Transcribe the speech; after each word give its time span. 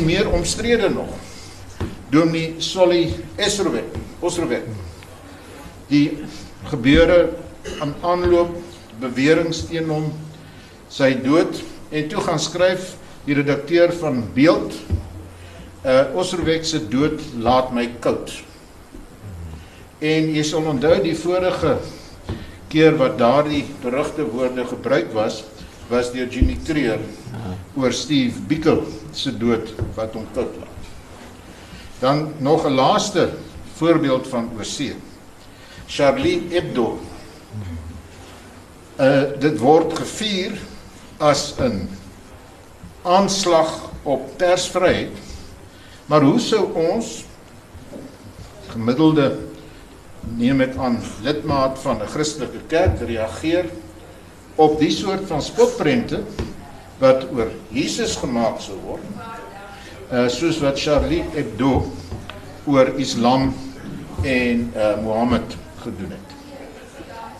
bietjie 0.00 0.06
meer 0.06 0.30
omstrede 0.32 0.88
nog. 0.88 1.08
Dominee 2.10 2.54
Solly 2.58 3.14
Esrowet, 3.36 3.94
Osrowet. 4.20 4.66
Die 5.88 6.24
gebeure 6.70 7.36
aan 7.80 7.94
aanloop 8.02 8.56
beweringe 9.00 9.66
teen 9.68 9.88
hom 9.88 10.10
sy 10.90 11.14
dood 11.22 11.60
en 11.90 12.08
toe 12.08 12.20
gaan 12.20 12.40
skryf 12.40 12.96
die 13.26 13.34
redakteur 13.34 13.92
van 13.92 14.24
Beeld 14.34 14.74
uh 15.84 16.16
Osrowet 16.16 16.66
se 16.66 16.80
dood 16.88 17.20
laat 17.40 17.72
my 17.72 17.86
koud. 18.00 18.32
En 20.00 20.32
jy 20.32 20.42
sal 20.44 20.66
onthou 20.68 20.98
die 21.02 21.16
vorige 21.16 21.78
keer 22.70 22.96
wat 22.96 23.18
daardie 23.18 23.64
berugte 23.82 24.24
woorde 24.24 24.64
gebruik 24.64 25.12
was 25.12 25.42
was 25.90 26.12
deur 26.14 26.28
Jimmy 26.30 26.56
Creer 26.64 27.00
oor 27.74 27.92
Steve 27.92 28.38
Biko 28.46 28.84
se 29.12 29.32
dood 29.34 29.72
wat 29.96 30.14
hom 30.14 30.26
koud 30.34 30.58
laat. 30.62 30.90
Dan 32.00 32.32
nog 32.38 32.64
'n 32.66 32.74
laaste 32.74 33.30
voorbeeld 33.74 34.28
van 34.28 34.50
oorsee. 34.56 34.94
Charlie 35.86 36.46
Hebdo. 36.50 36.98
Uh 39.00 39.22
dit 39.40 39.58
word 39.58 39.98
gevier 39.98 40.58
as 41.18 41.54
'n 41.58 41.88
aanslag 43.02 43.90
op 44.02 44.36
persvryheid. 44.36 45.16
Maar 46.06 46.22
hoe 46.22 46.38
sou 46.38 46.72
ons 46.72 47.24
gemiddelde 48.68 49.38
neem 50.36 50.58
dit 50.58 50.76
aan 50.76 51.00
lidmaat 51.22 51.78
van 51.78 52.02
'n 52.02 52.06
Christelike 52.06 52.60
kerk 52.66 53.00
reageer 53.00 53.66
op 54.60 54.76
die 54.80 54.90
soort 54.92 55.24
van 55.28 55.42
spotprente 55.42 56.20
wat 57.00 57.24
oor 57.32 57.48
Jesus 57.72 58.16
gemaak 58.20 58.60
sou 58.60 58.76
word. 58.84 59.06
Uh 60.10 60.26
soos 60.28 60.58
wat 60.60 60.80
Charlie 60.80 61.22
Hebdo 61.32 61.86
oor 62.68 62.92
Islam 63.00 63.54
en 64.26 64.66
uh 64.76 64.98
Mohammed 65.04 65.56
gedoen 65.80 66.12
het. 66.12 66.36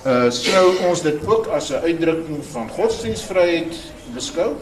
Uh 0.06 0.30
sou 0.32 0.64
ons 0.88 1.02
dit 1.04 1.26
ook 1.28 1.50
as 1.52 1.68
'n 1.70 1.84
uitdrukking 1.84 2.40
van 2.52 2.70
godsdienstvryheid 2.78 3.76
beskou 4.14 4.54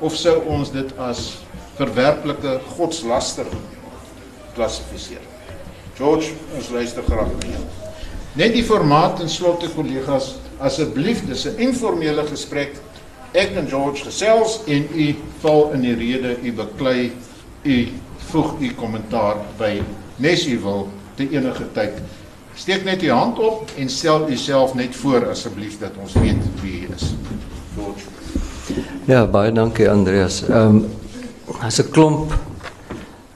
of 0.00 0.16
sou 0.16 0.40
ons 0.48 0.72
dit 0.72 0.98
as 0.98 1.36
verwerplike 1.76 2.60
godslastering 2.76 3.60
klassifiseer? 4.54 5.20
George, 5.96 6.32
ons 6.56 6.68
luister 6.68 7.02
graag 7.02 7.28
na 7.28 7.48
jou. 7.52 7.64
Net 8.34 8.52
die 8.52 8.64
formaat 8.64 9.20
en 9.20 9.28
slotte 9.28 9.68
kollegas, 9.68 10.34
asseblief, 10.64 11.22
dis 11.28 11.46
'n 11.46 11.58
informele 11.58 12.24
gesprek. 12.26 12.80
Ek 13.32 13.56
en 13.56 13.68
George 13.68 14.04
gesels 14.04 14.60
en 14.66 14.88
u 14.94 15.14
val 15.40 15.72
in 15.72 15.80
die 15.80 15.94
rede, 15.94 16.36
u 16.42 16.52
beklei, 16.52 17.12
u 17.62 17.88
voeg 18.30 18.54
u 18.60 18.70
kommentaar 18.74 19.36
by 19.58 19.82
nes 20.16 20.46
u 20.46 20.58
wil 20.58 20.88
te 21.16 21.28
enige 21.30 21.66
tyd. 21.72 21.98
Steek 22.54 22.84
net 22.84 23.02
u 23.02 23.10
hand 23.10 23.38
op 23.38 23.70
en 23.76 23.88
stel 23.88 24.28
u 24.30 24.36
self 24.36 24.74
net 24.74 24.96
voor 24.96 25.28
asseblief 25.28 25.78
dat 25.78 25.90
ons 26.00 26.12
weet 26.12 26.42
wie 26.62 26.80
u 26.80 26.88
is. 26.94 27.14
George. 27.74 28.06
Ja, 29.04 29.26
baie 29.26 29.52
dankie 29.52 29.90
Andreas. 29.90 30.42
Ehm 30.48 30.76
um, 30.76 30.86
as 31.60 31.80
'n 31.80 31.90
klomp 31.90 32.32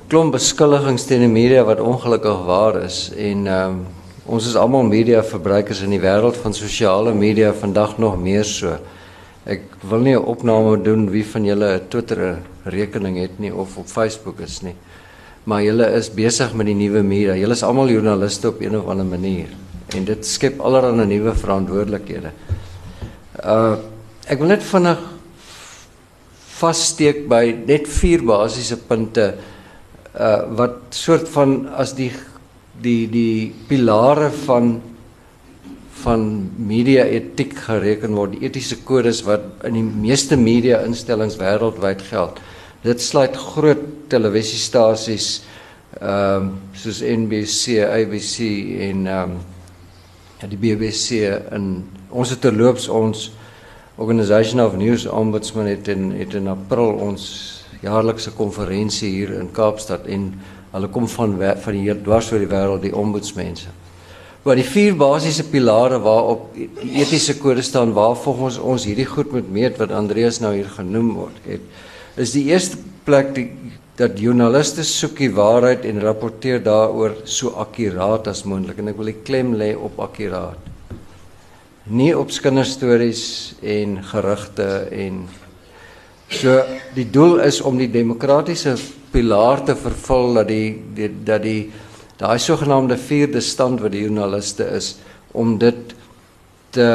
klomp 0.09 0.33
beskuldigings 0.33 1.05
teen 1.05 1.21
die 1.21 1.29
media 1.29 1.65
wat 1.65 1.81
ongelukkig 1.81 2.45
waar 2.45 2.83
is 2.83 3.11
en 3.17 3.47
ehm 3.47 3.71
um, 3.71 3.87
ons 4.29 4.47
is 4.47 4.57
almal 4.61 4.85
media 4.85 5.23
verbruikers 5.25 5.81
in 5.87 5.95
die 5.95 6.03
wêreld 6.03 6.37
van 6.43 6.55
sosiale 6.57 7.15
media 7.17 7.55
vandag 7.57 7.97
nog 7.99 8.19
meer 8.21 8.45
so. 8.45 8.77
Ek 9.49 9.63
wil 9.89 10.05
nie 10.05 10.17
'n 10.17 10.25
opname 10.25 10.77
doen 10.83 11.11
wie 11.11 11.25
van 11.25 11.45
julle 11.45 11.81
'n 11.81 11.89
Twitter 11.89 12.39
rekening 12.65 13.17
het 13.17 13.39
nie 13.39 13.53
of 13.55 13.77
op 13.79 13.87
Facebook 13.87 14.41
is 14.41 14.63
nie. 14.63 14.75
Maar 15.45 15.63
julle 15.63 15.87
is 15.97 16.11
besig 16.11 16.53
met 16.55 16.67
die 16.67 16.75
nuwe 16.75 17.03
media. 17.03 17.35
Julle 17.35 17.53
is 17.53 17.63
almal 17.63 17.89
joernaliste 17.89 18.49
op 18.49 18.61
een 18.61 18.77
of 18.77 18.87
ander 18.87 19.07
manier 19.07 19.49
en 19.97 20.05
dit 20.05 20.27
skep 20.27 20.61
allerlei 20.61 21.07
nuwe 21.07 21.35
verantwoordelikhede. 21.35 22.33
Uh 23.45 23.77
ek 24.29 24.39
wil 24.39 24.49
net 24.49 24.63
vinnig 24.63 24.99
vassteek 26.59 27.29
by 27.29 27.57
net 27.67 27.89
vier 27.89 28.21
basiese 28.23 28.77
punte 28.77 29.35
uh 30.19 30.43
wat 30.59 30.75
soort 30.91 31.29
van 31.29 31.69
as 31.73 31.95
die 31.95 32.13
die 32.83 33.09
die 33.11 33.53
pilare 33.69 34.31
van 34.45 34.79
van 35.99 36.51
media 36.57 37.03
etiek 37.11 37.57
gereken 37.67 38.15
word, 38.15 38.37
die 38.37 38.47
etiese 38.47 38.77
kodes 38.87 39.25
wat 39.27 39.65
in 39.67 39.75
die 39.75 39.83
meeste 39.83 40.37
media 40.39 40.79
instellings 40.87 41.41
wêreldwyd 41.41 42.05
geld. 42.07 42.39
Dit 42.85 43.03
sluit 43.03 43.35
groot 43.37 43.83
televisiestasies 44.13 45.29
ehm 45.99 46.45
um, 46.45 46.51
soos 46.79 47.01
NBC, 47.03 47.81
ABC 47.83 48.37
en 48.87 49.07
ehm 49.07 49.33
um, 49.33 49.39
die 50.47 50.61
BBC 50.61 51.25
in 51.51 51.83
ons 52.15 52.31
het 52.31 52.41
terloops 52.45 52.87
ons 52.89 53.31
Organisation 53.99 54.61
of 54.63 54.77
News 54.79 55.07
Ombudsman 55.11 55.67
het 55.67 55.89
in 55.89 56.13
het 56.15 56.35
in 56.39 56.47
April 56.49 57.01
ons 57.03 57.25
jaarlikse 57.83 58.31
konferensie 58.31 59.11
hier 59.11 59.33
in 59.41 59.51
Kaapstad 59.51 60.07
en 60.07 60.31
hulle 60.73 60.89
kom 60.93 61.09
van 61.09 61.37
van 61.39 61.77
die 61.77 61.85
hele 61.87 62.03
dwars 62.03 62.33
oor 62.33 62.43
die 62.43 62.51
wêreld 62.51 62.85
die 62.85 62.95
ombudsmense. 62.95 63.73
Maar 64.45 64.61
die 64.61 64.69
vier 64.69 64.95
basiese 64.97 65.45
pilare 65.51 65.99
waarop 66.01 66.53
die 66.55 66.69
etiese 67.03 67.35
kode 67.41 67.63
staan 67.67 67.93
waar 67.97 68.17
volgens 68.17 68.59
ons 68.59 68.87
hierdie 68.89 69.09
goed 69.09 69.33
moet 69.35 69.51
meet 69.53 69.81
wat 69.81 69.93
Andreas 69.93 70.41
nou 70.41 70.55
hier 70.55 70.71
genoem 70.79 71.11
word, 71.19 71.43
het 71.45 72.19
is 72.19 72.33
die 72.35 72.47
eerste 72.51 72.79
plek 73.07 73.35
die 73.37 73.49
dat 73.99 74.21
joernaliste 74.23 74.85
soek 74.87 75.17
die 75.19 75.33
waarheid 75.35 75.83
en 75.89 75.99
rapporteer 76.05 76.61
daaroor 76.63 77.17
so 77.27 77.51
akkuraat 77.59 78.29
as 78.31 78.45
moontlik 78.47 78.79
en 78.79 78.93
ek 78.93 78.99
wil 79.01 79.11
die 79.11 79.23
klem 79.27 79.57
lê 79.59 79.73
op 79.75 79.99
akkuraat. 80.05 80.69
Nie 81.91 82.13
op 82.15 82.31
kinderstories 82.31 83.25
en 83.59 83.97
gerugte 84.07 84.69
en 84.95 85.25
So 86.29 86.61
die 86.95 87.09
doel 87.11 87.41
is 87.41 87.61
om 87.65 87.79
die 87.81 87.89
demokratiese 87.89 88.77
pilaar 89.13 89.65
te 89.65 89.77
vervul 89.77 90.35
dat 90.35 90.49
die, 90.51 90.77
die 90.95 91.09
dat 91.25 91.43
die 91.43 91.71
daai 92.21 92.39
sogenaamde 92.43 92.99
vierde 93.01 93.41
stand 93.41 93.81
wat 93.81 93.95
die 93.95 94.05
joernaliste 94.05 94.67
is 94.77 94.97
om 95.33 95.57
dit 95.59 95.95
te 96.75 96.89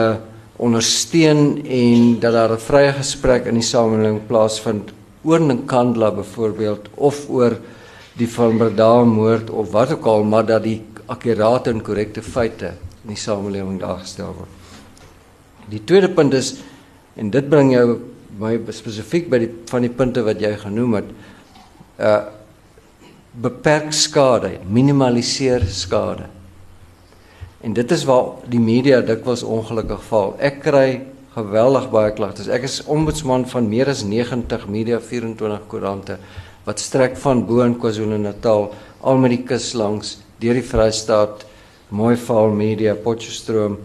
ondersteun 0.62 1.64
en 1.66 2.20
dat 2.20 2.34
daar 2.34 2.54
'n 2.54 2.60
vrye 2.60 2.94
gesprek 2.94 3.46
in 3.46 3.56
die 3.56 3.70
samelewing 3.70 4.22
plaasvind 4.28 4.94
oor 5.24 5.40
Nkandla 5.40 6.12
byvoorbeeld 6.12 6.90
of 6.96 7.30
oor 7.30 7.58
die 8.18 8.28
Van 8.28 8.58
Breda 8.58 9.04
moord 9.04 9.50
of 9.50 9.72
wat 9.72 9.92
ook 9.92 10.06
al 10.06 10.24
maar 10.24 10.46
dat 10.46 10.64
die 10.64 10.82
akkurate 11.06 11.70
en 11.70 11.82
korrekte 11.82 12.22
feite 12.22 12.74
in 13.04 13.10
die 13.16 13.20
samelewing 13.20 13.80
daar 13.80 14.00
gestel 14.00 14.34
word. 14.38 14.50
Die 15.70 15.84
tweede 15.84 16.10
punt 16.10 16.34
is 16.34 16.56
en 17.16 17.30
dit 17.30 17.50
bring 17.50 17.72
jou 17.74 18.00
my 18.40 18.56
spesifiek 18.74 19.30
by 19.30 19.40
die 19.44 19.52
van 19.70 19.86
die 19.86 19.92
punte 19.94 20.24
wat 20.26 20.42
jy 20.42 20.56
genoem 20.62 21.02
het 21.02 21.12
uh 22.00 22.22
beperk 23.34 23.90
skade, 23.98 24.60
minimaliseer 24.70 25.64
skade. 25.66 26.28
En 27.66 27.74
dit 27.74 27.92
is 27.92 28.04
waar 28.06 28.44
die 28.46 28.60
media 28.62 29.00
dikwels 29.02 29.42
ongelukkig 29.42 30.04
val. 30.06 30.36
Ek 30.38 30.60
kry 30.62 31.02
geweldig 31.34 31.88
baie 31.90 32.12
klagtes. 32.14 32.50
Ek 32.52 32.68
is 32.68 32.84
ombudsman 32.86 33.48
van 33.50 33.70
meer 33.72 33.90
as 33.90 34.04
90 34.06 34.68
media 34.70 35.00
24 35.02 35.66
koerante 35.72 36.20
wat 36.68 36.80
strek 36.80 37.18
van 37.24 37.42
bo 37.48 37.64
in 37.66 37.74
KwaZulu-Natal 37.80 38.70
al 39.02 39.18
met 39.20 39.34
die 39.34 39.42
kus 39.48 39.72
langs 39.76 40.20
deur 40.40 40.56
die 40.60 40.64
Vrystaat, 40.64 41.48
Mooival 41.90 42.54
Media, 42.56 42.94
Potchefstroom, 42.96 43.80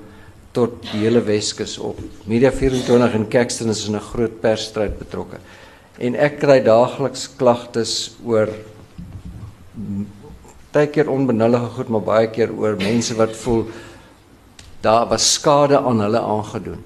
tot 0.58 0.80
die 0.90 1.04
hele 1.04 1.22
Weskus 1.22 1.76
op. 1.78 1.98
Media 2.26 2.50
24 2.54 3.14
en 3.14 3.26
Caxton 3.30 3.70
is 3.70 3.86
in 3.86 3.96
'n 3.96 4.08
groot 4.10 4.40
persstryd 4.40 4.98
betrokke. 4.98 5.38
En 5.98 6.14
ek 6.14 6.38
kry 6.40 6.60
daagliks 6.60 7.28
klagtes 7.36 8.16
oor 8.24 8.48
baie 10.72 10.86
keer 10.86 11.08
onbenullige 11.10 11.70
goed, 11.76 11.88
maar 11.88 12.00
baie 12.00 12.28
keer 12.30 12.50
oor 12.52 12.76
mense 12.76 13.14
wat 13.14 13.36
voel 13.36 13.66
daar 14.80 15.08
was 15.08 15.32
skade 15.32 15.78
aan 15.78 16.00
hulle 16.00 16.20
aangedoen. 16.20 16.82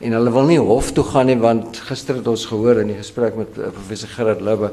En 0.00 0.12
hulle 0.12 0.30
wil 0.30 0.46
nie 0.46 0.58
hof 0.58 0.92
toe 0.92 1.04
gaan 1.04 1.26
nie 1.26 1.38
want 1.38 1.76
gister 1.76 2.14
het 2.14 2.26
ons 2.26 2.46
gehoor 2.46 2.80
in 2.82 2.88
die 2.88 2.98
gesprek 2.98 3.36
met 3.36 3.58
uh, 3.58 3.70
professor 3.70 4.08
Gerard 4.08 4.40
Lubbe 4.40 4.72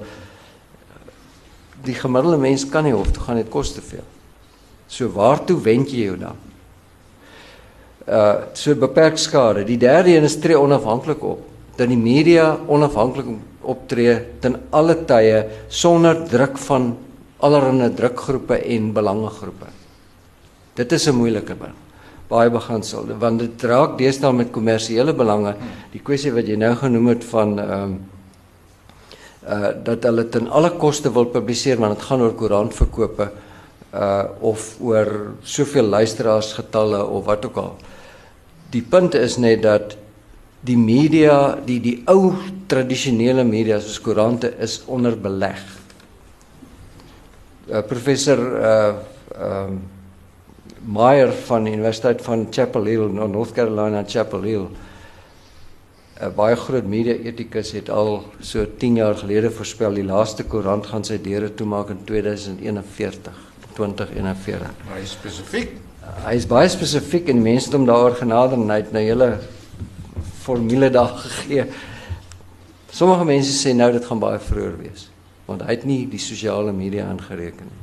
die 1.83 1.95
gemiddelde 1.95 2.37
mens 2.37 2.65
kan 2.69 2.83
nie 2.83 2.93
hof 2.93 3.11
toe 3.11 3.23
gaan, 3.23 3.37
dit 3.39 3.49
kos 3.49 3.73
te 3.73 3.81
veel. 3.81 4.05
So 4.87 5.07
waartoe 5.15 5.59
wend 5.61 5.91
jy 5.91 6.09
jou 6.09 6.17
dan? 6.17 6.37
Uh 8.09 8.35
so 8.53 8.75
beperk 8.75 9.17
skade. 9.17 9.63
Die 9.65 9.77
derde 9.77 10.15
een 10.15 10.23
is 10.23 10.39
tree 10.39 10.57
onafhanklik 10.59 11.23
op. 11.23 11.45
Dat 11.77 11.87
die 11.87 11.97
media 11.97 12.57
onafhanklik 12.67 13.27
optree 13.61 14.17
ten 14.41 14.57
alle 14.69 14.95
tye 15.05 15.45
sonder 15.67 16.23
druk 16.29 16.57
van 16.57 16.95
allerlei 17.39 17.93
drukgroepe 17.95 18.57
en 18.57 18.93
belangegroepe. 18.93 19.69
Dit 20.75 20.91
is 20.91 21.07
'n 21.07 21.15
moeilike 21.15 21.55
ding. 21.59 21.75
Baie 22.27 22.49
beginsel 22.49 23.05
want 23.19 23.39
dit 23.39 23.63
raak 23.63 23.97
deesdae 23.97 24.33
met 24.33 24.51
kommersiële 24.51 25.13
belange. 25.13 25.55
Die 25.91 26.01
kwessie 26.01 26.31
wat 26.31 26.47
jy 26.47 26.55
nou 26.55 26.75
genoem 26.75 27.07
het 27.07 27.23
van 27.23 27.59
ehm 27.59 27.83
um, 27.83 27.99
uh 29.49 29.69
dat 29.83 30.03
hulle 30.03 30.29
ten 30.29 30.49
alle 30.49 30.69
koste 30.69 31.11
wil 31.13 31.25
publiseer 31.25 31.77
want 31.77 31.97
dit 31.97 32.05
gaan 32.05 32.21
oor 32.21 32.33
koerantverkope 32.33 33.31
uh 33.93 34.23
of 34.39 34.75
oor 34.81 35.33
soveel 35.43 35.83
luisteraarsgetalle 35.83 37.05
of 37.05 37.25
wat 37.25 37.45
ook 37.45 37.57
al. 37.57 37.75
Die 38.73 38.81
punt 38.81 39.15
is 39.17 39.37
net 39.37 39.63
dat 39.65 39.95
die 40.65 40.77
media, 40.77 41.57
die 41.65 41.79
die 41.81 41.97
ou 42.11 42.33
tradisionele 42.69 43.43
media 43.47 43.79
soos 43.81 44.01
koerante 44.03 44.51
is 44.61 44.81
onder 44.85 45.15
beleg. 45.17 45.61
Uh, 47.69 47.81
professor 47.81 48.37
uh 48.39 48.93
um 49.39 49.79
uh, 49.79 49.95
Meyer 50.89 51.31
van 51.45 51.65
die 51.67 51.73
Universiteit 51.75 52.21
van 52.23 52.47
Chapel 52.51 52.85
Hill, 52.87 53.09
North 53.11 53.51
Carolina 53.53 54.03
Chapel 54.07 54.41
Hill. 54.47 54.69
'n 56.19 56.33
Baie 56.35 56.55
groot 56.55 56.87
media-etikus 56.87 57.71
het 57.71 57.89
al 57.89 58.23
so 58.39 58.65
10 58.77 58.95
jaar 58.95 59.15
gelede 59.15 59.51
voorspel 59.51 59.93
die 59.93 60.03
laaste 60.03 60.43
koerant 60.43 60.87
gaan 60.87 61.03
sy 61.03 61.19
deure 61.21 61.53
toemaak 61.53 61.89
in 61.89 62.01
2041, 62.03 63.37
2041. 63.75 64.73
Baie 64.89 65.05
spesifiek. 65.05 65.88
Hy 66.25 66.35
is 66.35 66.47
baie 66.49 66.69
spesifiek 66.69 67.29
en 67.29 67.41
mense 67.43 67.71
hom 67.71 67.85
daaroor 67.85 68.17
genader 68.19 68.57
en 68.57 68.69
hy 68.69 68.79
het 68.81 68.91
nou 68.95 69.03
hele 69.03 69.29
formule 70.43 70.89
daar 70.89 71.13
gegee. 71.25 71.65
Sommige 72.91 73.25
mense 73.25 73.53
sê 73.53 73.75
nou 73.75 73.91
dit 73.93 74.05
gaan 74.05 74.19
baie 74.19 74.39
vroeër 74.39 74.77
wees 74.81 75.07
want 75.49 75.63
hy 75.65 75.73
het 75.73 75.85
nie 75.89 76.03
die 76.05 76.21
sosiale 76.21 76.69
media 76.75 77.07
aangereken 77.09 77.65
nie 77.65 77.79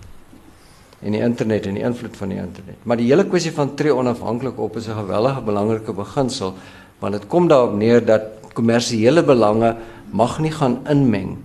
en 1.06 1.16
die 1.16 1.22
internet 1.22 1.66
en 1.66 1.76
die 1.76 1.84
invloed 1.84 2.14
van 2.16 2.30
die 2.32 2.38
internet. 2.40 2.78
Maar 2.88 3.00
die 3.00 3.08
hele 3.10 3.26
kwessie 3.28 3.52
van 3.52 3.74
tree 3.76 3.94
onafhanklik 3.94 4.58
op 4.58 4.76
is 4.76 4.88
'n 4.88 4.96
gewellige 5.02 5.42
belangrike 5.42 5.92
beginsel 5.92 6.54
want 7.00 7.12
dit 7.12 7.26
kom 7.26 7.48
daarop 7.48 7.74
neer 7.74 8.04
dat 8.04 8.22
kommersiële 8.54 9.22
belange 9.22 9.76
mag 10.10 10.38
nie 10.38 10.50
gaan 10.50 10.80
inmeng 10.88 11.36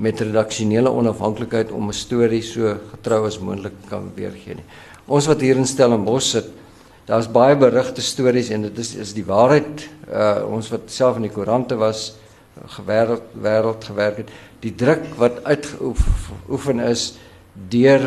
met 0.00 0.20
redaksionele 0.20 0.90
onafhanklikheid 0.90 1.72
om 1.72 1.88
'n 1.88 1.92
storie 1.92 2.42
so 2.42 2.76
getrou 2.90 3.26
as 3.26 3.38
moontlik 3.38 3.76
kan 3.88 4.10
weergee 4.14 4.54
nie. 4.54 4.64
Ons 5.06 5.26
wat 5.26 5.40
hier 5.40 5.56
in 5.56 5.66
Stellenbosch 5.66 6.30
sit, 6.30 6.46
daar's 7.06 7.28
baie 7.28 7.56
berigte 7.56 8.00
stories 8.00 8.50
en 8.50 8.62
dit 8.62 8.78
is 8.78 8.94
is 8.94 9.12
die 9.12 9.24
waarheid. 9.24 9.88
Uh 10.08 10.46
ons 10.46 10.68
wat 10.70 10.80
self 10.86 11.16
in 11.16 11.22
die 11.22 11.34
koerante 11.34 11.76
was, 11.76 12.14
gewêreld 12.66 13.22
wêreld 13.42 13.84
gewerk 13.84 14.16
het, 14.16 14.28
die 14.60 14.74
druk 14.74 15.04
wat 15.16 15.44
uitgeoefen 15.44 16.80
is 16.80 17.18
deur 17.68 18.00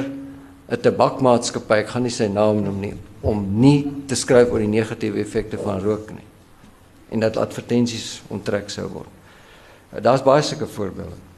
'n 0.69 0.81
tabakmaatskappy, 0.81 1.73
ek 1.73 1.87
gaan 1.87 2.03
nie 2.03 2.11
sy 2.11 2.27
naam 2.27 2.63
noem 2.63 2.79
nie, 2.79 2.93
om 3.21 3.59
nie 3.59 3.91
te 4.07 4.15
skryf 4.15 4.51
oor 4.51 4.59
die 4.59 4.67
negatiewe 4.67 5.19
effekte 5.19 5.57
van 5.57 5.79
rook 5.79 6.11
nie 6.11 6.27
en 7.13 7.19
dat 7.19 7.37
advertensies 7.37 8.21
onttrek 8.33 8.69
sou 8.69 8.87
word. 8.89 9.09
Daar's 10.01 10.23
baie 10.25 10.41
sulke 10.41 10.65
voorbeelde. 10.67 11.32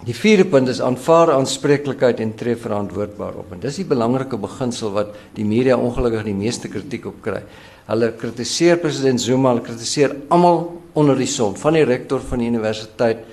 Die 0.00 0.14
vierde 0.16 0.46
punt 0.48 0.70
is 0.72 0.78
aanvaar 0.80 1.34
aanspreeklikheid 1.34 2.22
en 2.24 2.30
tree 2.32 2.56
verantwoordbaar 2.56 3.34
op. 3.42 3.50
En 3.52 3.60
dis 3.60 3.82
die 3.82 3.88
belangrike 3.88 4.38
beginsel 4.40 4.94
wat 4.94 5.10
die 5.36 5.44
media 5.44 5.76
ongelukkig 5.76 6.24
die 6.30 6.36
meeste 6.36 6.70
kritiek 6.72 7.04
op 7.10 7.18
kry. 7.24 7.42
Hulle 7.90 8.08
kritiseer 8.16 8.80
president 8.80 9.20
Zuma, 9.20 9.52
hulle 9.52 9.64
kritiseer 9.66 10.14
almal 10.32 10.62
onder 10.96 11.18
die 11.20 11.28
son, 11.28 11.52
van 11.60 11.76
die 11.76 11.84
rektor 11.84 12.22
van 12.30 12.40
die 12.40 12.48
universiteit 12.48 13.26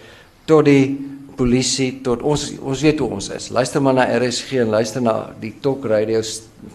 tot 0.47 0.67
die 0.67 0.97
polisie 1.37 2.01
tot 2.03 2.23
ons 2.25 2.49
ons 2.59 2.83
weet 2.83 2.99
hoe 2.99 3.09
ons 3.15 3.29
is. 3.31 3.47
Luister 3.53 3.83
maar 3.83 3.95
na 3.95 4.07
RSG 4.17 4.59
en 4.65 4.73
luister 4.73 5.03
na 5.05 5.15
die 5.39 5.53
talk 5.63 5.85
radio 5.87 6.19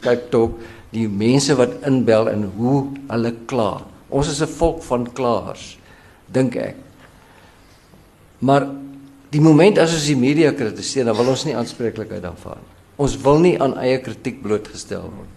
Cape 0.00 0.30
Talk, 0.32 0.56
die 0.94 1.08
mense 1.08 1.56
wat 1.58 1.82
inbel 1.88 2.30
en 2.32 2.46
hoe 2.56 2.78
hulle 3.10 3.34
kla. 3.50 3.82
Ons 4.08 4.30
is 4.32 4.40
'n 4.40 4.48
volk 4.56 4.82
van 4.82 5.04
klaers, 5.12 5.76
dink 6.32 6.56
ek. 6.56 6.76
Maar 8.40 8.66
die 9.32 9.40
moment 9.40 9.80
as 9.80 9.94
ons 9.96 10.06
die 10.10 10.18
media 10.18 10.52
kritiseer, 10.52 11.06
dan 11.08 11.16
wil 11.16 11.32
ons 11.32 11.44
nie 11.48 11.56
aanspreeklikheid 11.56 12.24
aanvaar 12.28 12.60
nie. 12.60 12.72
Ons 13.02 13.16
wil 13.24 13.40
nie 13.42 13.54
aan 13.62 13.74
eie 13.80 13.98
kritiek 14.04 14.42
blootgestel 14.42 15.06
word. 15.08 15.30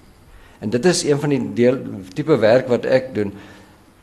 En 0.64 0.72
dit 0.74 0.88
is 0.90 1.04
een 1.08 1.20
van 1.20 1.32
die 1.32 1.42
deel 1.56 1.78
tipe 2.16 2.36
werk 2.42 2.68
wat 2.72 2.88
ek 2.88 3.14
doen 3.16 3.32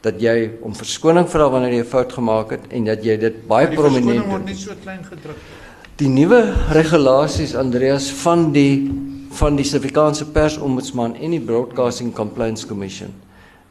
dat 0.03 0.19
jy 0.21 0.51
om 0.67 0.75
verskoning 0.75 1.29
vra 1.31 1.47
wanneer 1.51 1.77
jy 1.77 1.83
'n 1.85 1.93
fout 1.93 2.13
gemaak 2.13 2.51
het 2.51 2.65
en 2.71 2.85
dat 2.85 3.05
jy 3.05 3.17
dit 3.17 3.47
baie 3.47 3.69
prominent 3.69 4.27
word 4.27 4.45
nie 4.45 4.55
so 4.55 4.75
klein 4.83 5.05
gedruk. 5.05 5.37
Die 5.97 6.09
nuwe 6.09 6.55
regulasies 6.73 7.55
Andreas 7.55 8.11
van 8.11 8.53
die 8.53 8.91
van 9.33 9.57
die 9.57 9.65
Suid-Afrikaanse 9.65 10.27
Persombudsman 10.33 11.15
en 11.17 11.31
die 11.31 11.41
Broadcasting 11.41 12.13
Complaints 12.13 12.67
Commission 12.67 13.15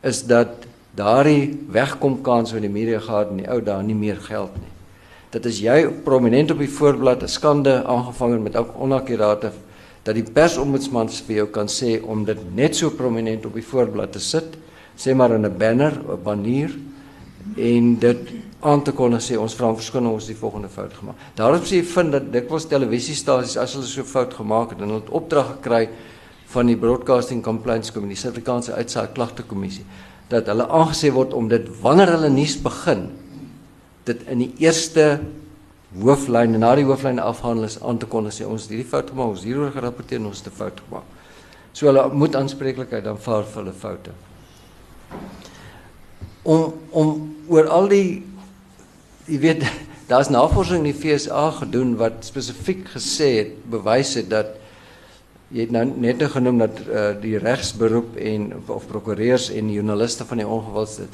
is 0.02 0.24
dat 0.24 0.66
daardie 0.96 1.60
wegkom 1.70 2.22
kans 2.22 2.52
wat 2.52 2.62
die 2.62 2.70
media 2.70 3.00
gehad 3.00 3.30
in 3.30 3.38
die 3.38 3.50
ou 3.50 3.62
dae 3.62 3.84
nie 3.84 3.96
meer 3.96 4.18
geld 4.18 4.56
nie. 4.58 4.72
Dit 5.32 5.46
is 5.48 5.62
jy 5.64 5.86
prominent 6.04 6.52
op 6.52 6.60
die 6.60 6.70
voorblad 6.70 7.24
'n 7.24 7.28
skande 7.28 7.84
aangevang 7.88 8.44
met 8.44 8.56
ook 8.56 8.76
onakkurate 8.76 9.52
dat 10.04 10.16
die 10.16 10.24
persombudsman 10.24 11.10
vir 11.10 11.36
jou 11.36 11.48
kan 11.48 11.68
sê 11.68 12.02
om 12.04 12.26
dit 12.26 12.38
net 12.56 12.76
so 12.76 12.90
prominent 12.90 13.46
op 13.46 13.54
die 13.54 13.64
voorblad 13.64 14.12
te 14.12 14.20
sit 14.20 14.58
sê 14.98 15.16
maar 15.16 15.32
in 15.32 15.46
'n 15.46 15.58
banner, 15.58 15.94
'n 15.94 16.24
banier 16.24 16.72
en 17.56 18.00
dit 18.00 18.18
aan 18.60 18.84
te 18.84 18.92
kon 18.92 19.14
sê 19.14 19.38
ons 19.38 19.56
vra 19.56 19.68
om 19.68 19.76
verskoning 19.76 20.14
ons 20.14 20.28
die 20.28 20.36
volgende 20.36 20.70
fout 20.70 20.94
gemaak. 20.94 21.16
Daarom 21.36 21.62
sê 21.62 21.76
jy 21.76 21.84
vind 21.84 22.12
dat 22.12 22.32
dikwels 22.32 22.66
televisiestasies 22.66 23.58
as 23.58 23.74
hulle 23.74 23.86
so 23.86 24.04
fout 24.04 24.34
gemaak 24.34 24.70
het 24.70 24.82
en 24.82 24.88
hulle 24.88 25.00
het 25.00 25.10
opdrag 25.10 25.48
gekry 25.48 25.90
van 26.46 26.68
die 26.68 26.76
Broadcasting 26.76 27.44
Complaints 27.44 27.92
Committee, 27.92 28.16
die 28.16 28.22
Suid-Afrikaanse 28.22 28.74
Uitsaai 28.74 29.08
Klagte 29.14 29.44
Kommissie, 29.44 29.86
dat 30.28 30.48
hulle 30.48 30.68
aangesê 30.68 31.12
word 31.12 31.34
om 31.34 31.48
dit 31.48 31.82
wanneer 31.82 32.08
hulle 32.08 32.30
nuus 32.30 32.58
begin 32.62 33.10
dit 34.06 34.24
in 34.28 34.38
die 34.46 34.54
eerste 34.58 35.20
hooflyn 36.02 36.56
en 36.56 36.64
na 36.64 36.76
die 36.76 36.88
hooflyn 36.88 37.20
afhandel 37.20 37.68
is 37.68 37.80
aan 37.82 37.98
te 37.98 38.06
kon 38.06 38.30
sê 38.32 38.46
ons 38.48 38.64
het 38.64 38.72
hierdie 38.72 38.88
fout 38.88 39.10
gemaak, 39.10 39.36
ons 39.36 39.44
hieroor 39.44 39.72
gerapporteer 39.72 40.20
en 40.20 40.32
ons 40.32 40.40
het 40.44 40.48
'n 40.54 40.58
fout 40.58 40.82
gemaak. 40.88 41.04
So 41.74 41.86
hulle 41.86 42.10
moet 42.14 42.36
aanspreeklikheid 42.36 43.08
aanvaar 43.08 43.44
vir 43.44 43.64
hulle 43.64 43.74
foute 43.74 44.12
om 46.44 46.74
om 46.90 47.36
oor 47.48 47.68
al 47.70 47.90
die 47.92 48.24
jy 49.30 49.40
weet 49.42 49.66
daar's 50.12 50.32
navorsing 50.34 50.84
in 50.84 50.92
die 50.92 50.98
FSA 50.98 51.50
gedoen 51.62 51.96
wat 52.00 52.26
spesifiek 52.28 52.88
gesê 52.96 53.30
het 53.38 53.54
bewys 53.72 54.16
het 54.20 54.32
dat 54.32 54.58
jy 55.52 55.68
het 55.68 55.74
nou 55.76 55.86
net 55.86 56.24
genoem 56.32 56.62
dat 56.64 56.80
uh, 56.88 57.12
die 57.22 57.38
regsberoep 57.40 58.16
en 58.18 58.50
of 58.72 58.88
prokureurs 58.88 59.50
en 59.52 59.72
joernaliste 59.72 60.26
van 60.28 60.42
die 60.42 60.48
ongewildste 60.48 61.08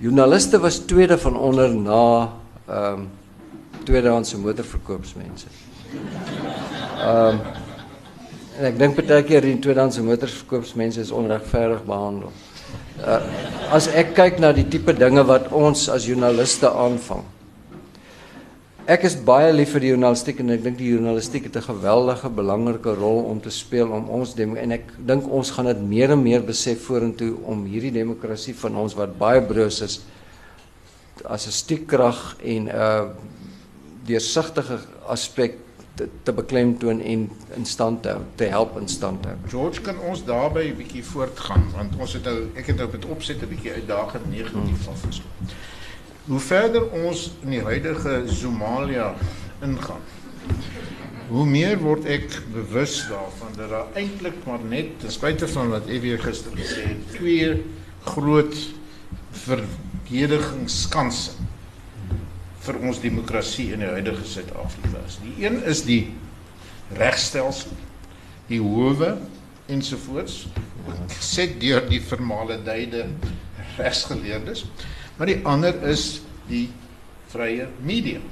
joernaliste 0.00 0.60
was 0.60 0.78
tweede 0.78 1.18
van 1.18 1.36
onder 1.36 1.74
na 1.74 2.28
ehm 2.66 2.92
um, 2.92 3.08
tweedehandse 3.84 4.38
motorverkoopsmense. 4.38 5.46
Ehm 7.00 7.26
um, 7.26 7.40
en 8.58 8.66
ek 8.68 8.78
dink 8.78 8.96
baie 8.98 9.22
keer 9.24 9.44
die 9.44 9.58
tweedehandse 9.58 10.02
motorverkoopsmense 10.04 11.00
is 11.00 11.10
onregverdig 11.10 11.84
behandel. 11.88 12.32
Uh, 13.00 13.20
as 13.72 13.88
ek 13.88 14.12
kyk 14.14 14.40
na 14.42 14.52
die 14.52 14.66
tipe 14.68 14.92
dinge 14.92 15.24
wat 15.24 15.48
ons 15.56 15.88
as 15.88 16.04
joernaliste 16.08 16.68
aanvang. 16.68 17.24
Ek 18.90 19.04
is 19.06 19.14
baie 19.14 19.52
lief 19.54 19.70
vir 19.76 19.84
die 19.84 19.90
journalistiek 19.92 20.40
en 20.42 20.50
ek 20.50 20.64
dink 20.64 20.78
die 20.80 20.88
journalistiek 20.90 21.44
het 21.46 21.56
'n 21.56 21.62
geweldige 21.62 22.28
belangrike 22.28 22.94
rol 22.98 23.20
om 23.30 23.40
te 23.40 23.50
speel 23.50 23.86
om 23.86 24.08
ons 24.10 24.34
en 24.34 24.72
ek 24.72 24.86
dink 25.06 25.30
ons 25.30 25.50
gaan 25.50 25.66
dit 25.66 25.82
meer 25.82 26.10
en 26.10 26.22
meer 26.22 26.42
besef 26.42 26.88
vorentoe 26.88 27.36
om 27.44 27.66
hierdie 27.66 27.92
demokrasie 27.92 28.54
van 28.54 28.74
ons 28.76 28.94
wat 28.94 29.16
baie 29.16 29.40
broos 29.40 29.80
is 29.80 30.00
as 31.24 31.46
'n 31.46 31.52
stiekkrag 31.52 32.36
en 32.42 32.62
'n 32.64 32.68
uh, 32.68 33.06
deursigtige 34.06 34.80
aspek 35.06 35.54
te, 35.94 36.08
te 36.24 36.32
beklemtoon 36.32 37.00
en 37.00 37.30
in 37.56 37.66
stand 37.66 38.02
te 38.02 38.08
hou, 38.08 38.22
te 38.34 38.44
help 38.44 38.76
in 38.80 38.88
stand 38.88 39.24
hou. 39.24 39.36
George 39.48 39.80
kan 39.80 40.00
ons 40.00 40.24
daarbey 40.24 40.70
'n 40.70 40.76
bietjie 40.76 41.04
voortgaan 41.04 41.64
want 41.76 41.94
ons 41.96 42.12
het 42.12 42.24
nou 42.24 42.38
ek 42.56 42.66
het 42.66 42.76
nou 42.76 42.86
op 42.86 42.92
dit 42.92 43.06
opset 43.06 43.42
'n 43.42 43.48
bietjie 43.48 43.72
uitdagend 43.72 44.30
negatief 44.30 44.84
hmm. 44.84 44.92
afgesluit. 44.94 45.59
Hoe 46.30 46.38
verder 46.38 46.84
ons 46.94 47.24
in 47.42 47.56
die 47.56 47.62
huidige 47.66 48.20
Somalia 48.30 49.08
ingaan, 49.66 50.04
hoe 51.30 51.46
meer 51.46 51.78
word 51.82 52.06
ek 52.10 52.36
bewus 52.54 53.00
daarvan 53.10 53.56
dat 53.56 53.72
daar 53.72 53.98
eintlik 53.98 54.38
maar 54.46 54.62
net 54.62 54.92
ten 55.02 55.10
spyte 55.10 55.48
van 55.50 55.72
wat 55.74 55.90
EW 55.90 56.14
gister 56.22 56.54
gesê 56.54 56.84
het, 56.92 57.02
twee 57.16 57.48
groot 58.06 58.54
verdedigingskanse 59.42 61.34
vir 62.60 62.78
ons 62.78 63.02
demokrasie 63.02 63.72
in 63.74 63.82
die 63.82 63.90
huidige 63.90 64.26
Suid-Afrika 64.30 65.02
is. 65.06 65.18
Die 65.24 65.34
een 65.42 65.58
is 65.66 65.82
die 65.86 66.12
regstelsel, 66.98 67.74
die 68.50 68.62
howe 68.62 69.16
ensovoorts, 69.70 70.44
geset 71.16 71.58
deur 71.62 71.82
die 71.90 72.02
vermaledeide 72.02 73.08
regsgeleerdes, 73.78 74.66
maar 75.20 75.28
die 75.28 75.40
ander 75.44 75.76
is 75.84 76.22
die 76.48 76.70
vrye 77.28 77.68
media. 77.84 78.22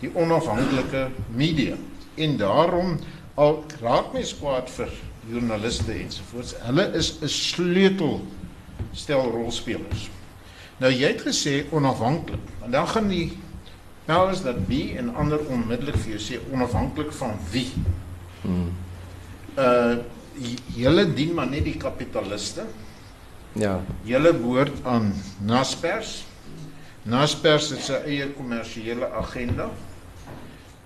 Die 0.00 0.08
onafhanklike 0.16 1.10
media. 1.36 1.76
En 2.16 2.38
daarom 2.40 2.96
al 3.36 3.60
raak 3.82 4.14
mens 4.16 4.32
kwaad 4.38 4.70
vir 4.72 4.90
joernaliste 5.28 5.92
ensovoorts. 5.92 6.56
Hulle 6.64 6.88
is 6.96 7.18
'n 7.20 7.28
sleutel 7.28 8.24
stel 8.92 9.30
rolspelers 9.30 10.08
Nou 10.82 10.90
jy 10.92 11.08
het 11.12 11.22
gesê 11.22 11.64
onafhanklik. 11.70 12.40
En 12.64 12.70
dan 12.70 12.88
gaan 12.88 13.08
die 13.08 13.32
Nou 14.04 14.32
is 14.32 14.42
dat 14.44 14.56
wie 14.68 14.96
en 15.00 15.14
ander 15.16 15.40
onmiddellik 15.48 15.96
vir 16.02 16.16
jou 16.16 16.20
sê 16.20 16.40
onafhanklik 16.52 17.12
van 17.16 17.38
wie? 17.52 17.70
Hmm. 18.42 18.72
Uh 19.56 19.96
julle 20.74 21.04
dien 21.14 21.30
maar 21.34 21.46
net 21.46 21.64
die 21.64 21.76
kapitaliste. 21.78 22.66
Ja. 23.54 23.80
Julle 24.02 24.34
behoort 24.34 24.82
aan 24.82 25.12
Naspers. 25.46 26.24
Naspers 27.02 27.70
het 27.70 27.84
sy 27.86 27.98
eie 28.08 28.28
kommersiële 28.34 29.10
agenda. 29.14 29.68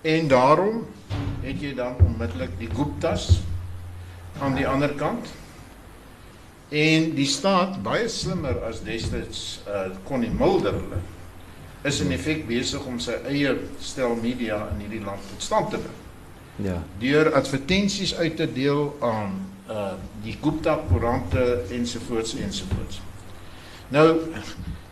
En 0.01 0.27
daarom 0.27 0.83
het 1.41 1.61
jy 1.61 1.73
dan 1.75 1.97
onmiddellik 2.05 2.53
die 2.59 2.69
Guptas 2.69 3.39
aan 4.39 4.55
die 4.55 4.67
ander 4.67 4.93
kant. 4.99 5.31
En 6.69 7.13
die 7.17 7.27
staat 7.27 7.79
baie 7.83 8.07
slimmer 8.09 8.61
as 8.67 8.83
destyds 8.85 9.63
uh 9.65 9.89
Connie 10.05 10.29
Mulder 10.29 10.77
hulle 10.77 11.01
is 11.87 12.01
in 12.03 12.11
effek 12.11 12.43
besig 12.47 12.83
om 12.85 12.99
sy 13.01 13.15
eie 13.31 13.55
stel 13.81 14.13
media 14.19 14.65
in 14.73 14.83
hierdie 14.83 15.01
land 15.01 15.23
tot 15.31 15.43
stand 15.43 15.71
te 15.73 15.79
bring. 15.81 15.99
Ja. 16.69 16.81
Deur 16.99 17.31
advertensies 17.33 18.13
uit 18.19 18.35
te 18.35 18.45
deel 18.53 18.91
aan 19.01 19.39
uh 19.69 19.93
die 20.23 20.37
Gupta 20.41 20.79
koerante 20.89 21.63
ensovoorts 21.71 22.35
ensovoorts. 22.35 23.01
Nou 23.93 24.19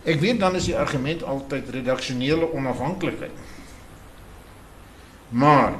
ek 0.07 0.19
weet 0.19 0.39
dan 0.39 0.55
is 0.55 0.69
die 0.69 0.77
argument 0.77 1.23
altyd 1.23 1.69
redaksionele 1.69 2.51
onafhanklikheid. 2.53 3.33
Maar 5.29 5.73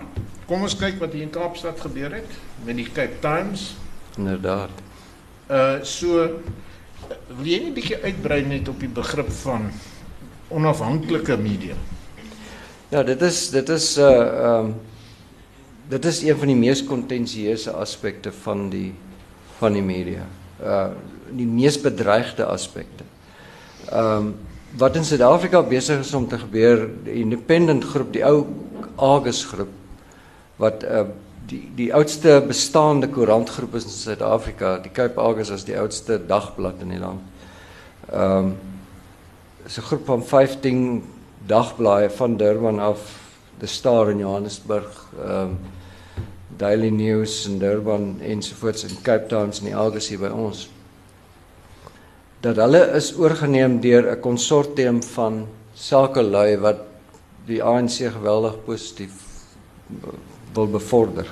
kom 0.47 0.65
ons 0.67 0.75
kyk 0.75 0.97
wat 0.99 1.13
hier 1.13 1.27
in 1.27 1.31
Kaapstad 1.31 1.79
gebeur 1.79 2.17
het 2.17 2.39
met 2.65 2.75
die 2.75 2.89
Cape 2.91 3.21
Times. 3.23 3.75
Inderdaad. 4.17 4.73
Uh 5.47 5.77
so 5.83 6.41
wil 7.37 7.45
jy 7.45 7.59
net 7.61 7.69
'n 7.69 7.77
bietjie 7.77 8.01
uitbrei 8.03 8.41
net 8.45 8.67
op 8.67 8.79
die 8.79 8.91
begrip 8.91 9.31
van 9.43 9.71
onafhanklike 10.47 11.37
media? 11.37 11.75
Ja, 12.89 13.03
dit 13.03 13.21
is 13.21 13.49
dit 13.49 13.69
is 13.69 13.97
uh 13.97 14.07
ehm 14.07 14.65
um, 14.65 14.75
dit 15.89 16.05
is 16.05 16.21
een 16.23 16.37
van 16.37 16.47
die 16.47 16.59
mees 16.59 16.83
kontensieuse 16.83 17.71
aspekte 17.71 18.31
van 18.31 18.69
die 18.69 18.93
van 19.57 19.73
die 19.73 19.85
media. 19.85 20.25
Uh 20.61 20.89
die 21.27 21.47
mees 21.47 21.75
bedreigde 21.81 22.45
aspekte. 22.45 23.03
Ehm 23.91 24.27
um, 24.27 24.35
wat 24.77 24.95
in 24.95 25.03
Suid-Afrika 25.03 25.61
besig 25.63 25.99
is 25.99 26.13
om 26.13 26.27
te 26.27 26.37
gebeur, 26.39 26.85
die 27.03 27.13
independent 27.19 27.83
groep, 27.83 28.13
die 28.13 28.23
ou 28.23 28.45
Argus 28.95 29.43
groep 29.45 29.71
wat 30.57 30.83
uh 30.83 31.07
die 31.47 31.61
die 31.75 31.89
oudste 31.95 32.41
bestaande 32.47 33.07
koerantgroep 33.07 33.75
is 33.75 33.85
in 33.87 33.95
Suid-Afrika. 33.95 34.77
Die 34.83 34.91
Cape 34.91 35.19
Argus 35.21 35.49
is 35.49 35.63
die 35.67 35.77
oudste 35.79 36.19
dagblad 36.27 36.81
in 36.81 36.95
die 36.95 36.99
land. 36.99 37.21
Ehm 38.11 38.37
um, 38.37 38.55
is 39.65 39.77
'n 39.77 39.87
groep 39.89 40.05
van 40.05 40.23
15 40.23 41.03
dagblaaie 41.47 42.09
van 42.09 42.37
Durban 42.37 42.79
af, 42.79 42.99
The 43.59 43.67
Star 43.67 44.09
in 44.09 44.19
Johannesburg, 44.19 45.07
ehm 45.23 45.41
um, 45.41 45.57
Daily 46.57 46.89
News 46.89 47.45
in 47.45 47.59
Durban 47.59 48.17
ensovoorts 48.21 48.83
in 48.83 48.97
Cape 49.01 49.27
Town 49.29 49.51
en 49.53 49.69
die 49.69 49.75
Argus 49.75 50.09
hier 50.09 50.21
by 50.23 50.31
ons. 50.33 50.67
Dat 52.41 52.57
hulle 52.61 52.81
is 52.97 53.11
oorgeneem 53.17 53.79
deur 53.81 54.11
'n 54.11 54.21
konsortium 54.21 55.01
van 55.03 55.45
sakelui 55.73 56.57
wat 56.57 56.79
die 57.47 57.61
ANC 57.63 58.09
geweldig 58.11 58.55
positief 58.65 59.13
wil 60.53 60.67
bevorder 60.67 61.27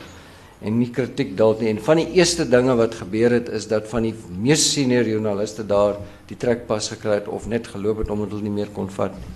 en 0.62 0.77
nie 0.79 0.89
kritiek 0.91 1.36
dalk 1.38 1.60
nie. 1.60 1.70
En 1.70 1.82
van 1.84 1.98
die 1.98 2.12
eerste 2.17 2.46
dinge 2.50 2.75
wat 2.75 2.96
gebeur 2.96 3.32
het 3.32 3.50
is 3.50 3.67
dat 3.67 3.88
van 3.88 4.03
die 4.03 4.13
mees 4.29 4.74
senior 4.74 5.05
joernaliste 5.05 5.65
daar 5.65 5.98
die 6.27 6.38
trekpas 6.38 6.89
gekry 6.89 7.20
het 7.20 7.27
of 7.27 7.48
net 7.48 7.67
geloop 7.67 7.98
het 7.98 8.10
omdat 8.10 8.29
hulle 8.29 8.44
nie 8.48 8.58
meer 8.62 8.72
kon 8.74 8.89
vat 8.89 9.12
nie. 9.12 9.34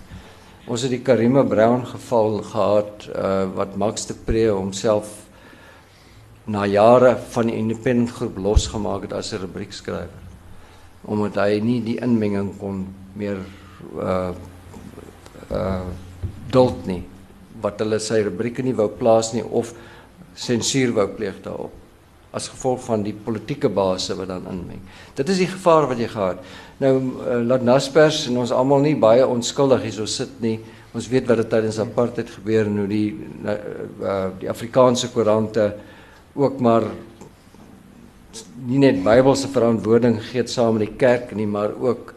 Ons 0.69 0.81
het 0.85 0.91
die 0.91 1.01
Karima 1.01 1.43
Brown 1.43 1.85
geval 1.85 2.41
gehad 2.45 3.09
uh 3.15 3.47
wat 3.55 3.75
Max 3.75 4.05
de 4.05 4.13
Pre 4.13 4.49
homself 4.49 5.28
na 6.49 6.65
jare 6.65 7.13
van 7.33 7.49
die 7.51 7.57
independent 7.59 8.15
groep 8.17 8.37
losgemaak 8.41 9.05
het 9.05 9.13
as 9.13 9.33
'n 9.33 9.41
rubriekskrywer 9.45 10.09
omdat 11.05 11.35
hy 11.35 11.59
nie 11.63 11.81
die 11.81 11.99
inmenging 12.01 12.57
kon 12.59 12.87
meer 13.15 13.37
uh 13.95 14.33
uh 15.51 15.87
duld 16.51 16.85
nie 16.87 17.03
wat 17.61 17.79
hulle 17.79 17.99
sy 17.99 18.23
rubrieke 18.23 18.63
nie 18.63 18.75
wou 18.75 18.89
plaas 18.89 19.33
nie 19.33 19.43
of 19.43 19.73
sensuur 20.35 20.93
wou 20.93 21.07
pleeg 21.07 21.41
daarop 21.43 21.79
as 22.31 22.49
gevolg 22.51 22.81
van 22.85 23.03
die 23.03 23.13
politieke 23.13 23.69
base 23.73 24.13
wat 24.13 24.29
dan 24.29 24.45
inmeng. 24.51 24.81
Dit 25.17 25.29
is 25.33 25.39
die 25.41 25.49
gevaar 25.49 25.87
wat 25.89 25.97
jy 25.97 26.07
gehad. 26.11 26.43
Nou 26.77 26.91
uh, 26.99 27.39
laat 27.41 27.65
Naspers 27.65 28.27
en 28.29 28.37
ons 28.43 28.53
almal 28.53 28.85
nie 28.85 28.95
baie 28.95 29.25
onskuldig 29.25 29.87
hierso 29.87 30.05
sit 30.05 30.35
nie. 30.43 30.59
Ons 30.93 31.09
weet 31.09 31.25
wat 31.29 31.41
dit 31.41 31.49
tydens 31.49 31.79
apartheid 31.81 32.29
gebeur 32.29 32.69
en 32.69 32.77
hoe 32.83 32.87
die 32.89 33.07
uh, 33.17 33.55
uh, 34.03 34.27
die 34.43 34.49
Afrikaanse 34.49 35.09
koerante 35.13 35.71
ook 36.39 36.59
maar 36.63 36.87
nie 38.69 38.79
net 38.81 39.01
Bybelse 39.03 39.49
verantwoording 39.51 40.19
gegee 40.21 40.47
saam 40.51 40.77
met 40.77 40.87
die 40.87 40.99
kerk 40.99 41.33
nie, 41.35 41.47
maar 41.49 41.75
ook 41.75 42.13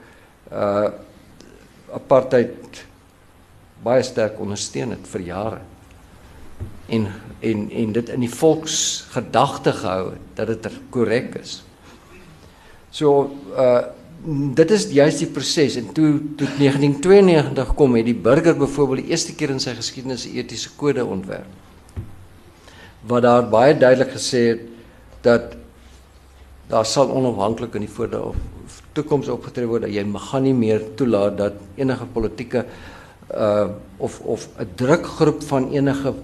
uh 0.52 0.90
apartheid 1.92 2.78
baie 3.84 4.00
sterk 4.00 4.38
ondersteun 4.40 4.94
het 4.94 5.08
vir 5.12 5.24
jare. 5.26 5.58
En 6.88 7.08
en 7.44 7.66
en 7.82 7.92
dit 7.92 8.12
in 8.14 8.24
die 8.24 8.30
volksgedagte 8.32 9.74
gehou 9.76 10.14
het 10.14 10.38
dat 10.38 10.52
dit 10.54 10.78
korrek 10.94 11.34
is. 11.42 11.58
So 12.90 13.28
uh 13.56 13.82
dit 14.56 14.70
is 14.70 14.86
juist 14.94 15.18
die 15.18 15.30
proses 15.34 15.76
en 15.76 15.88
toe 15.92 16.10
toe 16.38 16.48
1992 16.58 17.74
kom 17.74 17.96
het 17.98 18.06
die 18.06 18.14
burger 18.14 18.56
byvoorbeeld 18.56 19.02
die 19.02 19.10
eerste 19.10 19.34
keer 19.34 19.50
in 19.50 19.60
sy 19.60 19.74
geskiedenis 19.74 20.26
'n 20.26 20.38
etiese 20.38 20.70
kode 20.76 21.04
ontwerp. 21.04 21.50
Wat 23.06 23.22
daar 23.22 23.48
baie 23.50 23.74
duidelik 23.78 24.14
gesê 24.14 24.42
het 24.52 24.60
dat 25.22 25.56
daar 26.72 26.86
sal 26.86 27.10
onafhanklik 27.10 27.74
in 27.74 27.86
die 27.86 27.94
voorde 27.94 28.20
of 28.22 28.36
toekoms 28.96 29.28
opgetree 29.28 29.68
word 29.68 29.86
dat 29.86 29.94
jy 29.94 30.04
gaan 30.28 30.44
nie 30.46 30.54
meer 30.56 30.84
toelaat 30.96 31.36
dat 31.38 31.58
enige 31.76 32.06
politieke 32.14 32.64
uh 33.32 33.68
of 33.98 34.20
of 34.20 34.48
'n 34.58 34.68
drukgroep 34.76 35.42
van 35.42 35.70
enige 35.72 36.14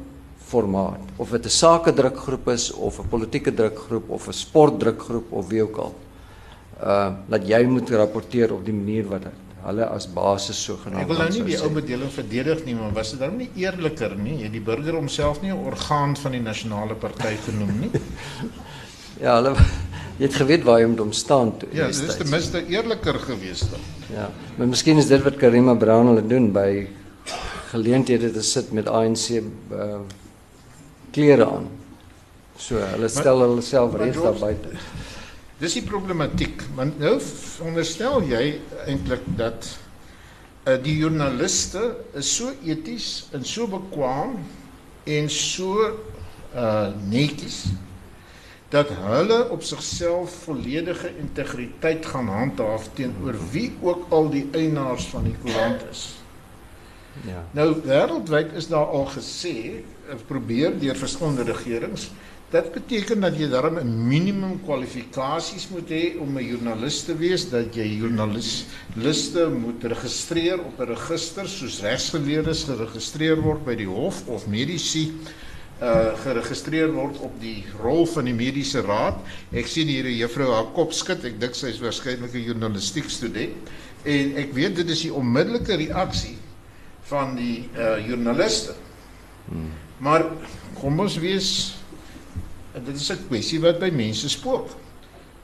formaat 0.48 1.00
of 1.16 1.30
dit 1.30 1.44
'n 1.44 1.48
sake 1.48 1.92
drukgroep 1.92 2.48
is 2.48 2.72
of 2.72 2.98
'n 2.98 3.08
politieke 3.08 3.54
drukgroep 3.54 4.10
of 4.10 4.28
'n 4.28 4.32
sportdrukgroep 4.32 5.32
of 5.32 5.48
wie 5.48 5.62
ook 5.62 5.76
al 5.76 5.94
uh 6.82 7.12
dat 7.28 7.48
jy 7.48 7.62
moet 7.64 7.90
rapporteer 7.90 8.52
op 8.52 8.64
die 8.64 8.74
manier 8.74 9.08
wat 9.08 9.22
hulle 9.64 9.86
as 9.90 10.06
basis 10.14 10.58
so 10.64 10.76
genoem 10.82 11.02
Ek 11.02 11.10
wil 11.10 11.20
nou 11.22 11.28
nie 11.34 11.44
die 11.50 11.58
ou 11.60 11.70
bedeling 11.74 12.10
verdedig 12.14 12.64
nie, 12.66 12.74
maar 12.78 12.92
was 12.96 13.12
dit 13.14 13.20
dan 13.20 13.36
nie 13.40 13.48
eerliker 13.58 14.14
nie? 14.16 14.38
Het 14.44 14.54
die 14.54 14.62
burger 14.64 14.94
homself 14.98 15.42
nie 15.42 15.52
'n 15.52 15.64
orgaan 15.72 16.16
van 16.16 16.32
die 16.32 16.42
nasionale 16.42 16.94
party 16.94 17.36
genoem 17.46 17.74
nie? 17.80 17.90
ja, 19.24 19.34
hulle 19.40 19.54
jy 20.18 20.24
het 20.28 20.34
geweet 20.34 20.64
waar 20.66 20.80
jy 20.80 20.86
moet 20.86 20.98
hom 20.98 21.12
staan 21.12 21.56
toe. 21.58 21.68
Ja, 21.72 21.86
dit 21.86 22.08
is 22.08 22.16
ten 22.16 22.30
minste 22.30 22.66
eerliker 22.66 23.18
geweest 23.18 23.70
dan. 23.70 23.80
Ja, 24.14 24.30
maar 24.56 24.66
miskien 24.66 24.98
is 24.98 25.06
dit 25.06 25.22
wat 25.22 25.36
Karima 25.36 25.74
Brown 25.74 26.06
hulle 26.06 26.26
doen 26.26 26.52
by 26.52 26.88
geleenthede 27.70 28.32
te 28.32 28.42
sit 28.42 28.72
met 28.72 28.88
ANC 28.88 29.28
uh 29.72 30.00
klere 31.10 31.46
aan. 31.46 31.68
So 32.58 32.76
hulle 32.76 33.08
stel 33.08 33.40
hulle 33.40 33.62
self 33.62 33.94
reg 33.96 34.18
daar 34.22 34.38
buite. 34.38 34.68
Dis 35.58 35.74
die 35.74 35.82
problematiek, 35.82 36.62
want 36.78 37.00
nou 37.02 37.16
onderstel 37.66 38.22
jy 38.30 38.42
eintlik 38.86 39.24
dat 39.38 39.66
uh, 40.68 40.76
die 40.84 40.94
joernaliste 41.00 41.82
is 42.18 42.30
so 42.36 42.52
eties 42.62 43.26
en 43.34 43.42
so 43.42 43.66
bekwam 43.70 44.38
en 45.08 45.30
so 45.32 45.90
uh 46.48 46.88
netjies 47.10 47.66
dat 48.72 48.88
hulle 49.02 49.48
op 49.52 49.62
sigself 49.62 50.32
volledige 50.44 51.10
integriteit 51.20 52.06
gaan 52.06 52.28
handhaaf 52.28 52.88
teenoor 52.96 53.36
wie 53.52 53.72
ook 53.80 54.06
al 54.12 54.30
die 54.32 54.46
eienaars 54.52 55.06
van 55.12 55.24
die 55.28 55.36
koerant 55.42 55.84
is. 55.90 56.02
Ja. 57.26 57.42
Nou 57.56 57.72
wêreldwyd 57.84 58.52
is 58.56 58.68
daar 58.68 58.86
al 58.86 59.08
gesê, 59.12 59.54
probeer 60.26 60.76
deur 60.78 60.96
verskillende 60.96 61.48
regerings, 61.48 62.10
dit 62.48 62.68
beteken 62.72 63.20
dat 63.20 63.34
jy 63.36 63.48
darm 63.52 63.76
'n 63.78 64.08
minimum 64.08 64.60
kwalifikasies 64.64 65.68
moet 65.68 65.88
hê 65.88 66.16
om 66.20 66.36
'n 66.36 66.44
joernalis 66.44 67.02
te 67.04 67.16
wees, 67.16 67.50
dat 67.50 67.74
jy 67.74 67.84
joernaliste 68.00 69.48
moet 69.48 69.84
registreer 69.84 70.58
op 70.58 70.80
'n 70.80 70.88
register 70.94 71.48
soos 71.48 71.80
regsgeleerdes 71.80 72.64
geregistreer 72.64 73.36
word 73.42 73.64
by 73.64 73.74
die 73.74 73.86
hof 73.86 74.26
of 74.28 74.46
mediese 74.46 75.10
uh 75.82 76.16
geregistreer 76.24 76.90
word 76.92 77.18
op 77.18 77.40
die 77.40 77.64
rol 77.82 78.06
van 78.06 78.24
die 78.24 78.34
mediese 78.34 78.80
raad. 78.80 79.14
Ek 79.52 79.66
sien 79.66 79.86
hier 79.86 80.04
'n 80.04 80.16
juffrou 80.16 80.50
haar 80.52 80.72
kop 80.72 80.92
skud. 80.92 81.24
Ek 81.24 81.40
dink 81.40 81.54
sy 81.54 81.68
is 81.68 81.80
waarskynlik 81.80 82.34
'n 82.34 82.44
journalistiek 82.44 83.10
student 83.10 83.54
en 84.04 84.36
ek 84.36 84.52
weet 84.54 84.76
dit 84.76 84.88
is 84.88 85.02
die 85.02 85.12
onmiddellike 85.12 85.76
reaksie 85.76 86.38
van 87.02 87.36
die 87.36 87.68
uh 87.76 88.06
joernaliste. 88.08 88.74
Hmm. 89.48 89.70
Maar 89.98 90.24
kom 90.80 91.00
ons 91.00 91.18
wees 91.18 91.77
dit 92.84 92.96
is 92.96 93.10
'n 93.10 93.26
kwessie 93.28 93.60
wat 93.60 93.78
by 93.78 93.90
mense 93.90 94.28
spook. 94.28 94.68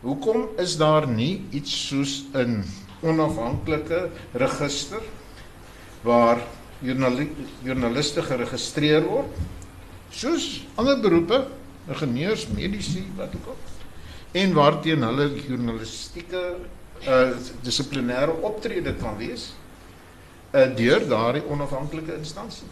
Hoekom 0.00 0.48
is 0.58 0.76
daar 0.76 1.08
nie 1.08 1.44
iets 1.50 1.86
soos 1.88 2.24
'n 2.34 2.64
onafhanklike 3.02 4.10
register 4.32 5.00
waar 6.02 6.38
joernaliste 7.62 8.22
geregistreer 8.22 9.04
word. 9.08 9.32
Soos 10.10 10.66
ander 10.74 11.00
beroepe, 11.00 11.46
ingenieurs, 11.88 12.46
medici, 12.48 13.04
wat 13.16 13.34
ook 13.34 13.46
al. 13.46 13.56
En 14.32 14.52
waarteen 14.52 15.02
hulle 15.02 15.28
journalistieke 15.48 16.56
uh 17.08 17.34
dissiplinêre 17.62 18.32
optrede 18.40 18.94
kan 18.94 19.16
wees 19.18 19.52
uh 20.54 20.68
deur 20.76 21.08
daardie 21.08 21.42
onafhanklike 21.50 22.14
instansie. 22.16 22.68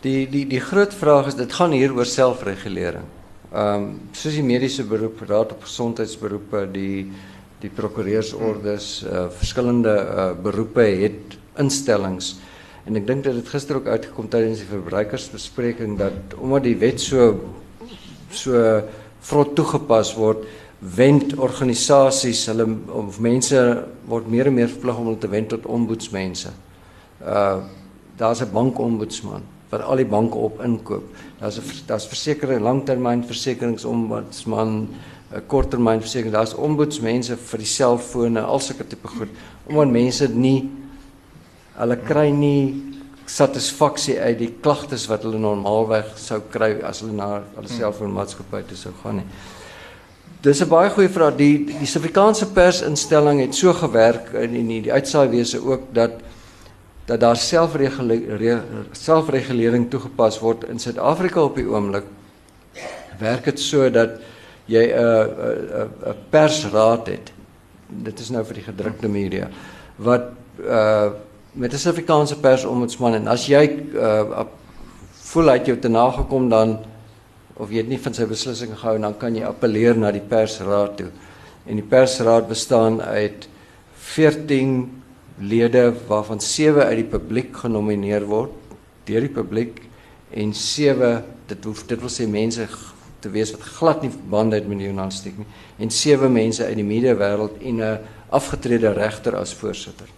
Die 0.00 0.28
die 0.28 0.46
die 0.46 0.60
groot 0.60 0.94
vraag 0.94 1.26
is 1.26 1.34
dit 1.38 1.52
gaan 1.52 1.70
hier 1.70 1.94
oor 1.94 2.06
selfregulering. 2.06 3.06
Ehm 3.52 3.82
um, 3.82 3.88
soos 4.16 4.32
die 4.32 4.42
mediese 4.42 4.84
beroep, 4.88 5.20
raad 5.28 5.52
op 5.52 5.66
gesondheidsberoepe, 5.66 6.66
die 6.72 7.12
die 7.60 7.70
prokureursordes, 7.70 8.86
uh 9.04 9.26
verskillende 9.30 9.92
uh 9.92 10.30
beroepe 10.42 10.86
het 11.02 11.36
instellings 11.60 12.32
en 12.88 12.96
ek 12.98 13.06
dink 13.06 13.26
dat 13.26 13.36
dit 13.38 13.52
gister 13.52 13.78
ook 13.78 13.86
uitgekom 13.92 14.30
tydens 14.32 14.62
die 14.64 14.70
verbruikersbespreking 14.70 15.94
dat 16.00 16.34
omdat 16.40 16.66
die 16.66 16.78
wet 16.80 17.00
so 17.00 17.28
so 18.32 18.58
vrot 19.22 19.52
toegepas 19.54 20.14
word, 20.16 20.46
wend 20.80 21.36
organisasies 21.38 22.46
hulle 22.50 22.66
of 22.90 23.20
mense 23.22 23.60
word 24.08 24.26
meer 24.32 24.48
en 24.50 24.56
meer 24.56 24.72
verplig 24.72 24.98
om 24.98 25.12
te 25.14 25.30
wend 25.30 25.52
tot 25.52 25.68
ombudsmense. 25.68 26.50
Uh 27.20 27.60
daar's 28.18 28.42
'n 28.42 28.52
bankombudsman 28.52 29.42
wat 29.72 29.80
al 29.88 29.96
die 30.02 30.08
banke 30.08 30.36
op 30.36 30.60
inkoop. 30.62 31.04
Daar's 31.40 31.58
'n 31.58 31.62
daar's 31.86 32.06
versekering 32.06 32.60
langtermynversekeringsombudsman, 32.60 34.88
'n 35.32 35.46
korttermynversekering. 35.46 36.32
Daar's 36.32 36.54
ombudsmense 36.54 37.36
vir 37.36 37.58
die 37.58 37.66
selfone, 37.66 38.40
al 38.40 38.60
sulke 38.60 38.86
tipe 38.86 39.08
goed. 39.08 39.28
Omdat 39.66 39.90
mense 39.90 40.28
nie 40.28 40.70
hulle 41.76 41.96
kry 41.96 42.30
nie 42.30 42.82
satisfaksie 43.24 44.20
uit 44.20 44.38
die 44.38 44.54
klagtes 44.60 45.06
wat 45.08 45.22
hulle 45.22 45.38
normaalweg 45.38 46.04
sou 46.16 46.40
kry 46.50 46.80
as 46.84 47.00
hulle 47.00 47.12
na 47.12 47.42
hulle 47.54 47.68
hmm. 47.68 47.78
selfoonmaatskappy 47.78 48.62
toe 48.68 48.76
sou 48.76 48.92
gaan 49.02 49.16
nie. 49.16 49.24
Dis 50.42 50.60
'n 50.60 50.68
baie 50.68 50.90
goeie 50.90 51.08
vraag. 51.08 51.36
Die 51.36 51.64
die 51.64 51.86
Suid-Afrikaanse 51.86 52.46
persinstelling 52.52 53.40
het 53.40 53.54
so 53.54 53.72
gewerk 53.72 54.32
in 54.34 54.68
die, 54.68 54.82
die 54.82 54.92
uitsaaiwese 54.92 55.64
ook 55.64 55.80
dat 55.94 56.10
dat 57.06 57.20
daar 57.20 57.36
selfregulering 57.36 59.90
toegepas 59.90 60.38
word 60.38 60.64
in 60.70 60.78
Suid-Afrika 60.78 61.42
op 61.42 61.56
die 61.58 61.66
oomblik. 61.66 62.04
Werk 63.18 63.44
dit 63.50 63.60
so 63.60 63.90
dat 63.90 64.10
jy 64.66 64.86
'n 64.86 64.94
'n 64.94 65.88
'n 66.10 66.14
persraad 66.30 67.06
het. 67.06 67.32
Dit 67.88 68.20
is 68.20 68.30
nou 68.30 68.44
vir 68.44 68.54
die 68.54 68.64
gedrukte 68.64 69.08
media 69.08 69.48
wat 69.96 70.22
uh 70.60 71.10
met 71.52 71.72
'n 71.72 71.78
Suid-Afrikaanse 71.78 72.40
persombudsman 72.40 73.14
en 73.14 73.28
as 73.28 73.46
jy 73.46 73.78
uh 73.94 74.44
voel 75.32 75.48
uit 75.48 75.66
jou 75.66 75.78
te 75.78 75.88
nagekom 75.88 76.48
dan 76.48 76.78
of 77.56 77.70
jy 77.70 77.76
het 77.76 77.88
nie 77.88 77.98
van 77.98 78.14
sy 78.14 78.26
beslissing 78.26 78.78
gehou 78.78 78.98
dan 78.98 79.18
kan 79.18 79.34
jy 79.34 79.44
appeleer 79.44 79.96
na 79.96 80.10
die 80.10 80.26
persraad 80.28 80.96
toe. 80.96 81.10
En 81.66 81.74
die 81.74 81.84
persraad 81.84 82.48
bestaan 82.48 83.00
uit 83.00 83.48
14 83.94 85.01
lede 85.38 85.94
waarvan 86.08 86.40
7 86.40 86.82
uit 86.82 86.96
die 86.96 87.10
publiek 87.18 87.56
genomineer 87.56 88.26
word 88.26 88.50
deur 89.04 89.20
die 89.20 89.34
publiek 89.34 89.82
en 90.30 90.54
7 90.54 91.24
dit 91.46 91.64
hoef 91.64 91.86
dit 91.86 92.00
wil 92.00 92.12
sê 92.12 92.26
mense 92.26 92.66
te 93.22 93.30
wees 93.30 93.52
wat 93.54 93.62
glad 93.78 94.02
nie 94.02 94.10
bande 94.30 94.56
het 94.56 94.68
met 94.68 94.78
die 94.78 94.86
journalistiek 94.86 95.38
nie 95.38 95.48
en 95.78 95.90
7 95.90 96.32
mense 96.32 96.64
uit 96.64 96.76
die 96.76 96.86
media 96.86 97.14
wêreld 97.14 97.58
en 97.60 97.80
'n 97.80 97.98
afgetrede 98.32 98.92
regter 98.96 99.36
as 99.36 99.54
voorsitter. 99.54 100.08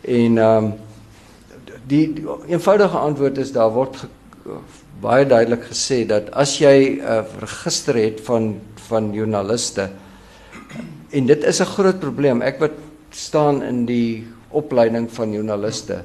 En 0.00 0.38
ehm 0.38 0.64
um, 0.64 0.72
die, 1.86 2.12
die 2.12 2.24
eenvoudige 2.50 2.98
antwoord 2.98 3.38
is 3.38 3.52
daar 3.54 3.70
word 3.70 3.96
ge, 3.96 4.08
baie 5.02 5.26
duidelik 5.26 5.68
gesê 5.68 6.00
dat 6.06 6.30
as 6.34 6.56
jy 6.58 6.98
'n 6.98 7.00
uh, 7.00 7.22
register 7.40 7.94
het 7.94 8.20
van 8.26 8.56
van 8.88 9.12
joernaliste 9.12 9.90
en 11.10 11.26
dit 11.26 11.44
is 11.44 11.60
'n 11.60 11.72
groot 11.74 11.98
probleem. 12.00 12.42
Ek 12.42 12.58
wat 12.58 12.72
staan 13.16 13.62
in 13.64 13.84
die 13.88 14.26
opleiding 14.56 15.08
van 15.12 15.32
joernaliste 15.32 16.02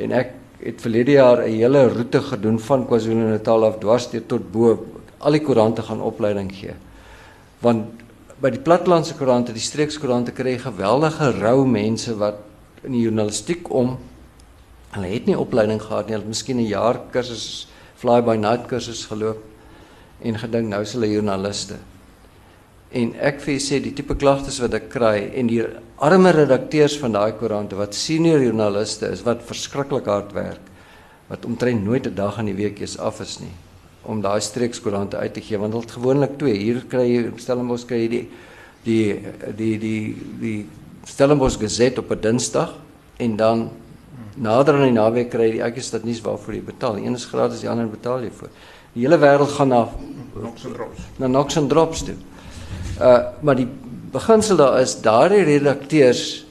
en 0.00 0.14
ek 0.16 0.32
het 0.62 0.80
verlede 0.80 1.16
jaar 1.18 1.42
'n 1.42 1.50
hele 1.50 1.88
roete 1.88 2.20
gedoen 2.20 2.58
van 2.60 2.86
KwaZulu-Natal 2.86 3.64
af 3.64 3.78
dwars 3.78 4.10
deur 4.10 4.26
tot 4.26 4.52
bo 4.52 4.86
al 5.18 5.32
die 5.32 5.42
koerante 5.42 5.82
gaan 5.82 6.00
opleiding 6.00 6.50
gee. 6.54 6.74
Want 7.60 8.02
by 8.40 8.50
die 8.50 8.60
plattelandse 8.60 9.14
koerante, 9.14 9.52
die 9.52 9.62
streekskoerante 9.62 10.32
kry 10.32 10.56
geweldige 10.58 11.30
rou 11.40 11.66
mense 11.66 12.14
wat 12.18 12.38
in 12.82 12.92
die 12.92 13.02
journalistiek 13.02 13.70
om 13.70 13.98
hulle 14.90 15.06
het 15.06 15.26
nie 15.26 15.38
opleiding 15.38 15.82
gehad 15.82 16.06
nie, 16.06 16.14
hulle 16.14 16.24
het 16.24 16.34
miskien 16.34 16.58
'n 16.58 16.66
jaar 16.66 17.00
kursus 17.12 17.68
fly 17.96 18.20
by 18.20 18.36
night 18.36 18.66
kursus 18.66 19.06
geloop 19.06 19.38
en 20.22 20.38
gedink 20.38 20.68
nou 20.68 20.82
is 20.82 20.92
hulle 20.92 21.06
joernaliste. 21.06 21.74
En 22.92 23.14
ek 23.20 23.40
vir 23.40 23.58
sê 23.62 23.80
die 23.80 23.94
tipe 23.96 24.14
klagtes 24.20 24.60
wat 24.60 24.74
ek 24.76 24.90
kry 24.92 25.30
en 25.38 25.48
die 25.48 25.62
arme 26.02 26.32
redakteurs 26.34 26.98
van 27.00 27.16
daai 27.16 27.32
koerante 27.38 27.78
wat 27.78 27.96
senior 27.96 28.42
joernaliste 28.42 29.08
is 29.12 29.24
wat 29.24 29.44
verskriklik 29.48 30.10
hard 30.10 30.34
werk 30.36 30.70
wat 31.30 31.46
omtrent 31.48 31.84
nooit 31.84 32.06
'n 32.06 32.14
dag 32.14 32.38
in 32.38 32.46
die 32.46 32.58
week 32.58 32.80
eens 32.80 32.98
af 32.98 33.20
is 33.20 33.40
nie 33.40 33.54
om 34.04 34.20
daai 34.20 34.40
streekskoerante 34.40 35.16
uit 35.16 35.34
te 35.34 35.40
gee 35.40 35.58
want 35.58 35.72
hulle 35.72 35.84
het 35.84 35.96
gewoonlik 35.98 36.38
twee 36.38 36.58
hier 36.58 36.82
kry 36.88 37.06
jy 37.06 37.32
Stellenbosch 37.36 37.86
kry 37.86 38.02
jy 38.02 38.08
die 38.08 38.28
die 38.84 39.20
die 39.56 39.78
die 39.78 40.16
die 40.40 40.66
Stellenbosch 41.06 41.58
Gazette 41.58 42.00
op 42.00 42.10
'n 42.10 42.20
Dinsdag 42.20 42.74
en 43.18 43.36
dan 43.36 43.70
nader 44.36 44.74
aan 44.74 44.88
die 44.88 44.96
naweek 44.96 45.30
kry 45.30 45.48
jy 45.50 45.70
die 45.70 45.90
dat 45.90 46.04
nuus 46.04 46.20
waarvoor 46.24 46.54
jy 46.54 46.62
betaal. 46.62 46.96
Een 46.96 47.14
is 47.14 47.26
gratis, 47.28 47.60
die 47.60 47.70
ander 47.70 47.88
betaal 47.88 48.24
jy 48.24 48.30
vir. 48.30 48.50
Die 48.94 49.04
hele 49.04 49.18
wêreld 49.18 49.52
gaan 49.56 49.68
na 49.68 49.88
Knox 50.34 50.64
and 50.66 50.74
Drops. 50.74 51.08
Na 51.18 51.26
Knox 51.26 51.56
and 51.56 51.70
Drops 51.70 52.04
toe. 52.04 52.16
Uh 53.02 53.18
maar 53.40 53.58
die 53.58 53.68
beginsel 54.12 54.56
daar 54.56 54.80
is 54.80 55.00
daardie 55.02 55.42
redakteurs 55.42 56.44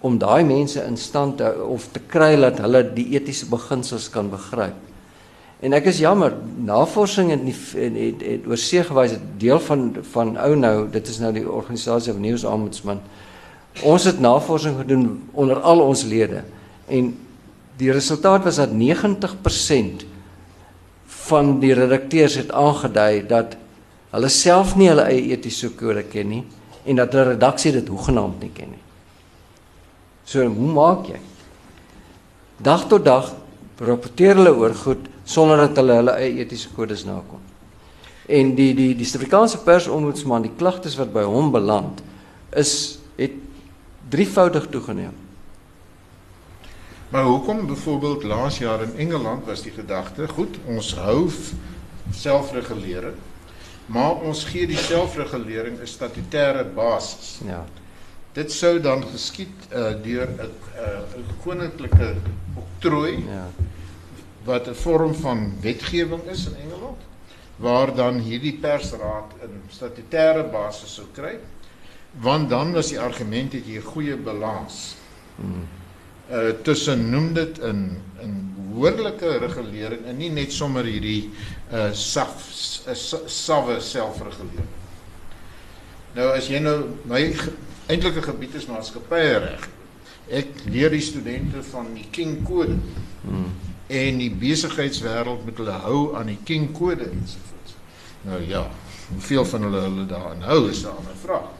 om 0.00 0.16
daai 0.18 0.44
mense 0.44 0.80
in 0.80 0.96
stand 0.96 1.36
te 1.36 1.48
of 1.68 1.88
te 1.92 2.00
kry 2.00 2.36
dat 2.40 2.62
hulle 2.64 2.80
die 2.94 3.10
etiese 3.18 3.48
beginsels 3.50 4.08
kan 4.10 4.30
begryp. 4.32 4.78
En 5.60 5.76
ek 5.76 5.90
is 5.90 5.98
jammer, 6.00 6.32
navorsing 6.64 7.34
het 7.34 7.42
het, 7.44 7.96
het, 7.96 8.22
het 8.24 8.46
oor 8.48 8.60
see 8.60 8.80
gewys 8.86 9.12
dat 9.12 9.26
deel 9.42 9.60
van 9.60 9.90
van 10.14 10.36
ou 10.40 10.54
nou, 10.56 10.76
dit 10.92 11.08
is 11.12 11.18
nou 11.20 11.32
die 11.36 11.44
organisasie 11.44 12.14
van 12.14 12.24
nuusombudsman. 12.24 13.02
Ons 13.84 14.06
het 14.08 14.22
navorsing 14.24 14.78
gedoen 14.80 15.04
onder 15.36 15.60
al 15.60 15.84
ons 15.84 16.06
lede. 16.08 16.46
En 16.88 17.12
die 17.76 17.92
resultaat 17.92 18.44
was 18.44 18.56
dat 18.56 18.72
90% 18.72 20.06
van 21.30 21.58
die 21.60 21.74
redakteurs 21.76 22.38
het 22.40 22.52
aangedui 22.52 23.26
dat 23.28 23.56
hulle 24.10 24.30
self 24.32 24.74
nie 24.76 24.88
hulle 24.90 25.06
eie 25.10 25.34
etiese 25.36 25.70
kode 25.78 26.02
ken 26.10 26.28
nie 26.28 26.44
en 26.84 26.98
dat 26.98 27.12
hulle 27.14 27.34
redaksie 27.34 27.72
dit 27.76 27.88
hoegenaamd 27.88 28.40
nie 28.42 28.52
ken 28.54 28.72
nie. 28.74 28.82
So 30.24 30.44
hoe 30.46 30.72
maak 30.74 31.08
jy? 31.10 31.20
Dag 32.60 32.86
tot 32.88 33.04
dag 33.04 33.32
rapporteer 33.80 34.36
hulle 34.36 34.52
oor 34.56 34.74
goed 34.76 35.06
sonder 35.24 35.62
dat 35.62 35.78
hulle 35.80 36.00
hulle 36.00 36.16
eie 36.20 36.44
etiese 36.44 36.72
kodes 36.76 37.06
nakom. 37.08 37.40
En 38.30 38.54
die 38.54 38.72
die 38.76 38.92
die 38.94 39.06
Suid-Afrikaanse 39.06 39.62
persombudsman, 39.66 40.44
die 40.46 40.56
klagtes 40.58 40.96
wat 41.00 41.12
by 41.14 41.24
hom 41.26 41.50
beland, 41.54 42.02
is 42.56 43.00
het 43.16 43.34
drievoudig 44.10 44.68
toegeneem. 44.70 45.16
Maar 47.10 47.26
hoekom 47.26 47.66
byvoorbeeld 47.66 48.22
laas 48.22 48.58
jaar 48.58 48.82
in 48.82 48.94
Engeland 48.96 49.46
was 49.46 49.62
die 49.62 49.72
gedagte, 49.74 50.28
goed, 50.28 50.58
ons 50.66 50.92
hou 50.94 51.26
selfregulering, 52.14 53.16
maar 53.90 54.22
ons 54.26 54.44
gee 54.48 54.66
die 54.70 54.78
selfregulering 54.78 55.80
'n 55.80 55.86
statutêre 55.86 56.64
basis. 56.74 57.40
Ja. 57.44 57.64
Dit 58.32 58.52
sou 58.52 58.78
dan 58.80 59.02
geskied 59.04 59.66
uh, 59.72 59.94
deur 60.02 60.28
'n 60.28 60.40
uh, 60.40 61.24
koninklike 61.42 62.14
oktrooi. 62.54 63.24
Ja. 63.26 63.48
Wat 64.44 64.68
'n 64.68 64.74
vorm 64.74 65.14
van 65.14 65.52
wetgewing 65.60 66.22
is 66.22 66.46
in 66.46 66.56
Engeland 66.56 67.08
waar 67.56 67.94
dan 67.94 68.18
hierdie 68.18 68.58
persraad 68.60 69.34
'n 69.42 69.62
statutêre 69.68 70.50
basis 70.50 70.94
sou 70.94 71.06
kry. 71.12 71.38
Want 72.20 72.48
dan 72.50 72.72
was 72.72 72.88
die 72.88 73.00
argument 73.00 73.52
dat 73.52 73.66
jy 73.66 73.76
'n 73.76 73.90
goeie 73.92 74.16
balans. 74.16 74.96
Hmm 75.36 75.78
uh 76.30 76.50
tussen 76.62 77.10
noem 77.10 77.32
dit 77.34 77.58
in 77.58 77.96
in 78.22 78.34
behoorlike 78.74 79.38
regulering 79.42 80.06
en 80.10 80.18
nie 80.18 80.30
net 80.34 80.52
sommer 80.52 80.86
hierdie 80.88 81.30
uh 81.72 81.90
saf 81.96 82.36
uh, 82.88 82.94
sawe 82.94 83.80
selfregulering. 83.80 84.70
Nou 86.16 86.30
as 86.34 86.48
jy 86.50 86.58
nou 86.62 86.76
my 87.10 87.22
eintlike 87.90 88.22
gebied 88.24 88.56
is 88.58 88.68
maatskappye 88.70 89.38
reg. 89.44 89.68
Ek 90.30 90.64
leer 90.70 90.92
die 90.94 91.02
studente 91.02 91.62
van 91.72 91.90
die 91.94 92.06
King 92.14 92.40
kode. 92.46 92.78
Hmm. 93.24 93.50
En 93.90 94.20
die 94.22 94.30
besigheidswêreld 94.30 95.42
moet 95.46 95.58
hulle 95.58 95.78
hou 95.84 96.00
aan 96.18 96.30
die 96.30 96.38
King 96.46 96.68
kode 96.76 97.08
ensovoorts. 97.10 97.74
Nou 98.26 98.38
ja, 98.46 98.64
hoeveel 99.10 99.46
van 99.52 99.66
hulle 99.66 99.80
hulle 99.86 100.06
daaraan 100.10 100.44
hou 100.46 100.60
is 100.70 100.84
'n 100.84 100.94
ander 100.94 101.18
vraag. 101.24 101.50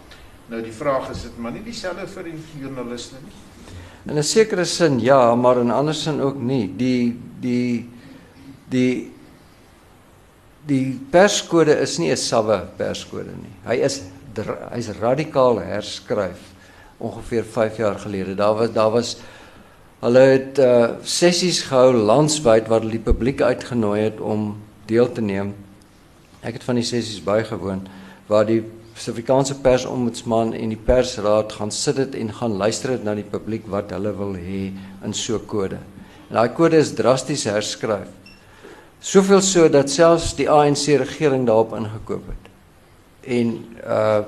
Nou 0.51 0.63
die 0.63 0.75
vraag 0.75 1.11
is 1.11 1.23
dit 1.23 1.39
maar 1.39 1.53
nie 1.53 1.63
dieselfde 1.63 2.07
vir 2.07 2.25
die 2.25 2.39
joernaliste 2.61 3.17
nie. 3.25 3.50
In 4.09 4.17
'n 4.17 4.23
sekere 4.23 4.65
sin 4.65 5.01
ja, 5.01 5.35
maar 5.35 5.59
in 5.59 5.67
'n 5.67 5.71
ander 5.71 5.95
sin 5.95 6.21
ook 6.21 6.37
nie. 6.41 6.73
Die 6.77 7.17
die 7.41 7.89
die 8.69 9.13
die 10.67 11.01
perskode 11.11 11.81
is 11.81 11.99
nie 11.99 12.11
'n 12.11 12.17
sawwe 12.17 12.69
perskode 12.77 13.35
nie. 13.37 13.55
Hy 13.67 13.77
is 13.85 14.03
hy's 14.73 14.89
radikaal 15.01 15.59
herskryf 15.59 16.39
ongeveer 16.99 17.45
5 17.45 17.77
jaar 17.77 17.99
gelede. 17.99 18.35
Daar 18.35 18.55
was 18.55 18.73
daar 18.73 18.91
was 18.91 19.17
hulle 20.01 20.19
het 20.19 20.59
uh, 20.59 20.91
sessies 21.03 21.63
gehou 21.63 21.93
landwyd 21.93 22.69
waar 22.69 22.81
hulle 22.81 22.97
die 22.97 23.05
publiek 23.05 23.41
uitgenooi 23.41 24.01
het 24.01 24.21
om 24.21 24.57
deel 24.87 25.13
te 25.13 25.21
neem. 25.21 25.55
Ek 26.41 26.57
het 26.57 26.65
van 26.65 26.75
die 26.75 26.85
sessies 26.85 27.21
bygewoon 27.25 27.87
waar 28.27 28.47
die 28.47 28.63
Suid-Afrikaanse 29.01 29.55
persombudsman 29.65 30.53
en 30.53 30.75
die 30.75 30.81
persraad 30.85 31.55
gaan 31.57 31.71
sit 31.73 31.97
dit 31.97 32.19
en 32.21 32.33
gaan 32.37 32.59
luister 32.61 32.93
dit 32.93 33.05
na 33.07 33.15
die 33.17 33.25
publiek 33.25 33.65
wat 33.73 33.95
hulle 33.97 34.13
wil 34.19 34.35
hê 34.37 34.75
in 35.05 35.15
so 35.15 35.39
'n 35.39 35.47
kode. 35.47 35.79
En 36.29 36.37
daai 36.37 36.53
kode 36.53 36.77
is 36.77 36.93
drasties 36.95 37.45
herskryf. 37.45 38.09
Soveel 39.01 39.41
so 39.41 39.69
dat 39.69 39.91
selfs 39.91 40.35
die 40.37 40.51
ANC 40.51 40.85
regering 41.01 41.47
daarop 41.47 41.73
ingekoop 41.73 42.27
het. 42.29 42.45
En 43.25 43.65
uh 43.87 44.23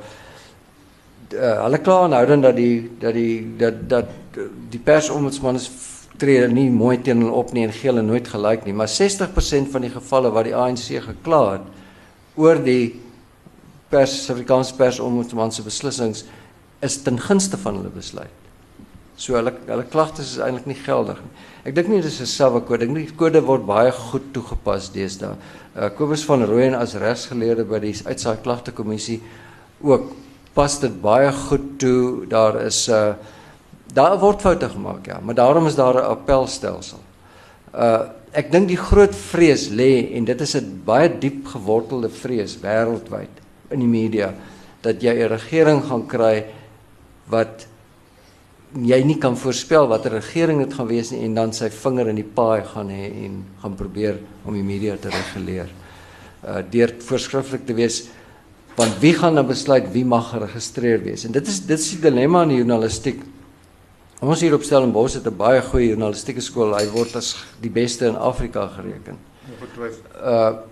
uh, 1.35 1.63
hulle 1.65 1.79
kla 1.79 2.03
aanhoudend 2.05 2.43
dat 2.43 2.57
die 2.57 2.91
dat 3.01 3.15
die 3.15 3.57
dat 3.59 3.89
dat 3.89 4.09
die 4.71 4.81
persombudsman 4.81 5.55
is 5.55 5.71
tree 6.17 6.49
nie 6.49 6.71
mooi 6.71 6.99
teen 7.03 7.23
hulle 7.23 7.33
op 7.33 7.53
nie 7.53 7.65
en 7.67 7.73
gee 7.73 7.91
hulle 7.91 8.03
nooit 8.03 8.29
gelyk 8.29 8.65
nie, 8.65 8.75
maar 8.75 8.89
60% 8.89 9.73
van 9.73 9.81
die 9.81 9.91
gevalle 9.91 10.31
wat 10.31 10.45
die 10.45 10.57
ANC 10.57 10.89
gekla 11.07 11.43
het 11.53 11.67
oor 12.37 12.61
die 12.65 13.01
pers 13.93 14.15
Suid-Afrikaanse 14.25 14.77
persombudsman 14.79 15.53
se 15.53 15.63
beslissings 15.63 16.25
is 16.83 16.97
ten 17.05 17.21
gunste 17.21 17.59
van 17.61 17.77
hulle 17.79 17.93
besluit. 17.93 18.39
So 19.17 19.37
hulle 19.37 19.53
hulle 19.69 19.85
klagtes 19.93 20.33
is 20.33 20.41
eintlik 20.43 20.67
nie 20.71 20.79
geldig 20.79 21.21
nie. 21.21 21.33
Ek 21.69 21.77
dink 21.77 21.91
nie 21.93 22.01
dis 22.03 22.21
'n 22.21 22.27
sawe 22.27 22.61
kode 22.61 22.89
nie. 22.89 23.07
Die 23.07 23.17
kode 23.17 23.43
word 23.47 23.67
baie 23.67 23.93
goed 23.93 24.33
toegepas 24.33 24.91
deesdae. 24.95 25.37
Uh 25.77 25.91
Kobus 25.91 26.25
van 26.25 26.45
Rooyen 26.45 26.75
as 26.75 26.95
regsgeleerde 26.95 27.65
by 27.65 27.79
die 27.79 27.95
uitsaai 27.95 28.43
klagte 28.43 28.73
kommissie 28.73 29.21
ook 29.83 30.11
pas 30.55 30.79
dit 30.81 31.03
baie 31.03 31.31
goed 31.33 31.79
toe. 31.79 32.27
Daar 32.27 32.63
is 32.65 32.89
'n 32.89 32.93
uh, 32.93 33.15
daar 33.95 34.19
word 34.19 34.41
foute 34.41 34.69
gemaak 34.69 35.07
ja, 35.07 35.21
maar 35.21 35.35
daarom 35.35 35.67
is 35.67 35.77
daar 35.77 35.95
'n 35.95 36.11
appelstelsel. 36.17 37.01
Uh 37.75 38.09
ek 38.33 38.51
dink 38.51 38.69
die 38.69 38.81
groot 38.81 39.15
vrees 39.15 39.69
lê 39.69 40.17
en 40.17 40.25
dit 40.25 40.41
is 40.41 40.57
'n 40.57 40.83
baie 40.85 41.09
diep 41.19 41.47
gewortelde 41.47 42.09
vrees 42.09 42.57
wêreldwyd 42.57 43.42
in 43.73 43.81
die 43.81 43.91
media 43.91 44.35
dat 44.83 45.03
jy 45.03 45.15
'n 45.15 45.29
regering 45.29 45.83
gaan 45.85 46.07
kry 46.07 46.45
wat 47.31 47.67
jy 48.73 49.03
nie 49.05 49.19
kan 49.21 49.37
voorspel 49.37 49.87
watter 49.91 50.15
regering 50.17 50.63
dit 50.65 50.75
gaan 50.75 50.89
wees 50.89 51.11
nie 51.13 51.25
en 51.27 51.35
dan 51.35 51.53
sy 51.53 51.69
vinger 51.69 52.09
in 52.09 52.17
die 52.17 52.25
paai 52.25 52.65
gaan 52.65 52.89
hê 52.89 53.11
en 53.27 53.45
gaan 53.61 53.77
probeer 53.77 54.19
om 54.47 54.55
die 54.55 54.65
media 54.65 54.97
te 54.97 55.13
reguleer. 55.13 55.69
Uh 56.43 56.63
deur 56.71 56.95
voorskrifklik 56.99 57.67
te 57.67 57.75
wees 57.75 58.09
want 58.77 58.97
wie 59.01 59.13
gaan 59.15 59.37
dan 59.37 59.47
besluit 59.47 59.93
wie 59.93 60.05
mag 60.05 60.31
geregistreer 60.33 61.03
wees? 61.05 61.25
En 61.25 61.33
dit 61.33 61.49
is 61.49 61.61
dit 61.61 61.79
is 61.79 61.91
die 61.91 62.01
dilemma 62.01 62.43
in 62.43 62.49
die 62.49 62.63
journalistiek. 62.63 63.21
Ons 64.23 64.41
hier 64.41 64.55
op 64.55 64.63
Stellenbosch 64.65 65.15
het 65.15 65.27
'n 65.27 65.37
baie 65.37 65.61
goeie 65.63 65.89
journalistieke 65.89 66.41
skool. 66.41 66.75
Hy 66.75 66.87
word 66.91 67.17
as 67.17 67.37
die 67.61 67.71
beste 67.71 68.07
in 68.07 68.17
Afrika 68.17 68.67
gereken. 68.67 69.19
Uh 70.17 70.72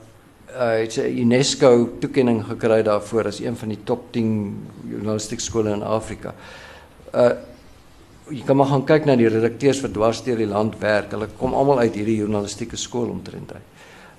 het 0.55 0.97
'n 0.97 1.19
UNESCO 1.19 1.99
toekenning 2.01 2.45
gekry 2.45 2.83
daarvoor 2.83 3.27
as 3.27 3.41
een 3.41 3.57
van 3.57 3.69
die 3.69 3.79
top 3.85 4.13
10 4.13 4.67
journalistieke 4.89 5.43
skole 5.43 5.71
in 5.71 5.83
Afrika. 5.83 6.35
Uh 7.15 7.31
jy 8.31 8.43
kan 8.47 8.57
maar 8.57 8.67
gaan 8.67 8.85
kyk 8.85 9.05
na 9.05 9.17
die 9.17 9.29
redakteurs 9.29 9.81
wat 9.81 9.93
dwars 9.93 10.23
deur 10.23 10.37
die 10.37 10.47
land 10.47 10.79
werk. 10.79 11.11
Hulle 11.11 11.29
kom 11.39 11.55
almal 11.55 11.79
uit 11.79 11.95
hierdie 11.95 12.17
journalistieke 12.17 12.77
skool 12.77 13.09
omtrent 13.09 13.53
uit. 13.53 13.63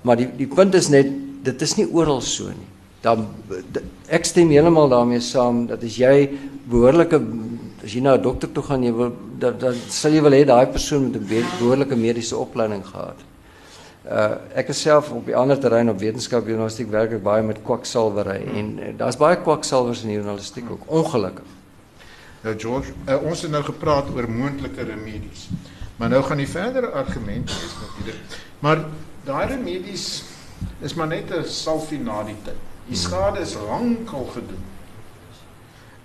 Maar 0.02 0.16
die 0.16 0.28
die 0.36 0.46
punt 0.46 0.74
is 0.74 0.88
net 0.88 1.06
dit 1.42 1.62
is 1.62 1.76
nie 1.76 1.88
oral 1.92 2.20
so 2.20 2.48
nie 2.48 2.72
dan 3.02 3.26
ek 4.14 4.26
stem 4.26 4.52
heeltemal 4.54 4.90
daarmee 4.90 5.22
saam 5.26 5.64
dat 5.66 5.82
as 5.82 5.98
jy 5.98 6.28
behoorlike 6.70 7.18
as 7.82 7.94
jy 7.94 8.00
na 8.00 8.14
'n 8.14 8.22
dokter 8.22 8.48
toe 8.52 8.62
gaan 8.62 8.82
jy 8.82 8.92
wil 8.92 9.10
dat 9.38 9.58
dan 9.60 9.74
sal 9.88 10.12
jy 10.12 10.22
wil 10.22 10.36
hê 10.38 10.44
daai 10.46 10.66
persoon 10.66 11.10
met 11.10 11.20
'n 11.20 11.26
behoorlike 11.58 11.96
mediese 11.96 12.36
opleiding 12.36 12.84
gehad. 12.86 13.18
Uh 14.02 14.58
ek 14.58 14.72
is 14.74 14.80
self 14.82 15.12
op 15.14 15.26
die 15.26 15.36
ander 15.36 15.58
terrein 15.58 15.90
op 15.90 16.00
wetenskap 16.00 16.46
journalistiek 16.50 16.88
werk 16.90 17.12
ek 17.14 17.22
baie 17.22 17.42
met 17.46 17.60
kwaksalwery 17.62 18.40
en 18.50 18.72
uh, 18.78 18.88
daar's 18.98 19.18
baie 19.20 19.36
kwaksalwers 19.38 20.02
in 20.02 20.10
die 20.10 20.16
journalistiek 20.16 20.70
ook 20.70 20.88
ongelukkig. 20.90 21.52
Nou 22.42 22.54
George, 22.58 22.90
uh, 23.06 23.20
ons 23.22 23.44
het 23.46 23.52
nou 23.54 23.62
gepraat 23.62 24.10
oor 24.10 24.26
moontlike 24.26 24.82
remedies. 24.82 25.46
Maar 25.96 26.10
nou 26.16 26.22
gaan 26.26 26.42
die 26.42 26.48
verdere 26.50 26.90
argument 26.98 27.46
wees 27.46 27.76
natuurlik. 27.78 28.36
Maar 28.58 28.82
daai 29.22 29.46
remedies 29.54 30.24
is 30.82 30.94
maar 30.98 31.06
net 31.06 31.30
'n 31.30 31.46
salfie 31.46 32.00
na 32.02 32.24
die 32.26 32.36
tyd. 32.42 32.58
Die 32.88 32.98
skade 32.98 33.40
is 33.40 33.54
lankal 33.54 34.26
gedoen. 34.34 34.64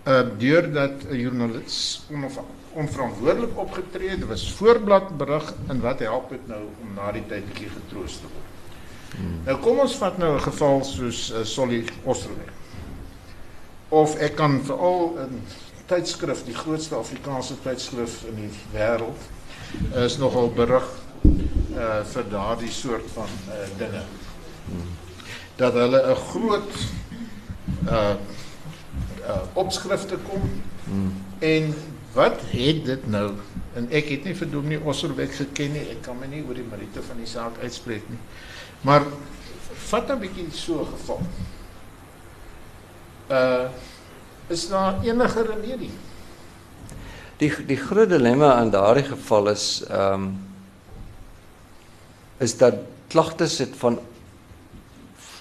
Uh 0.05 0.21
deurdat 0.37 1.09
'n 1.09 1.17
joernalis 1.17 2.05
onverantwoordelik 2.77 3.57
opgetree 3.57 4.09
het, 4.09 4.25
was 4.29 4.45
voorblad 4.53 5.17
berig 5.17 5.53
en 5.67 5.81
wat 5.81 5.99
help 6.05 6.29
dit 6.29 6.47
nou 6.47 6.61
om 6.81 6.93
na 6.97 7.11
die 7.15 7.23
tyd 7.29 7.45
bietjie 7.49 7.71
getroos 7.73 8.19
te 8.21 8.29
word. 8.29 8.53
Hmm. 9.15 9.39
Nou 9.47 9.55
kom 9.63 9.79
ons 9.81 9.95
vat 9.97 10.17
nou 10.21 10.35
'n 10.35 10.45
geval 10.45 10.83
soos 10.83 11.31
uh, 11.31 11.43
Solly 11.43 11.85
Osterweg. 12.03 12.53
Of 13.89 14.15
ek 14.15 14.35
kan 14.35 14.61
veral 14.63 15.17
'n 15.25 15.41
tydskrif, 15.85 16.43
die 16.45 16.53
grootste 16.53 16.95
Afrikaanse 16.95 17.55
tydskrif 17.63 18.23
in 18.29 18.35
die 18.35 18.53
wêreld, 18.73 19.21
is 19.95 20.17
nogal 20.17 20.51
berig 20.51 20.87
uh 21.77 22.03
vir 22.03 22.25
daardie 22.29 22.71
soort 22.71 23.05
van 23.13 23.29
uh 23.49 23.67
dinge. 23.77 24.03
Dat 25.55 25.73
hulle 25.73 26.01
'n 26.11 26.15
groot 26.15 26.73
uh 27.89 28.15
uh 29.27 29.41
opskrifte 29.53 30.17
kom. 30.29 30.61
Hmm. 30.83 31.13
En 31.39 31.73
wat 32.13 32.41
het 32.51 32.85
dit 32.85 33.07
nou? 33.07 33.31
En 33.77 33.87
ek 33.91 34.09
het 34.09 34.23
nie 34.25 34.35
vir 34.35 34.49
Dominee 34.51 34.81
Osserweg 34.83 35.35
geken 35.37 35.75
nie. 35.75 35.85
Ek 35.93 36.01
kan 36.07 36.17
my 36.19 36.29
nie 36.31 36.43
oor 36.47 36.57
die 36.57 36.65
meriete 36.65 37.03
van 37.05 37.19
die 37.21 37.29
saak 37.29 37.59
uitspreek 37.61 38.07
nie. 38.09 38.19
Maar 38.87 39.05
vat 39.89 40.09
'n 40.09 40.19
bietjie 40.19 40.47
so 40.51 40.85
geval. 40.85 41.21
Uh 43.29 43.69
is 44.47 44.69
daar 44.69 45.03
enige 45.03 45.41
remedie? 45.43 45.91
Die 47.37 47.51
die 47.65 47.77
groot 47.77 48.09
dilemma 48.09 48.61
in 48.61 48.69
daardie 48.69 49.03
geval 49.03 49.49
is 49.49 49.83
ehm 49.89 50.13
um, 50.13 50.45
is 52.37 52.57
dat 52.57 52.75
klagtes 53.07 53.57
het 53.57 53.75
van 53.75 53.99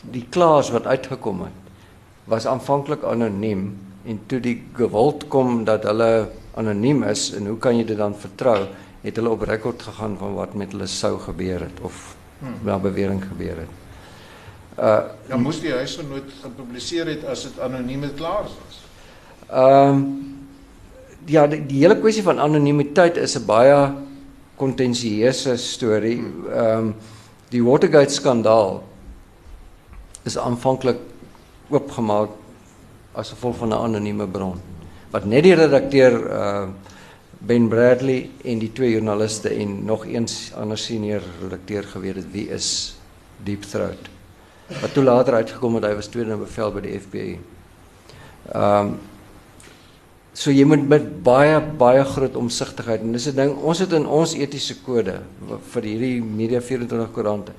die 0.00 0.26
klaas 0.30 0.70
wat 0.70 0.86
uitgekom 0.86 1.42
het 1.42 1.66
was 2.24 2.46
aanvanklik 2.46 3.04
anoniem 3.04 3.78
en 4.06 4.20
toe 4.26 4.40
die 4.40 4.56
geweld 4.74 5.28
kom 5.28 5.64
dat 5.64 5.82
hulle 5.86 6.28
anoniem 6.56 7.04
is 7.04 7.30
en 7.36 7.46
hoe 7.50 7.58
kan 7.60 7.76
jy 7.76 7.84
dit 7.84 7.98
dan 7.98 8.14
vertrou 8.16 8.60
het 9.02 9.18
hulle 9.20 9.32
op 9.32 9.44
rekord 9.46 9.82
gegaan 9.82 10.16
van 10.18 10.34
wat 10.34 10.54
met 10.58 10.72
hulle 10.74 10.88
sou 10.90 11.16
gebeur 11.22 11.66
het 11.66 11.82
of 11.84 12.16
hmm. 12.40 12.62
na 12.66 12.78
bewering 12.80 13.20
gebeur 13.24 13.60
het. 13.64 13.74
Uh 14.76 15.00
dan 15.28 15.44
moes 15.44 15.60
die 15.60 15.72
huisgenoot 15.72 16.32
gepubliseer 16.42 17.08
het 17.12 17.24
as 17.24 17.46
dit 17.48 17.60
anonieme 17.64 18.10
klaar 18.16 18.48
was. 18.48 18.80
Ehm 19.48 19.92
um, 19.92 20.06
ja 21.26 21.46
die, 21.50 21.60
die 21.66 21.80
hele 21.82 21.98
kwessie 22.00 22.22
van 22.22 22.40
anonimiteit 22.40 23.16
is 23.16 23.36
'n 23.36 23.46
baie 23.46 23.92
kontensieuse 24.56 25.56
storie. 25.56 26.18
Hmm. 26.18 26.48
Ehm 26.52 26.78
um, 26.78 26.94
die 27.50 27.62
Watergate 27.62 28.12
skandaal 28.12 28.82
is 30.24 30.38
aanvanklik 30.38 30.98
oopgemaak 31.70 32.30
as 33.12 33.30
gevolg 33.30 33.56
van 33.56 33.68
'n 33.68 33.82
anonieme 33.88 34.26
bron 34.26 34.75
wat 35.10 35.24
net 35.24 35.46
die 35.46 35.54
redakteur 35.54 36.20
uh 36.26 36.68
Ben 37.46 37.68
Bradley 37.68 38.30
en 38.48 38.58
die 38.58 38.70
twee 38.72 38.94
joernaliste 38.94 39.50
en 39.60 39.84
nog 39.84 40.06
eens 40.08 40.52
ander 40.56 40.78
senior 40.80 41.22
redakteur 41.42 41.84
geweet 41.84 42.16
het 42.16 42.30
wie 42.32 42.46
is 42.48 42.96
Deep 43.44 43.62
Throat. 43.68 44.08
Wat 44.80 44.94
toe 44.96 45.04
later 45.04 45.34
uitgekom 45.34 45.76
het 45.78 45.84
hy 45.84 45.92
was 45.98 46.08
tweede 46.10 46.32
in 46.32 46.40
bevel 46.40 46.72
by 46.74 46.82
die 46.86 46.96
FBI. 46.98 47.36
Um 48.56 48.96
so 50.36 50.52
jy 50.52 50.66
moet 50.68 50.88
met 50.88 51.04
baie 51.24 51.60
baie 51.80 52.02
groot 52.04 52.34
omsigtigheid 52.36 53.04
en 53.04 53.12
dis 53.12 53.28
'n 53.28 53.36
ding 53.36 53.54
ons 53.56 53.78
het 53.78 53.92
in 53.92 54.06
ons 54.06 54.34
etiese 54.34 54.82
kode 54.84 55.20
vir 55.72 55.82
hierdie 55.82 56.20
Media 56.22 56.60
24 56.60 57.12
koerante 57.12 57.52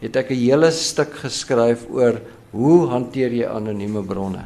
het 0.00 0.16
ek 0.16 0.30
'n 0.30 0.34
hele 0.34 0.70
stuk 0.70 1.14
geskryf 1.14 1.86
oor 1.90 2.20
hoe 2.50 2.88
hanteer 2.88 3.30
jy 3.32 3.46
anonieme 3.46 4.02
bronne? 4.02 4.44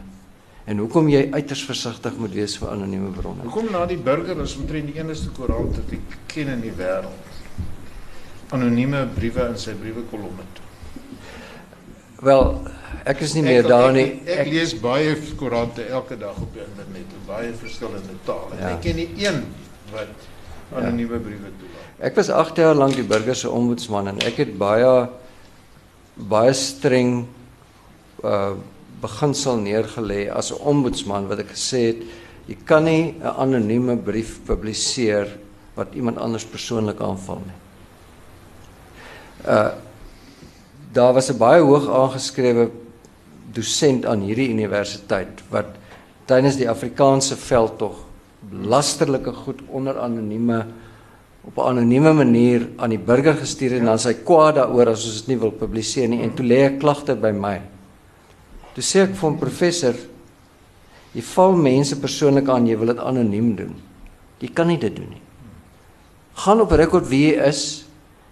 En 0.68 0.83
hoekom 0.83 1.09
jy 1.09 1.22
uiters 1.33 1.62
versigtig 1.64 2.16
moet 2.20 2.35
wees 2.37 2.59
vir 2.61 2.68
anonieme 2.74 3.09
bronne? 3.16 3.46
Hoekom 3.48 3.70
na 3.72 3.87
die 3.88 3.96
burger 3.96 4.42
is 4.44 4.57
omtrent 4.61 4.90
die 4.90 4.98
enigste 5.00 5.33
koerant 5.37 5.78
wat 5.78 5.94
ek 5.96 6.16
ken 6.28 6.50
in 6.52 6.64
die 6.64 6.74
wêreld 6.76 7.38
anonieme 8.52 9.02
briewe 9.16 9.46
in 9.52 9.59
sy 9.61 9.74
briewe 9.76 10.04
kolomme 10.11 10.44
toe. 10.57 10.66
Wel, 12.24 12.44
ek 13.09 13.20
is 13.24 13.35
nie 13.37 13.44
meer 13.46 13.62
ek, 13.62 13.70
daar 13.70 13.92
nie. 13.96 14.07
Ek, 14.09 14.28
ek, 14.28 14.38
ek 14.44 14.52
lees 14.52 14.72
baie 14.83 15.16
koerante 15.40 15.85
elke 15.88 16.16
dag 16.20 16.37
op 16.40 16.52
die 16.57 16.64
internet 16.64 17.16
in 17.16 17.26
baie 17.28 17.52
verskillende 17.61 18.16
tale. 18.28 18.57
Ja. 18.59 18.72
Ek 18.72 18.81
ken 18.85 18.98
nie 19.00 19.09
een 19.20 19.44
wat 19.92 20.28
anonieme 20.72 21.20
briewe 21.22 21.52
toelaat. 21.61 21.92
Ek 22.09 22.16
was 22.20 22.33
8 22.33 22.61
jaar 22.61 22.76
lank 22.76 22.96
die 22.96 23.07
burger 23.09 23.37
se 23.37 23.50
ombudsman 23.50 24.12
en 24.12 24.24
ek 24.28 24.42
het 24.44 24.57
baie 24.61 24.90
baie 26.28 26.57
streng 26.57 27.22
uh 28.24 28.57
beginsel 29.00 29.56
neergelê 29.56 30.30
as 30.30 30.50
'n 30.52 30.61
ombudsman 30.62 31.28
wat 31.28 31.38
ek 31.38 31.50
gesê 31.54 31.80
het 31.92 32.00
jy 32.48 32.56
kan 32.64 32.84
nie 32.84 33.14
'n 33.20 33.34
anonieme 33.37 33.96
brief 33.96 34.40
publiseer 34.46 35.28
wat 35.74 35.94
iemand 35.94 36.18
anders 36.18 36.44
persoonlik 36.44 37.00
aanval 37.00 37.42
nie. 37.46 37.58
Uh 39.46 39.70
daar 40.92 41.12
was 41.12 41.30
'n 41.30 41.38
baie 41.38 41.62
hoog 41.62 41.88
aangeskrewe 41.88 42.70
dosent 43.52 44.06
aan 44.06 44.20
hierdie 44.20 44.48
universiteit 44.48 45.42
wat 45.50 45.66
tydens 46.24 46.56
die 46.56 46.68
Afrikaanse 46.70 47.37
veldtog 47.37 48.04
lasterlike 48.50 49.32
goed 49.32 49.61
onder 49.68 49.98
anonieme 50.00 50.66
op 51.44 51.56
'n 51.56 51.68
anonieme 51.68 52.12
manier 52.12 52.68
aan 52.76 52.90
die 52.90 52.98
burger 52.98 53.34
gestuur 53.34 53.78
en 53.78 53.84
dan 53.84 53.98
sy 53.98 54.14
kwaad 54.14 54.54
daaroor 54.54 54.88
as 54.88 55.04
ons 55.04 55.16
dit 55.20 55.26
nie 55.26 55.38
wil 55.38 55.50
publiseer 55.50 56.08
nie 56.08 56.22
en 56.22 56.34
toe 56.34 56.46
lê 56.46 56.68
'n 56.68 56.78
klagte 56.78 57.14
by 57.14 57.30
my. 57.30 57.61
Toe 58.78 58.86
sê 58.86 59.00
ek 59.02 59.16
vir 59.18 59.30
'n 59.32 59.38
professor, 59.40 59.96
jy 61.10 61.22
val 61.34 61.56
mense 61.58 61.96
persoonlik 61.98 62.48
aan, 62.48 62.66
jy 62.70 62.76
wil 62.78 62.92
dit 62.94 63.00
anoniem 63.02 63.56
doen. 63.56 63.74
Jy 64.38 64.48
kan 64.54 64.68
nie 64.68 64.78
dit 64.78 64.94
doen 64.94 65.08
nie. 65.10 65.22
Gaan 66.38 66.60
op 66.60 66.70
rekord 66.70 67.08
wie 67.10 67.32
jy 67.32 67.42
is 67.42 67.86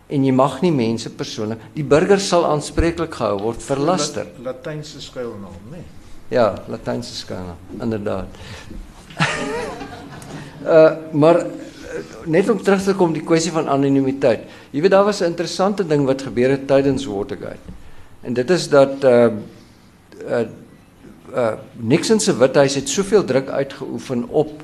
en 0.09 0.23
jy 0.23 0.31
mag 0.31 0.63
nie 0.63 0.71
mense 0.71 1.11
persoonlik. 1.11 1.59
Die 1.75 1.83
burger 1.83 2.21
sal 2.21 2.47
aanspreeklik 2.47 3.11
gehou 3.11 3.41
word 3.41 3.61
vir 3.61 3.77
laster. 3.77 4.27
Latynse 4.39 5.01
skuilnaam, 5.01 5.59
nê? 5.73 5.83
Nee. 5.83 5.85
Ja, 6.31 6.55
Latynse 6.69 7.17
skuilnaam, 7.17 7.59
inderdaad. 7.83 8.29
uh 10.77 10.95
maar 11.13 11.43
net 12.25 12.49
om 12.49 12.63
terug 12.63 12.85
te 12.85 12.95
kom 12.95 13.13
die 13.13 13.27
kwessie 13.27 13.51
van 13.51 13.67
anonimiteit. 13.67 14.47
Jy 14.71 14.81
weet 14.81 14.95
daar 14.95 15.11
was 15.11 15.23
'n 15.23 15.35
interessante 15.35 15.83
ding 15.83 16.07
wat 16.07 16.23
gebeur 16.23 16.51
het 16.51 16.69
tydens 16.69 17.05
Watergate. 17.05 17.75
En 18.23 18.33
dit 18.33 18.51
is 18.51 18.69
dat 18.69 19.03
uh 19.03 19.35
uh 20.27 20.45
uh 21.35 21.55
Nixon 21.81 22.21
se 22.21 22.37
withuis 22.39 22.75
het 22.75 22.89
soveel 22.89 23.25
druk 23.25 23.49
uitgeoefen 23.49 24.29
op 24.29 24.63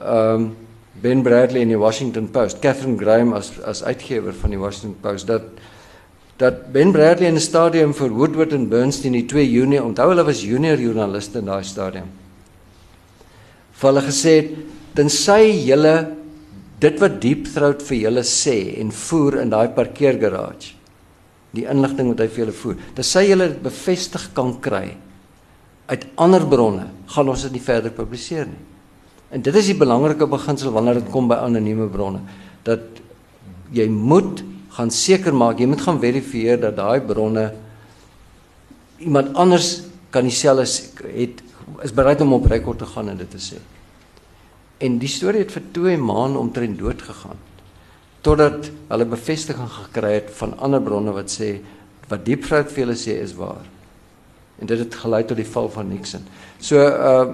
um, 0.00 0.56
Ben 1.00 1.22
Bradley 1.22 1.62
in 1.62 1.68
die 1.68 1.78
Washington 1.78 2.30
Post, 2.30 2.60
Catherine 2.60 2.98
Graham 2.98 3.32
as 3.32 3.52
as 3.64 3.82
uitgewer 3.82 4.34
van 4.34 4.50
die 4.50 4.58
Washington 4.58 4.96
Post 5.00 5.26
dat 5.26 5.42
dat 6.36 6.72
Ben 6.72 6.92
Bradley 6.92 7.28
in 7.28 7.34
'n 7.34 7.40
stadium 7.40 7.94
vir 7.94 8.10
Woodward 8.10 8.52
en 8.52 8.68
Bernstein 8.68 9.12
die 9.12 9.26
2 9.26 9.50
Junie, 9.50 9.82
onthou 9.82 10.08
hulle 10.08 10.24
was 10.24 10.42
junior 10.42 10.78
joernaliste 10.78 11.38
in 11.38 11.44
daai 11.44 11.64
stadium. 11.64 12.08
Vir 13.72 13.88
hulle 13.88 14.02
gesê 14.02 14.34
het 14.40 14.50
tensy 14.94 15.66
julle 15.66 16.16
dit 16.80 17.00
wat 17.00 17.20
Deep 17.20 17.46
Throat 17.54 17.82
vir 17.82 17.98
julle 17.98 18.24
sê 18.26 18.78
en 18.80 18.90
voer 18.90 19.40
in 19.40 19.50
daai 19.50 19.68
parkeergarage. 19.68 20.74
Die 21.52 21.66
inligting 21.68 22.12
wat 22.12 22.22
hy 22.24 22.28
vir 22.32 22.44
julle 22.46 22.56
voer. 22.56 22.76
Dis 22.96 23.10
sy 23.12 23.26
julle 23.28 23.50
dit 23.52 23.62
bevestig 23.64 24.30
kan 24.36 24.54
kry 24.64 24.86
uit 25.92 26.04
ander 26.22 26.44
bronne, 26.48 26.86
gaan 27.12 27.28
ons 27.28 27.42
dit 27.44 27.52
nie 27.56 27.64
verder 27.64 27.92
publiseer 27.92 28.46
nie. 28.48 28.62
En 29.32 29.42
dit 29.44 29.56
is 29.56 29.68
die 29.72 29.76
belangrike 29.76 30.28
beginsel 30.28 30.72
wanneer 30.72 31.00
dit 31.00 31.10
kom 31.12 31.28
by 31.28 31.40
anonieme 31.44 31.88
bronne 31.92 32.22
dat 32.64 33.00
jy 33.74 33.88
moet 33.90 34.42
gaan 34.76 34.92
seker 34.92 35.34
maak, 35.36 35.60
jy 35.60 35.66
moet 35.68 35.82
gaan 35.84 36.00
verifieer 36.00 36.60
dat 36.60 36.76
daai 36.78 37.00
bronne 37.04 37.50
iemand 39.02 39.32
anders 39.36 39.82
kan 40.12 40.28
dieselfde 40.28 41.08
het 41.16 41.42
is 41.82 41.94
bereid 41.96 42.20
om 42.20 42.36
op 42.36 42.46
rekord 42.50 42.82
te 42.82 42.86
gaan 42.86 43.08
en 43.08 43.18
dit 43.18 43.30
te 43.30 43.40
sê. 43.40 43.58
En 44.82 44.98
die 45.00 45.10
storie 45.10 45.42
het 45.44 45.54
vir 45.54 45.64
2 45.74 45.98
maande 45.98 46.40
omtrent 46.40 46.78
dood 46.78 47.02
gegaan. 47.02 47.40
Totdat 48.22 48.70
hulle 48.88 49.06
bevestiging 49.10 49.70
gekry 49.70 50.12
het 50.20 50.30
van 50.38 50.54
ander 50.62 50.82
bronne 50.82 51.14
wat 51.14 51.30
sê 51.32 51.56
wat 52.10 52.24
diepvrou 52.26 52.62
vir 52.68 52.84
hulle 52.84 52.98
sê 52.98 53.16
is 53.22 53.34
waar. 53.38 53.64
En 54.60 54.68
dit 54.68 54.78
het 54.78 54.94
gelei 54.94 55.22
tot 55.26 55.38
die 55.40 55.48
val 55.48 55.70
van 55.72 55.88
Nixon. 55.90 56.26
So 56.60 56.78
uh, 56.78 57.26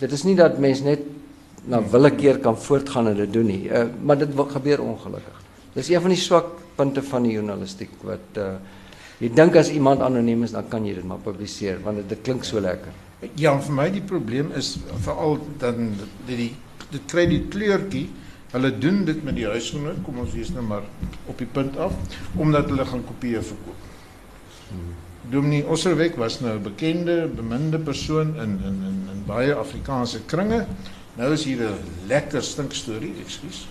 dit 0.00 0.12
is 0.12 0.24
nie 0.24 0.36
dat 0.38 0.60
mens 0.62 0.80
net 0.86 1.02
na 1.66 1.80
willekeur 1.82 2.38
kan 2.40 2.56
voortgaan 2.56 3.10
en 3.10 3.18
dit 3.18 3.32
doen 3.32 3.48
nie. 3.50 3.64
Uh, 3.68 3.88
maar 4.02 4.18
dit 4.18 4.30
gebeur 4.52 4.84
ongelukkig. 4.84 5.42
Dis 5.74 5.90
een 5.90 6.00
van 6.00 6.14
die 6.14 6.20
swak 6.20 6.52
punte 6.76 7.02
van 7.02 7.26
die 7.26 7.36
journalistiek 7.36 7.92
wat 8.06 8.40
uh 8.40 8.56
jy 9.16 9.30
dink 9.32 9.54
as 9.56 9.70
iemand 9.72 10.02
anoniem 10.04 10.42
is 10.44 10.52
dan 10.52 10.66
kan 10.68 10.84
jy 10.84 10.92
dit 10.98 11.04
maar 11.08 11.22
publiseer 11.24 11.78
want 11.80 12.02
dit, 12.02 12.08
dit 12.10 12.18
klink 12.20 12.44
so 12.44 12.60
lekker. 12.60 12.92
Ja, 13.40 13.54
vir 13.64 13.72
my 13.72 13.86
die 13.88 14.02
probleem 14.04 14.50
is 14.60 14.74
veral 15.06 15.38
dan 15.60 15.94
die 16.28 16.50
dit 16.90 17.06
kry 17.08 17.24
die 17.30 17.40
kleurtjie. 17.52 18.04
Hulle 18.50 18.70
doen 18.78 19.04
dit 19.04 19.22
met 19.24 19.34
die 19.34 19.46
huisgenoot, 19.46 20.02
kom 20.06 20.18
ons 20.22 20.32
wees 20.32 20.52
nou 20.54 20.62
maar 20.64 20.82
op 21.26 21.38
die 21.38 21.48
punt 21.50 21.76
af, 21.76 21.92
omdat 22.36 22.70
hulle 22.70 22.84
gaan 22.86 23.04
kopieë 23.04 23.42
verkoop. 23.42 23.86
Dominee 25.30 25.66
Osserwek 25.66 26.16
was 26.16 26.40
nou 26.40 26.54
'n 26.56 26.62
bekende, 26.62 27.28
beminde 27.34 27.78
persoon 27.78 28.36
in 28.36 28.60
in 28.68 28.76
in 28.88 28.98
in 29.12 29.24
baie 29.26 29.54
Afrikaanse 29.54 30.20
kringe. 30.26 30.66
Nou 31.16 31.32
is 31.32 31.44
hier 31.44 31.62
'n 31.62 31.78
lekker 32.06 32.42
stink 32.42 32.72
storie, 32.72 33.14
ekskuus. 33.24 33.66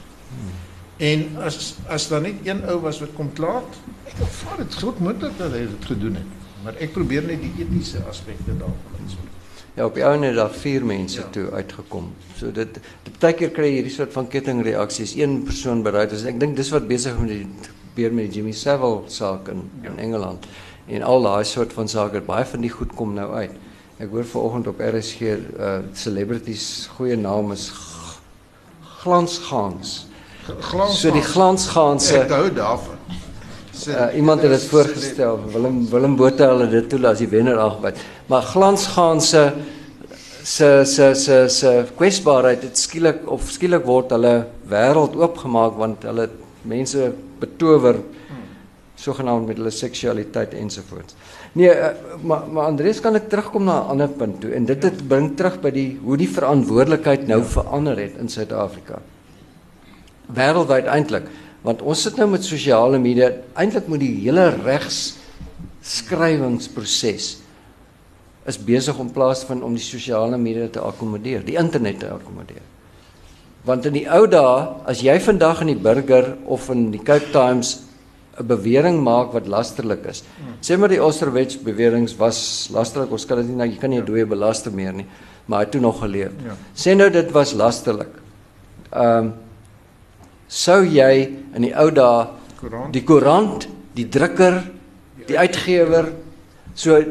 En 0.98 1.38
as 1.44 1.76
as 1.88 2.08
daar 2.08 2.22
net 2.22 2.34
een 2.44 2.64
ou 2.66 2.80
was 2.80 3.00
wat 3.00 3.14
kom 3.16 3.34
klaar, 3.34 3.64
ek 4.04 4.28
vra 4.40 4.58
dit 4.58 4.74
groot 4.74 5.00
moontlik 5.00 5.38
dat 5.38 5.52
hy 5.52 5.60
dit 5.60 5.86
gedoen 5.86 6.16
het. 6.16 6.32
Maar 6.64 6.76
ek 6.80 6.92
probeer 6.92 7.24
net 7.24 7.42
die 7.42 7.54
etiese 7.60 8.04
aspekte 8.10 8.58
daarvan 8.58 8.96
uitspreek. 9.02 9.35
Ja, 9.76 9.86
op 9.86 9.98
die 9.98 10.06
ouene 10.08 10.32
daar 10.34 10.54
vier 10.56 10.86
mense 10.88 11.20
ja. 11.20 11.28
toe 11.36 11.50
uitgekom. 11.52 12.14
So 12.40 12.52
dit 12.56 12.78
baie 13.20 13.36
keer 13.36 13.52
kry 13.56 13.68
jy 13.68 13.80
hierdie 13.82 13.92
soort 13.92 14.14
van 14.16 14.30
kettingreaksies. 14.32 15.18
Een 15.20 15.42
persoon 15.44 15.84
bereid 15.84 16.16
is. 16.16 16.24
Ek 16.30 16.40
dink 16.40 16.56
dis 16.56 16.72
wat 16.72 16.88
besig 16.88 17.18
met 17.20 17.34
die 17.34 17.44
met 17.96 18.26
die 18.28 18.40
Jimmy 18.40 18.52
Savile 18.52 19.04
saak 19.08 19.48
in 19.52 19.66
ja. 19.84 19.90
in 19.92 20.00
Engeland. 20.08 20.48
En 20.88 21.04
al 21.04 21.28
daai 21.28 21.44
soort 21.48 21.74
van 21.74 21.88
sake, 21.92 22.22
baie 22.22 22.46
van 22.46 22.64
die 22.64 22.72
goed 22.72 22.92
kom 22.96 23.14
nou 23.16 23.30
uit. 23.34 23.52
Ek 24.00 24.12
hoor 24.12 24.28
vanoggend 24.28 24.68
op 24.68 24.82
RSG 24.84 25.22
uh 25.60 25.78
celebrities 25.94 26.90
goeie 26.98 27.16
naam 27.20 27.52
is 27.56 27.70
Glansgans. 29.04 30.06
Glans. 30.46 31.00
So 31.02 31.12
die 31.12 31.24
Glansganse. 31.26 32.20
Ek 32.26 32.36
hou 32.36 32.50
daarvan. 32.54 33.00
Uh, 33.88 34.16
iemand 34.16 34.42
het 34.42 34.52
dit 34.52 34.64
voorgestel. 34.72 35.40
Willem 35.52 35.90
Willem 35.90 36.16
Botha 36.16 36.48
hulle 36.54 36.68
dit 36.72 36.90
toe 36.90 37.00
as 37.08 37.20
die 37.20 37.28
wenner 37.30 37.60
aangebied. 37.60 38.00
Maar 38.28 38.42
glansgaan 38.42 39.22
se 39.22 39.52
se 40.44 40.82
se 40.86 41.14
se 41.14 41.50
se 41.50 41.86
kwesbaarheid 41.98 42.62
het 42.62 42.78
skielik 42.78 43.24
of 43.30 43.50
skielik 43.50 43.86
word 43.86 44.12
hulle 44.14 44.34
wêreld 44.70 45.16
oopgemaak 45.18 45.78
want 45.78 46.04
hulle 46.06 46.30
mense 46.62 47.12
betower 47.40 47.98
sogenaamd 48.96 49.50
met 49.50 49.58
hulle 49.60 49.72
seksualiteit 49.74 50.54
ensovoorts. 50.58 51.16
Nee, 51.54 51.70
uh, 51.70 51.92
maar 52.24 52.46
maar 52.52 52.70
Andreus 52.72 53.02
kan 53.04 53.16
ek 53.16 53.30
terugkom 53.30 53.66
na 53.68 53.80
'n 53.82 53.90
ander 53.96 54.10
punt 54.10 54.40
toe? 54.42 54.52
En 54.54 54.66
dit 54.66 54.84
het 54.84 55.08
bring 55.08 55.36
terug 55.38 55.60
by 55.62 55.72
die 55.72 56.00
hoe 56.04 56.18
die 56.18 56.30
verantwoordelikheid 56.30 57.28
nou 57.28 57.44
verander 57.44 57.98
het 57.98 58.18
in 58.20 58.30
Suid-Afrika. 58.30 59.02
Wêreldwyd 60.34 60.86
eintlik 60.86 61.28
want 61.62 61.82
ons 61.82 62.02
sit 62.02 62.18
nou 62.18 62.30
met 62.30 62.44
sosiale 62.44 63.00
media. 63.00 63.32
Eintlik 63.54 63.88
moet 63.88 64.00
die 64.00 64.22
hele 64.22 64.50
regs 64.64 65.18
skrywingsproses 65.82 67.45
is 68.46 68.58
besig 68.62 68.98
om 69.00 69.10
plaas 69.10 69.44
vind 69.48 69.64
om 69.64 69.74
die 69.74 69.84
sosiale 69.84 70.38
media 70.38 70.68
te 70.70 70.82
akkommodeer, 70.82 71.44
die 71.46 71.58
internet 71.58 72.00
te 72.00 72.12
akkommodeer. 72.14 72.64
Want 73.66 73.88
in 73.90 73.98
die 73.98 74.06
ou 74.14 74.28
dae, 74.30 74.68
as 74.86 75.02
jy 75.02 75.18
vandag 75.20 75.64
in 75.66 75.74
die 75.74 75.82
Burger 75.82 76.36
of 76.46 76.70
in 76.70 76.92
die 76.94 77.02
Cape 77.02 77.32
Times 77.34 77.82
'n 78.38 78.48
bewering 78.48 79.02
maak 79.02 79.32
wat 79.34 79.48
lasterlik 79.48 80.06
is. 80.06 80.24
Sê 80.62 80.78
maar 80.78 80.90
die 80.90 81.02
Osterwets 81.04 81.58
beweringe 81.58 82.12
was 82.18 82.70
lasterlik, 82.72 83.12
ons 83.12 83.26
kan 83.26 83.38
dit 83.38 83.48
nie 83.48 83.56
nou 83.56 83.68
jy 83.68 83.78
kan 83.80 83.90
nie 83.90 84.00
'n 84.00 84.06
dooie 84.06 84.26
belaster 84.26 84.72
meer 84.72 84.94
nie, 84.94 85.06
maar 85.48 85.60
hy 85.60 85.64
het 85.64 85.72
toe 85.72 85.82
nog 85.82 86.00
geleef. 86.00 86.32
Ja. 86.44 86.56
Sê 86.76 86.96
nou 86.96 87.10
dit 87.10 87.32
was 87.32 87.54
lasterlik. 87.54 88.12
Ehm 88.92 89.18
um, 89.18 89.34
sou 90.48 90.84
jy 90.84 91.36
in 91.56 91.62
die 91.62 91.74
ou 91.74 91.90
dae 91.92 92.28
die 92.92 93.04
koerant, 93.04 93.68
die 93.96 94.10
drukker, 94.10 94.64
die 95.28 95.38
uitgewer 95.38 96.12
so 96.76 97.02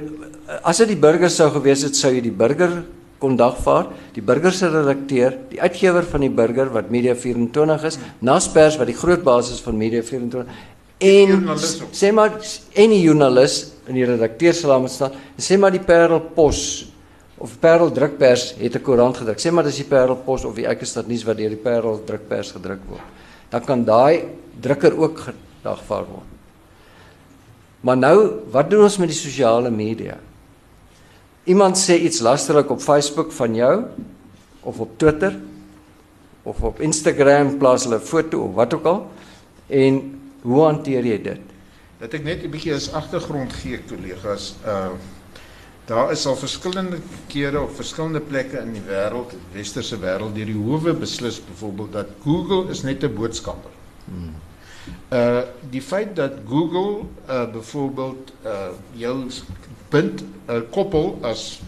as 0.62 0.80
dit 0.82 0.92
die 0.92 1.00
burger 1.00 1.30
sou 1.32 1.50
gewees 1.54 1.84
het, 1.86 1.96
sou 1.96 2.12
jy 2.14 2.22
die 2.24 2.34
burger 2.34 2.82
kon 3.22 3.38
dagvaar, 3.40 3.88
die 4.12 4.22
burger 4.24 4.52
se 4.52 4.68
redakteur, 4.68 5.38
die 5.50 5.60
uitgewer 5.62 6.04
van 6.10 6.26
die 6.26 6.32
burger 6.32 6.72
wat 6.74 6.90
Media 6.92 7.14
24 7.16 7.86
is, 7.88 7.98
Naspers 8.20 8.76
wat 8.80 8.90
die 8.90 8.98
groot 8.98 9.24
basis 9.24 9.62
van 9.64 9.78
Media 9.80 10.04
24 10.04 10.72
en 11.04 11.48
sê 11.92 12.12
maar 12.14 12.36
enige 12.76 13.02
joernalis 13.02 13.56
in 13.90 13.98
die 13.98 14.06
redakteur 14.08 14.54
se 14.56 14.68
naam 14.70 14.86
staan, 14.88 15.16
sê 15.36 15.58
maar 15.60 15.74
die 15.74 15.82
Parel 15.82 16.20
Pos 16.36 16.86
of 17.40 17.56
Parel 17.60 17.90
Drukpers 17.92 18.54
het 18.60 18.76
'n 18.76 18.82
koerant 18.82 19.16
gedruk. 19.16 19.38
Sê 19.38 19.50
maar 19.50 19.64
dis 19.64 19.82
die 19.82 19.90
Parel 19.90 20.16
Pos 20.16 20.44
of 20.44 20.54
die 20.54 20.66
Elke 20.66 20.86
Stad 20.86 21.08
nuus 21.08 21.24
wat 21.24 21.36
deur 21.36 21.50
die 21.50 21.56
Parel 21.56 22.00
Drukpers 22.04 22.52
gedruk 22.52 22.80
word 22.88 23.02
dan 23.54 23.62
kan 23.62 23.84
daai 23.86 24.24
drukker 24.60 24.96
ook 24.98 25.20
gedagvaar 25.28 26.06
word. 26.10 26.30
Maar 27.86 27.96
nou, 27.96 28.16
wat 28.50 28.70
doen 28.70 28.86
ons 28.86 28.96
met 28.98 29.10
die 29.12 29.18
sosiale 29.18 29.70
media? 29.70 30.16
Iemand 31.44 31.76
sê 31.76 31.98
iets 32.00 32.22
lasterlik 32.24 32.70
op 32.72 32.80
Facebook 32.80 33.32
van 33.32 33.54
jou 33.54 33.84
of 34.64 34.78
op 34.80 34.98
Twitter 34.98 35.34
of 36.42 36.60
op 36.60 36.80
Instagram 36.80 37.58
plaas 37.58 37.84
hulle 37.84 37.98
'n 38.00 38.06
foto 38.12 38.40
of 38.48 38.54
wat 38.54 38.74
ook 38.74 38.84
al. 38.84 39.10
En 39.66 40.20
hoe 40.42 40.62
hanteer 40.62 41.04
jy 41.04 41.22
dit? 41.22 41.40
Dat 41.98 42.14
ek 42.14 42.24
net 42.24 42.44
'n 42.44 42.50
bietjie 42.50 42.74
as 42.74 42.92
agtergrond 42.92 43.52
gee 43.52 43.78
kollegas. 43.78 44.54
Uh 44.66 44.88
daar 45.86 46.10
is 46.10 46.26
al 46.26 46.36
verskillende 46.36 46.98
kere 47.28 47.60
op 47.60 47.74
verskillende 47.76 48.20
plekke 48.20 48.58
in 48.58 48.72
die 48.72 48.82
wêreld, 48.88 49.30
die 49.30 49.38
westerse 49.52 49.98
wêreld, 50.00 50.34
deur 50.34 50.46
die 50.46 50.56
howe 50.56 50.94
beslis 50.94 51.44
byvoorbeeld 51.44 51.92
dat 51.92 52.06
Google 52.22 52.70
is 52.70 52.82
net 52.82 53.04
'n 53.04 53.14
boodskapper. 53.14 53.70
Hmm. 54.04 54.32
Uh 55.12 55.42
die 55.70 55.82
feit 55.82 56.16
dat 56.16 56.32
Google 56.48 57.04
uh 57.28 57.52
byvoorbeeld 57.52 58.32
uh 58.44 58.68
jou 58.92 59.28
'n 60.02 60.18
uh, 60.48 60.60
koppel 60.70 61.18
as 61.22 61.60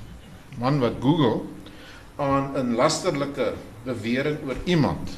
man 0.58 0.80
wat 0.80 0.98
Google 1.00 1.40
aan 2.16 2.52
'n 2.56 2.74
lasterlike 2.74 3.52
bewering 3.84 4.38
oor 4.46 4.56
iemand 4.64 5.10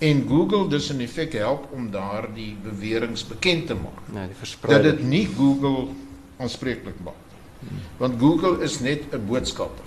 en 0.00 0.24
Google 0.28 0.68
dus 0.68 0.90
in 0.90 1.00
effek 1.00 1.32
help 1.32 1.68
om 1.76 1.90
daardie 1.90 2.56
beweringe 2.62 3.24
bekend 3.28 3.66
te 3.66 3.74
maak. 3.74 4.00
Nee, 4.12 4.26
die 4.26 4.36
verspreiding. 4.36 4.88
Dat 4.88 4.98
dit 4.98 5.08
nie 5.08 5.26
Google 5.36 5.88
aanspreeklik 6.40 6.96
maak. 7.04 7.28
Want 8.00 8.16
Google 8.18 8.62
is 8.64 8.80
net 8.80 9.02
'n 9.12 9.26
boodskapper. 9.26 9.84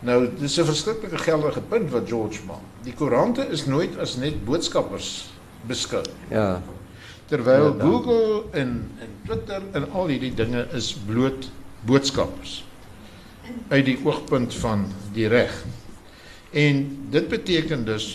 Nou, 0.00 0.28
dis 0.38 0.58
'n 0.58 0.64
verskriklike 0.64 1.18
geldige 1.18 1.60
punt 1.60 1.90
wat 1.90 2.08
George 2.08 2.44
maak. 2.46 2.62
Die 2.82 2.94
koerante 2.94 3.46
is 3.50 3.66
nooit 3.66 3.98
as 3.98 4.16
net 4.16 4.44
boodskappers 4.44 5.30
beskou. 5.66 6.04
Ja. 6.30 6.62
Terwyl 7.28 7.74
ja, 7.76 7.84
Google 7.84 8.44
en 8.56 8.90
en 8.98 9.10
Twitter 9.26 9.62
en 9.72 9.90
al 9.92 10.06
hierdie 10.08 10.32
dinge 10.34 10.64
is 10.72 10.94
bloot 11.06 11.50
boodskappers 11.88 12.62
uit 13.68 13.84
die 13.84 13.98
oogpunt 14.04 14.54
van 14.60 14.86
die 15.12 15.28
reg. 15.28 15.52
En 16.56 16.80
dit 17.12 17.28
beteken 17.28 17.84
dus 17.84 18.08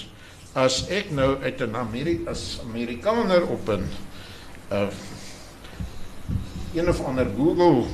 as 0.58 0.84
ek 0.94 1.12
nou 1.14 1.38
uit 1.42 1.62
'n 1.62 1.76
Amerika 1.76 2.30
as 2.30 2.60
Amerikaner 2.66 3.46
op 3.48 3.70
'n 3.70 3.86
uh 4.72 4.90
een 6.74 6.90
of 6.90 7.06
ander 7.06 7.28
Google 7.38 7.86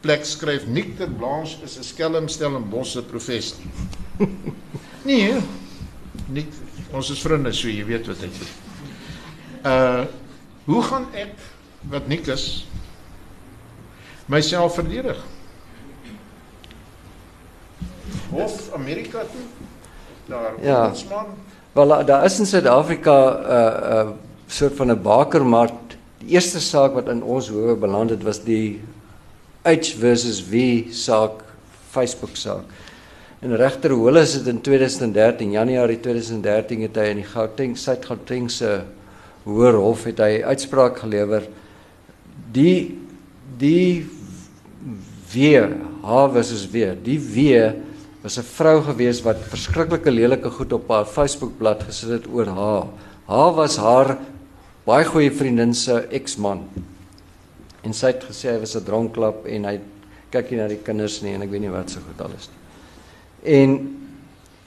plek 0.00 0.24
skryf 0.24 0.66
Nicter 0.66 1.10
Blanche 1.10 1.56
is 1.64 1.78
'n 1.78 1.84
skelm 1.84 2.28
stel 2.28 2.56
in 2.56 2.68
bosse 2.68 3.02
professie. 3.02 3.68
nee, 5.08 5.34
nie 6.28 6.46
ons 6.92 7.10
is 7.10 7.20
vriende 7.20 7.52
so 7.52 7.68
jy 7.68 7.84
weet 7.84 8.06
wat 8.06 8.22
ek 8.22 8.32
sê. 8.32 8.46
Uh 9.64 10.04
hoe 10.66 10.82
gaan 10.82 11.06
ek 11.14 11.34
wat 11.90 12.08
nik 12.10 12.26
is 12.26 12.66
myself 14.26 14.74
verdedig? 14.74 15.18
Hof 18.30 18.72
Amerika 18.74 19.22
toe. 19.30 19.46
Daar 20.26 20.56
ja. 20.62 20.88
ons 20.88 21.04
man. 21.06 21.26
Wel 21.72 22.04
daar 22.08 22.24
is 22.24 22.38
in 22.38 22.46
Suid-Afrika 22.46 23.14
'n 23.14 23.42
uh, 23.42 24.04
'n 24.04 24.08
uh, 24.08 24.14
soort 24.46 24.74
van 24.76 24.90
'n 24.90 25.02
bakermark. 25.02 25.96
Die 26.18 26.34
eerste 26.34 26.60
saak 26.60 26.94
wat 26.94 27.08
in 27.08 27.22
ons 27.22 27.48
howe 27.48 27.76
beland 27.76 28.10
het 28.10 28.22
was 28.22 28.42
die 28.42 28.80
H 29.62 29.94
versus 29.98 30.42
V 30.42 30.84
saak, 30.90 31.44
Facebook 31.90 32.36
saak. 32.36 32.64
En 33.38 33.56
regter 33.56 33.90
Hollis 33.90 34.32
het 34.32 34.46
in 34.46 34.60
2013, 34.60 35.50
Januarie 35.50 36.00
2013 36.00 36.82
het 36.82 36.96
hy 36.96 37.10
in 37.12 37.20
die 37.20 37.30
Gauteng 37.30 37.76
Suid-Gauteng 37.78 38.50
se 38.50 38.80
Hoër 39.46 39.78
Hof 39.78 40.04
het 40.08 40.18
hy 40.18 40.42
uitspraak 40.42 40.98
gelewer. 41.04 41.46
Die 42.52 42.98
die 43.56 44.04
W 45.32 45.62
H 46.02 46.28
versus 46.34 46.66
W, 46.70 46.92
die 47.02 47.18
W 47.18 47.72
was 48.22 48.38
'n 48.38 48.42
vrou 48.42 48.82
gewees 48.82 49.22
wat 49.22 49.38
verskriklike 49.38 50.10
lelike 50.10 50.50
goed 50.50 50.72
op 50.72 50.88
haar 50.88 51.06
Facebookblad 51.06 51.82
gesit 51.86 52.10
het 52.10 52.26
oor 52.26 52.46
haar. 52.46 52.86
Haar 53.26 53.52
was 53.54 53.76
haar 53.76 54.18
baie 54.84 55.04
goeie 55.04 55.30
vriendin 55.30 55.74
se 55.74 56.06
eksman. 56.10 56.66
En 57.82 57.92
sy 57.94 58.06
het 58.06 58.24
gesê 58.24 58.50
hy 58.50 58.58
was 58.58 58.76
'n 58.76 58.84
dronklap 58.84 59.46
en 59.46 59.64
hy 59.64 59.80
kyk 60.30 60.50
nie 60.50 60.58
na 60.58 60.68
die 60.68 60.82
kinders 60.82 61.22
nie 61.22 61.34
en 61.34 61.42
ek 61.42 61.50
weet 61.50 61.60
nie 61.60 61.70
wat 61.70 61.90
so 61.90 62.00
goed 62.00 62.20
alles 62.20 62.48
nie. 62.50 63.54
En 63.54 63.96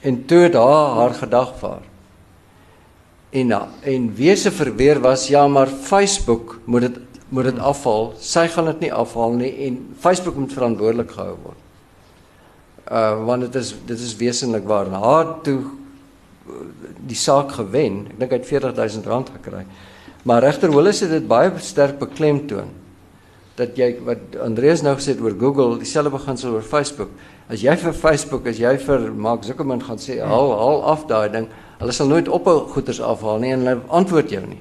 en 0.02 0.24
toe 0.26 0.38
het 0.38 0.54
haar 0.54 0.94
haar 0.96 1.14
gedagvaar. 1.14 1.89
En 3.30 3.52
en 3.82 4.14
wese 4.14 4.50
verweer 4.50 5.00
was 5.00 5.28
ja, 5.28 5.46
maar 5.48 5.66
Facebook 5.66 6.58
moet 6.64 6.80
dit 6.80 6.98
moet 7.30 7.44
dit 7.44 7.58
afhaal. 7.58 8.12
Sy 8.18 8.48
gaan 8.50 8.64
dit 8.64 8.80
nie 8.80 8.92
afhaal 8.92 9.36
nie 9.38 9.52
en 9.66 9.76
Facebook 9.98 10.34
moet 10.34 10.52
verantwoordelik 10.52 11.12
gehou 11.14 11.36
word 11.44 11.60
uh 12.90 13.24
want 13.24 13.46
dit 13.46 13.54
is 13.54 13.74
dit 13.86 14.00
is 14.00 14.16
wesenlik 14.18 14.66
waar 14.66 14.88
haar 14.90 15.36
toe 15.46 15.60
uh, 15.62 16.66
die 17.06 17.16
saak 17.18 17.54
gewen. 17.54 18.06
Ek 18.10 18.18
dink 18.18 18.34
hy 18.34 18.40
het 18.40 18.48
40000 18.48 19.06
rand 19.06 19.30
gekry. 19.36 19.64
Maar 20.26 20.42
regter 20.44 20.72
Hollis 20.74 21.04
het 21.04 21.14
dit 21.14 21.28
baie 21.30 21.52
sterk 21.62 22.00
beklemtoon 22.02 22.74
dat 23.60 23.76
jy 23.76 23.92
wat 24.06 24.38
Andreas 24.40 24.82
nou 24.82 24.94
gesê 24.96 25.12
het 25.12 25.20
oor 25.20 25.34
Google, 25.36 25.78
dieselfde 25.78 26.12
beginsel 26.14 26.54
oor 26.56 26.64
Facebook. 26.64 27.10
As 27.50 27.60
jy 27.60 27.74
vir 27.76 27.92
Facebook, 27.92 28.46
as 28.48 28.60
jy 28.60 28.72
vir 28.80 29.10
Mark 29.12 29.44
Zuckerberg 29.44 29.84
gaan 29.84 30.00
sê, 30.00 30.16
haal 30.24 30.54
haal 30.56 30.80
af 30.94 31.04
daai 31.10 31.28
ding, 31.34 31.48
hulle 31.80 31.92
sal 31.96 32.10
nooit 32.12 32.28
ophou 32.28 32.66
goeders 32.74 33.00
afhaal 33.00 33.40
nie 33.40 33.54
en 33.54 33.64
hulle 33.64 33.80
antwoord 33.88 34.30
jou 34.30 34.42
nie. 34.46 34.60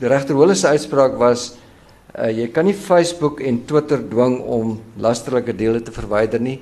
Die 0.00 0.08
regter 0.08 0.34
Hollis 0.34 0.64
se 0.64 0.72
uitspraak 0.72 1.18
was 1.20 1.52
Uh, 2.12 2.28
jy 2.28 2.50
kan 2.52 2.66
nie 2.68 2.76
Facebook 2.76 3.38
en 3.40 3.62
Twitter 3.64 4.02
dwing 4.04 4.34
om 4.44 4.74
lasterlike 5.00 5.54
dele 5.56 5.80
te 5.80 5.94
verwyder 5.96 6.42
nie. 6.44 6.58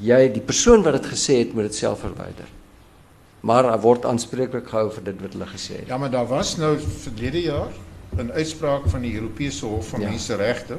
Jy 0.00 0.30
die 0.32 0.42
persoon 0.42 0.80
wat 0.86 0.96
dit 0.96 1.08
gesê 1.12 1.42
het, 1.42 1.52
moet 1.52 1.68
dit 1.68 1.76
self 1.76 2.00
verwyder. 2.00 2.48
Maar 3.44 3.68
hy 3.68 3.76
word 3.84 4.08
aanspreeklik 4.08 4.70
gehou 4.70 4.86
vir 4.94 5.04
dit 5.10 5.20
wat 5.20 5.36
hulle 5.36 5.48
gesê 5.50 5.82
het. 5.82 5.90
Ja, 5.92 5.98
maar 6.00 6.14
daar 6.14 6.30
was 6.30 6.54
nou 6.56 6.78
verlede 6.80 7.42
jaar 7.44 7.76
'n 8.16 8.32
uitspraak 8.32 8.88
van 8.88 9.02
die 9.02 9.14
Europese 9.18 9.66
Hof 9.66 9.88
van 9.88 10.00
ja. 10.00 10.08
Menseregte 10.08 10.78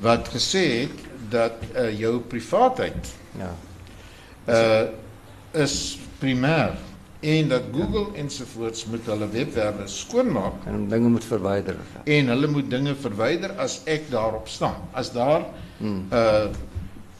wat 0.00 0.28
gesê 0.32 0.64
het 0.80 0.98
dat 1.28 1.60
uh, 1.76 1.90
jou 1.98 2.20
privaatheid 2.20 3.12
ja. 3.38 3.52
Uh 4.48 5.02
is 5.54 5.98
primêr 6.18 6.74
en 7.24 7.48
dat 7.48 7.62
Google 7.72 8.06
ensovoorts 8.20 8.84
moet 8.84 9.06
hulle 9.08 9.28
webwerwe 9.32 9.86
skoonmaak 9.88 10.66
en 10.68 10.88
dinge 10.88 11.08
moet 11.08 11.24
verwyder. 11.24 11.76
En 12.04 12.28
hulle 12.28 12.48
moet 12.52 12.68
dinge 12.70 12.92
verwyder 13.00 13.54
as 13.62 13.78
ek 13.88 14.10
daarop 14.12 14.48
staan. 14.48 14.82
As 14.92 15.12
daar 15.12 15.46
hmm. 15.78 16.06
uh 16.12 16.52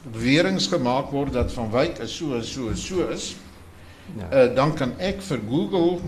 beweringe 0.05 0.61
gemaak 0.61 1.09
word 1.17 1.33
dat 1.33 1.53
van 1.57 1.71
Wyk 1.73 1.99
is 2.05 2.13
so 2.17 2.35
en 2.37 2.45
so 2.45 2.69
en 2.69 2.77
so 2.77 3.07
is, 3.09 3.31
ja. 4.19 4.27
uh 4.29 4.51
dan 4.55 4.75
kan 4.77 4.93
ek 5.01 5.23
vir 5.25 5.41
Google 5.49 6.03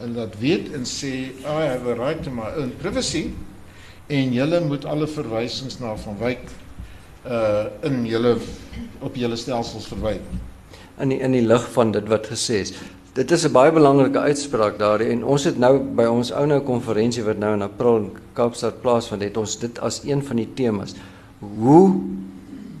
en 0.00 0.16
dat 0.16 0.38
weet 0.40 0.72
en 0.72 0.88
sê 0.88 1.12
I 1.44 1.66
have 1.68 1.84
a 1.84 1.98
right 1.98 2.24
to 2.24 2.32
my 2.32 2.48
own 2.56 2.72
privacy 2.80 3.26
en 4.08 4.32
julle 4.32 4.62
moet 4.64 4.88
alle 4.88 5.06
verwysings 5.06 5.76
na 5.84 5.92
van 6.06 6.16
Wyk 6.22 6.48
uh 7.28 7.68
in 7.84 8.06
julle 8.08 8.38
op 9.04 9.20
julle 9.20 9.36
stelsels 9.36 9.92
verwyder. 9.92 10.40
In 10.98 11.10
die, 11.10 11.18
in 11.18 11.32
die 11.34 11.42
lig 11.42 11.64
van 11.74 11.90
dit 11.92 12.06
wat 12.08 12.28
gesê 12.30 12.60
is. 12.62 12.74
Dit 13.14 13.30
is 13.30 13.44
'n 13.46 13.52
baie 13.52 13.72
belangrike 13.72 14.18
uitspraak 14.18 14.78
daar 14.78 15.00
en 15.00 15.24
ons 15.24 15.44
het 15.44 15.58
nou 15.58 15.78
by 15.78 16.04
ons 16.04 16.32
ou 16.32 16.46
nou 16.46 16.60
konferensie 16.60 17.22
wat 17.22 17.38
nou 17.38 17.52
in 17.54 17.62
April 17.62 17.96
in 17.96 18.10
Kaapstad 18.32 18.82
plaasvind 18.82 19.22
het 19.22 19.36
ons 19.36 19.58
dit 19.58 19.78
as 19.78 20.02
een 20.04 20.22
van 20.22 20.36
die 20.36 20.48
temas. 20.54 20.94
Hoe 21.58 22.00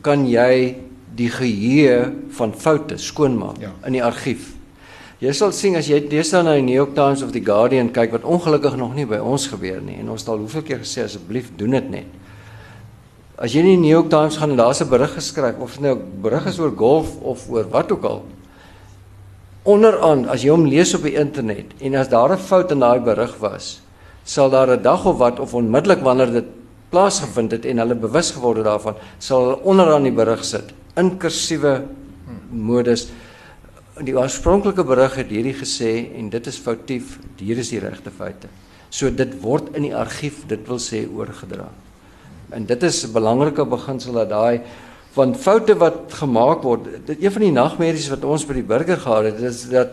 kan 0.00 0.26
jy 0.26 0.76
die 1.14 1.30
geheue 1.30 2.12
van 2.30 2.52
foute 2.52 2.96
skoonmaak 2.96 3.60
ja. 3.60 3.70
in 3.86 3.92
die 3.92 4.04
argief? 4.04 4.54
Jy 5.18 5.32
sal 5.32 5.52
sien 5.52 5.76
as 5.76 5.86
jy 5.86 6.00
deesdae 6.08 6.42
na 6.42 6.54
die 6.54 6.62
New 6.62 6.74
York 6.74 6.94
Times 6.94 7.22
of 7.22 7.30
the 7.32 7.40
Guardian 7.40 7.92
kyk 7.92 8.10
wat 8.12 8.24
ongelukkig 8.24 8.76
nog 8.76 8.94
nie 8.94 9.06
by 9.06 9.22
ons 9.22 9.46
gebeur 9.46 9.80
nie 9.80 10.00
en 10.02 10.10
ons 10.10 10.20
het 10.20 10.28
al 10.28 10.38
hoeveel 10.42 10.62
keer 10.62 10.78
gesê 10.82 11.04
asseblief 11.04 11.52
doen 11.56 11.70
dit 11.70 11.90
net. 11.90 12.06
As 13.34 13.50
jy 13.50 13.64
in 13.64 13.66
die 13.72 13.80
New 13.82 13.90
York 13.90 14.10
Times 14.12 14.36
gaan 14.38 14.52
en 14.54 14.60
daar's 14.60 14.80
'n 14.80 14.88
berig 14.88 15.14
geskryf 15.14 15.58
of 15.58 15.80
nou 15.80 15.98
berig 16.22 16.46
is 16.46 16.58
oor 16.58 16.70
golf 16.70 17.16
of 17.20 17.48
oor 17.50 17.64
wat 17.70 17.90
ook 17.90 18.04
al, 18.04 18.22
onderaan 19.64 20.28
as 20.28 20.42
jy 20.42 20.50
hom 20.50 20.66
lees 20.66 20.94
op 20.94 21.02
die 21.02 21.16
internet 21.18 21.74
en 21.80 21.94
as 21.94 22.08
daar 22.08 22.30
'n 22.32 22.38
fout 22.38 22.70
in 22.70 22.78
daai 22.78 23.00
berig 23.00 23.36
was, 23.40 23.80
sal 24.24 24.50
daar 24.50 24.70
'n 24.70 24.82
dag 24.82 25.04
of 25.06 25.18
wat 25.18 25.40
of 25.40 25.54
onmiddellik 25.54 26.02
wanneer 26.02 26.32
dit 26.32 26.44
plaasgevind 26.90 27.50
het 27.50 27.64
en 27.64 27.78
hulle 27.78 27.94
bewus 27.94 28.30
geword 28.30 28.56
het 28.56 28.66
daarvan, 28.66 28.94
sal 29.18 29.40
hulle 29.40 29.62
onderaan 29.64 30.02
die 30.02 30.12
berig 30.12 30.44
sit 30.44 30.72
in 30.96 31.18
kursiewe 31.18 31.82
modus. 32.50 33.08
Die 34.02 34.14
oorspronklike 34.14 34.84
berig 34.84 35.14
het 35.14 35.30
hierdie 35.30 35.54
gesê 35.54 36.10
en 36.18 36.30
dit 36.30 36.46
is 36.46 36.58
foutief, 36.58 37.18
hier 37.38 37.58
is 37.58 37.70
die 37.70 37.80
regte 37.80 38.10
feite. 38.10 38.48
So 38.90 39.10
dit 39.10 39.40
word 39.40 39.74
in 39.74 39.82
die 39.82 39.94
argief, 39.96 40.46
dit 40.46 40.68
wil 40.68 40.78
sê 40.78 41.04
oorgedra. 41.06 41.68
En 42.54 42.66
dit 42.66 42.82
is 42.82 43.04
'n 43.06 43.12
belangrike 43.12 43.64
beginsel 43.66 44.12
dat 44.12 44.28
daai 44.28 44.60
van 45.14 45.34
foute 45.34 45.76
wat 45.76 45.98
gemaak 46.08 46.62
word. 46.62 47.06
Dit 47.06 47.22
een 47.22 47.32
van 47.32 47.42
die 47.42 47.52
nagmerries 47.52 48.08
wat 48.08 48.24
ons 48.24 48.46
by 48.46 48.54
die 48.54 48.66
burger 48.66 48.96
gehad 48.96 49.24
het, 49.24 49.40
is 49.40 49.68
dat 49.68 49.88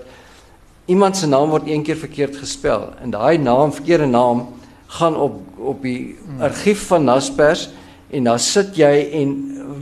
iemand 0.86 1.18
se 1.18 1.28
naam 1.28 1.49
word 1.49 1.68
een 1.68 1.84
keer 1.84 1.97
verkeerd 1.97 2.36
gespel 2.36 2.89
en 3.01 3.14
daai 3.14 3.38
naam, 3.38 3.74
verkeerde 3.74 4.05
naam 4.05 4.47
gaan 4.88 5.16
op 5.16 5.39
op 5.57 5.82
die 5.82 6.18
argief 6.39 6.88
van 6.88 7.03
Naspers 7.03 7.70
en 8.09 8.24
dan 8.24 8.39
sit 8.39 8.76
jy 8.76 9.09
en 9.14 9.30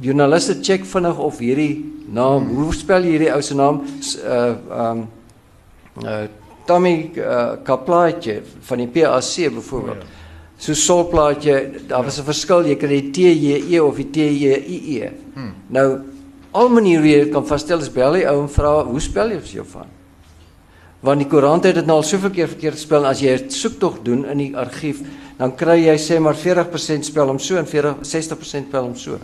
joernaliste 0.02 0.58
check 0.62 0.86
vinnig 0.86 1.18
of 1.18 1.40
hierdie 1.40 2.04
naam. 2.06 2.46
Hmm. 2.46 2.56
Hoe 2.56 2.74
spel 2.74 3.04
jy 3.04 3.16
hierdie 3.16 3.32
ou 3.34 3.42
se 3.42 3.56
naam? 3.56 3.82
Uh 4.26 4.54
um 4.90 5.08
uh 6.04 6.28
Tommy 6.70 7.10
uh, 7.18 7.58
Kaplaatje 7.66 8.42
van 8.62 8.78
die 8.78 8.88
PAC 8.88 9.50
byvoorbeeld. 9.56 10.04
Oh, 10.04 10.04
ja. 10.04 10.19
So 10.60 10.76
solplaatjie, 10.76 11.88
daar 11.88 12.04
was 12.04 12.20
'n 12.20 12.24
verskil, 12.24 12.66
jy 12.68 12.76
kry 12.76 13.02
die 13.02 13.12
T 13.12 13.18
J 13.18 13.76
E 13.76 13.80
of 13.80 13.96
die 13.96 14.10
T 14.12 14.18
J 14.18 14.58
I 14.68 15.00
E. 15.00 15.12
Hmm. 15.34 15.54
Nou 15.70 16.02
al 16.52 16.70
maniere 16.70 17.02
wie 17.02 17.30
kan 17.30 17.46
vasstel 17.46 17.80
is 17.80 17.90
bel 17.90 18.14
die 18.14 18.26
ou 18.28 18.42
en 18.42 18.50
vra 18.50 18.84
hoe 18.84 19.00
spel 19.00 19.32
jy 19.32 19.40
vir 19.40 19.56
jou 19.60 19.66
van? 19.66 19.88
Want 21.02 21.20
die 21.20 21.30
koerant 21.30 21.64
het 21.64 21.76
dit 21.76 21.86
nou 21.86 21.96
al 22.02 22.04
soveel 22.04 22.30
keer 22.30 22.48
verkeerd 22.48 22.76
gespel 22.76 23.06
as 23.06 23.22
jy 23.22 23.38
'n 23.38 23.50
soektog 23.50 24.02
doen 24.04 24.26
in 24.26 24.38
die 24.38 24.56
argief, 24.56 25.02
dan 25.38 25.56
kry 25.56 25.86
jy 25.86 25.98
sê 25.98 26.20
maar 26.20 26.36
40% 26.36 27.06
spel 27.06 27.28
hom 27.28 27.40
so 27.40 27.56
en 27.56 27.66
40 27.66 27.96
60% 28.02 28.68
spel 28.68 28.84
hom 28.84 28.96
so. 28.96 29.20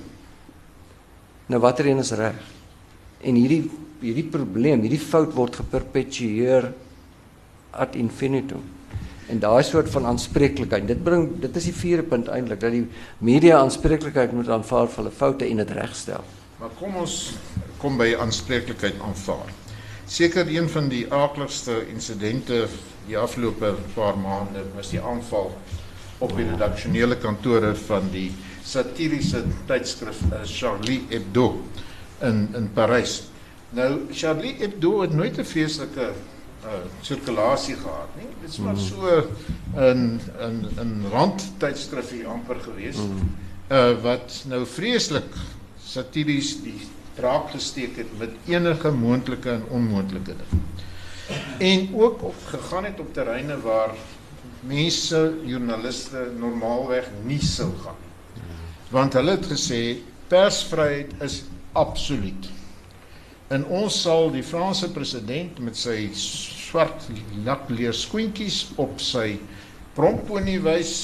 Nou 1.48 1.60
watter 1.60 1.88
een 1.88 1.98
is 1.98 2.12
reg? 2.12 2.36
En 3.22 3.36
hierdie 3.36 3.70
hierdie 4.02 4.30
probleem, 4.30 4.82
hierdie 4.82 5.00
fout 5.00 5.34
word 5.34 5.56
geperpetueer 5.56 6.74
ad 7.72 7.96
infinitum. 7.96 8.75
En 9.28 9.40
daai 9.40 9.64
soort 9.64 9.90
van 9.90 10.06
aanspreeklikheid, 10.06 10.88
dit 10.88 11.04
bring 11.04 11.40
dit 11.42 11.56
is 11.56 11.64
die 11.64 11.74
vierde 11.74 12.04
punt 12.04 12.28
eintlik 12.30 12.60
dat 12.62 12.72
die 12.76 12.86
media 13.18 13.58
aanspreeklikheid 13.58 14.32
moet 14.38 14.50
aanvaar 14.50 14.88
vir 14.88 15.04
hulle 15.04 15.14
foute 15.18 15.48
en 15.50 15.64
dit 15.64 15.72
regstel. 15.80 16.24
Maar 16.60 16.74
kom 16.80 16.96
ons 17.02 17.16
kom 17.82 17.98
by 17.98 18.12
aanspreeklikheid 18.22 19.02
aanvaar. 19.04 19.50
Seker 20.06 20.48
een 20.48 20.70
van 20.70 20.88
die 20.90 21.06
aardigste 21.14 21.80
insidente 21.90 22.68
die 23.08 23.18
afgelope 23.18 23.74
paar 23.96 24.18
maande 24.18 24.62
was 24.76 24.92
die 24.94 25.02
aanval 25.02 25.50
op 26.24 26.36
die 26.38 26.46
redaksionele 26.46 27.18
kantore 27.18 27.74
van 27.88 28.08
die 28.14 28.30
satiriese 28.66 29.44
tydskrif 29.70 30.22
eh, 30.30 30.46
Charlie 30.46 31.02
Hebdo 31.10 31.50
in 32.22 32.48
in 32.56 32.70
Parys. 32.74 33.24
Nou 33.76 34.06
Charlie 34.14 34.56
Hebdo 34.62 35.02
het 35.02 35.14
nooit 35.14 35.38
'n 35.38 35.44
feestelike 35.44 36.14
uh 36.66 36.82
sirkulasie 37.06 37.76
gehad 37.76 38.16
nie. 38.18 38.28
Dit 38.42 38.50
is 38.50 38.58
maar 38.58 38.74
mm. 38.74 38.80
so 38.80 39.24
'n 39.76 40.20
'n 40.50 40.58
'n 40.82 41.06
randtydskrifie 41.12 42.26
amper 42.28 42.60
gewees. 42.60 42.98
Uh 43.70 44.02
wat 44.02 44.44
nou 44.48 44.66
vreeslik 44.66 45.38
satiries 45.86 46.62
die 46.64 46.82
draak 47.16 47.52
gesteek 47.52 47.98
het 47.98 48.18
met 48.20 48.34
enige 48.46 48.92
moontlike 48.92 49.50
en 49.50 49.64
onmoontlike 49.70 50.36
ding. 50.42 50.62
En 51.60 51.96
ook 51.96 52.24
op 52.24 52.36
gegaan 52.46 52.86
het 52.86 53.00
op 53.00 53.14
terreine 53.14 53.62
waar 53.62 53.94
mense, 54.60 55.34
joernaliste 55.44 56.32
normaalweg 56.38 57.10
nie 57.24 57.42
sou 57.42 57.72
gaan 57.84 57.98
nie. 58.02 58.42
Want 58.90 59.14
hulle 59.14 59.38
het 59.38 59.48
gesê 59.50 59.82
persvryheid 60.28 61.14
is 61.22 61.44
absoluut. 61.72 62.50
En 63.54 63.66
ons 63.70 64.02
sal 64.02 64.32
die 64.34 64.44
Franse 64.44 64.90
president 64.94 65.60
met 65.62 65.78
sy 65.78 66.10
swart 66.18 67.06
lakleer 67.46 67.94
skoentjies 67.94 68.64
op 68.82 68.98
sy 69.04 69.36
prompponie 69.94 70.58
wys 70.64 70.96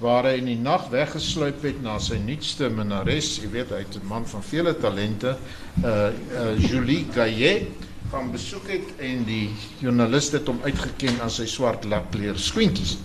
waar 0.00 0.30
hy 0.30 0.38
in 0.38 0.46
die 0.48 0.60
nag 0.60 0.86
weggesluip 0.92 1.64
het 1.66 1.80
na 1.84 1.98
sy 2.00 2.16
nuutste 2.22 2.70
minnares, 2.72 3.34
jy 3.42 3.50
weet 3.52 3.74
hy 3.74 3.82
het 3.82 3.98
'n 3.98 4.06
man 4.08 4.24
van 4.24 4.42
vele 4.42 4.72
talente, 4.80 5.36
uh, 5.84 6.08
uh 6.14 6.56
Julie 6.56 7.04
Gayet 7.12 7.68
gaan 8.10 8.30
besoek 8.32 8.68
het 8.68 8.86
en 8.98 9.24
die 9.24 9.50
joernaliste 9.82 10.38
het 10.38 10.46
hom 10.46 10.60
uitgeken 10.64 11.20
as 11.20 11.36
sy 11.36 11.46
swart 11.46 11.84
lakleer 11.84 12.38
skoentjies. 12.38 12.96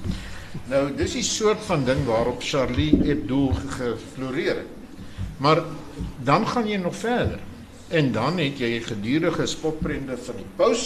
Nou 0.69 0.88
dis 0.95 1.17
die 1.17 1.23
soort 1.23 1.59
van 1.67 1.83
ding 1.86 2.05
waarop 2.05 2.41
Charlie 2.41 2.95
Hebdo 3.03 3.51
gefloreer 3.77 4.55
het. 4.55 4.71
Maar 5.38 5.63
dan 6.23 6.47
gaan 6.47 6.67
jy 6.67 6.77
nog 6.77 6.95
verder. 6.95 7.39
En 7.88 8.11
dan 8.11 8.38
het 8.41 8.59
jy 8.59 8.79
gedurende 8.81 9.45
spotprente 9.45 10.17
van 10.17 10.39
die 10.41 10.51
paus 10.55 10.86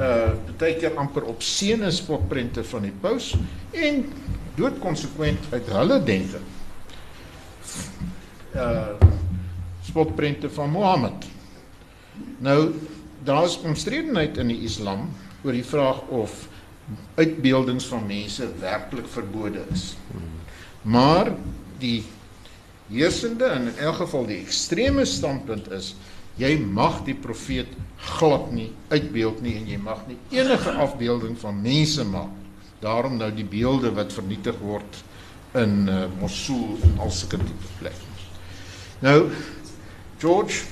uh 0.00 0.32
baie 0.56 0.76
keer 0.78 0.94
amper 0.96 1.24
op 1.28 1.42
sene 1.42 1.90
spotprente 1.92 2.62
van 2.64 2.86
die 2.86 2.94
paus 3.00 3.32
en 3.76 4.04
doodkonsekwent 4.56 5.50
uit 5.50 5.68
hulle 5.68 5.98
denke 6.06 6.40
uh 8.54 8.94
spotprente 9.82 10.48
van 10.50 10.70
Mohammed. 10.70 11.26
Nou 12.38 12.70
daar 13.24 13.44
is 13.44 13.58
omstredenheid 13.66 14.38
in 14.38 14.52
die 14.52 14.62
Islam 14.64 15.08
oor 15.42 15.52
die 15.52 15.66
vraag 15.66 16.00
of 16.08 16.48
uitbeeldings 17.14 17.86
van 17.90 18.06
mense 18.06 18.46
werklik 18.60 19.08
verbode 19.10 19.64
is. 19.72 19.96
Maar 20.82 21.32
die 21.78 22.04
heersende 22.92 23.44
en 23.44 23.70
in 23.72 23.78
elk 23.78 24.02
geval 24.04 24.26
die 24.28 24.40
ekstreme 24.42 25.04
standpunt 25.08 25.70
is 25.72 25.94
jy 26.40 26.56
mag 26.58 27.02
die 27.04 27.16
profeet 27.16 27.68
glad 28.18 28.52
nie 28.52 28.70
uitbeeld 28.88 29.42
nie 29.42 29.56
en 29.60 29.66
jy 29.68 29.78
mag 29.78 30.06
nie 30.08 30.18
enige 30.30 30.70
afbeelding 30.84 31.36
van 31.40 31.60
mense 31.62 32.04
maak 32.04 32.38
daarom 32.82 33.16
nou 33.16 33.30
die 33.34 33.46
beelde 33.46 33.92
wat 33.94 34.12
vernietig 34.12 34.58
word 34.62 35.02
in 35.58 35.88
uh, 35.88 36.06
Mosul 36.20 36.78
en 36.82 36.96
al 37.04 37.12
sulke 37.12 37.38
tipe 37.38 37.74
plekke. 37.78 38.08
Nou 39.04 39.18
George 40.22 40.64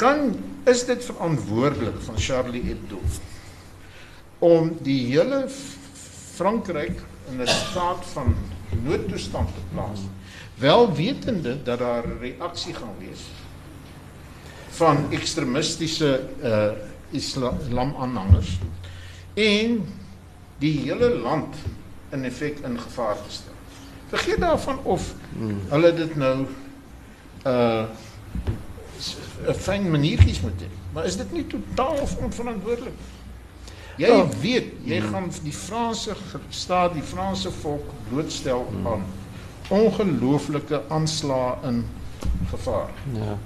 kan 0.00 0.34
is 0.68 0.84
dit 0.88 1.04
verantwoordelik 1.04 2.00
van 2.04 2.18
Charlie 2.20 2.64
Hebdo 2.66 3.00
om 4.44 4.74
die 4.84 5.00
hele 5.12 5.46
Frankryk 6.36 7.00
in 7.30 7.40
'n 7.40 7.48
staat 7.48 8.04
van 8.12 8.34
noodtoestand 8.84 9.48
te 9.54 9.62
plaas 9.72 10.02
wel 10.58 10.94
wetende 10.94 11.62
dat 11.62 11.78
daar 11.78 12.06
'n 12.08 12.18
reaksie 12.20 12.74
gaan 12.74 12.94
wees 12.98 13.20
van 14.68 15.10
ekstremistiese 15.10 16.28
uh 16.42 16.70
islam 17.10 17.94
aanhangers 17.98 18.58
en 19.34 19.84
die 20.58 20.78
hele 20.80 21.08
land 21.18 21.54
in 22.10 22.24
effek 22.24 22.58
in 22.58 22.80
gevaar 22.80 23.16
gestel. 23.26 23.52
Vergeet 24.08 24.40
daarvan 24.40 24.78
of 24.82 25.14
hmm. 25.36 25.60
hulle 25.68 25.94
dit 25.94 26.16
nou 26.16 26.46
uh 27.46 27.84
'n 29.46 29.54
fyn 29.54 29.90
maniertjies 29.90 30.40
moet 30.40 30.60
hê. 30.60 30.70
Maar 30.92 31.04
is 31.04 31.16
dit 31.16 31.32
nie 31.32 31.46
totaal 31.46 31.98
onverantwoordelik? 32.20 32.98
Jy 33.96 34.08
oh. 34.08 34.28
weet, 34.40 34.72
jy 34.84 35.00
gaan 35.00 35.30
die 35.42 35.52
Franse 35.52 36.16
staat, 36.48 36.92
die 36.92 37.02
Franse 37.02 37.50
volk 37.50 37.92
blootstel 38.08 38.66
hmm. 38.70 39.04
Ongelooflike 39.70 40.82
aanslae 40.88 41.54
in 41.66 41.84
gevaar. 42.50 42.90
Ja. 43.14 43.36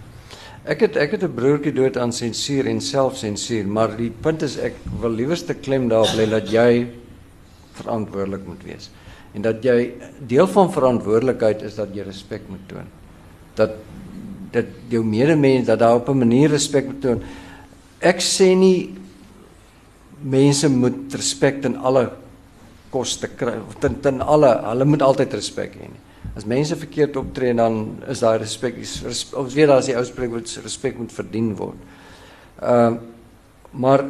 Ek 0.69 0.83
het 0.85 0.97
ek 0.97 1.17
het 1.17 1.23
'n 1.25 1.35
broertjie 1.35 1.73
dood 1.73 1.97
aan 1.97 2.13
sensuur 2.13 2.67
en 2.67 2.81
selfsensuur, 2.81 3.67
maar 3.67 3.97
die 3.97 4.11
punt 4.11 4.43
is 4.43 4.57
ek 4.57 4.75
wil 5.01 5.11
liewerste 5.11 5.55
klem 5.55 5.89
daarop 5.89 6.15
lê 6.17 6.29
dat 6.29 6.51
jy 6.51 6.87
verantwoordelik 7.73 8.47
moet 8.47 8.63
wees. 8.65 8.91
En 9.33 9.43
dat 9.43 9.63
jy 9.65 9.93
deel 10.27 10.47
van 10.47 10.73
verantwoordelikheid 10.73 11.63
is 11.63 11.75
dat 11.75 11.95
jy 11.95 12.03
respek 12.03 12.43
moet 12.49 12.69
toon. 12.69 12.87
Dat 13.55 13.71
dat 14.51 14.67
jou 14.89 15.05
medemens 15.05 15.67
dat 15.67 15.79
daar 15.79 15.95
op 15.95 16.09
'n 16.09 16.19
manier 16.19 16.51
respek 16.51 16.87
moet 16.87 17.01
toon. 17.01 17.23
Ek 17.99 18.21
sê 18.21 18.55
nie 18.57 18.95
mense 20.21 20.69
moet 20.69 21.15
respek 21.15 21.65
in 21.65 21.77
alle 21.77 22.11
koste 22.91 23.29
kry 23.29 23.57
of 23.69 23.75
ten, 23.79 24.01
ten 24.01 24.21
alle 24.21 24.61
hulle 24.65 24.85
moet 24.85 25.03
altyd 25.03 25.33
respek 25.33 25.75
hê 25.75 25.89
nie. 25.89 26.10
As 26.39 26.47
mense 26.47 26.77
verkeerd 26.79 27.17
optree 27.17 27.55
dan 27.55 28.03
is 28.09 28.23
daai 28.23 28.39
respek 28.39 28.79
ons 28.79 29.55
weet 29.55 29.69
daar 29.69 29.83
is 29.83 29.91
die 29.91 29.97
ou 29.99 30.05
spreekwoord 30.07 30.61
respek 30.65 30.99
moet 30.99 31.13
verdien 31.13 31.55
word. 31.59 31.89
Ehm 32.61 32.95
uh, 32.95 32.99
maar 33.71 34.03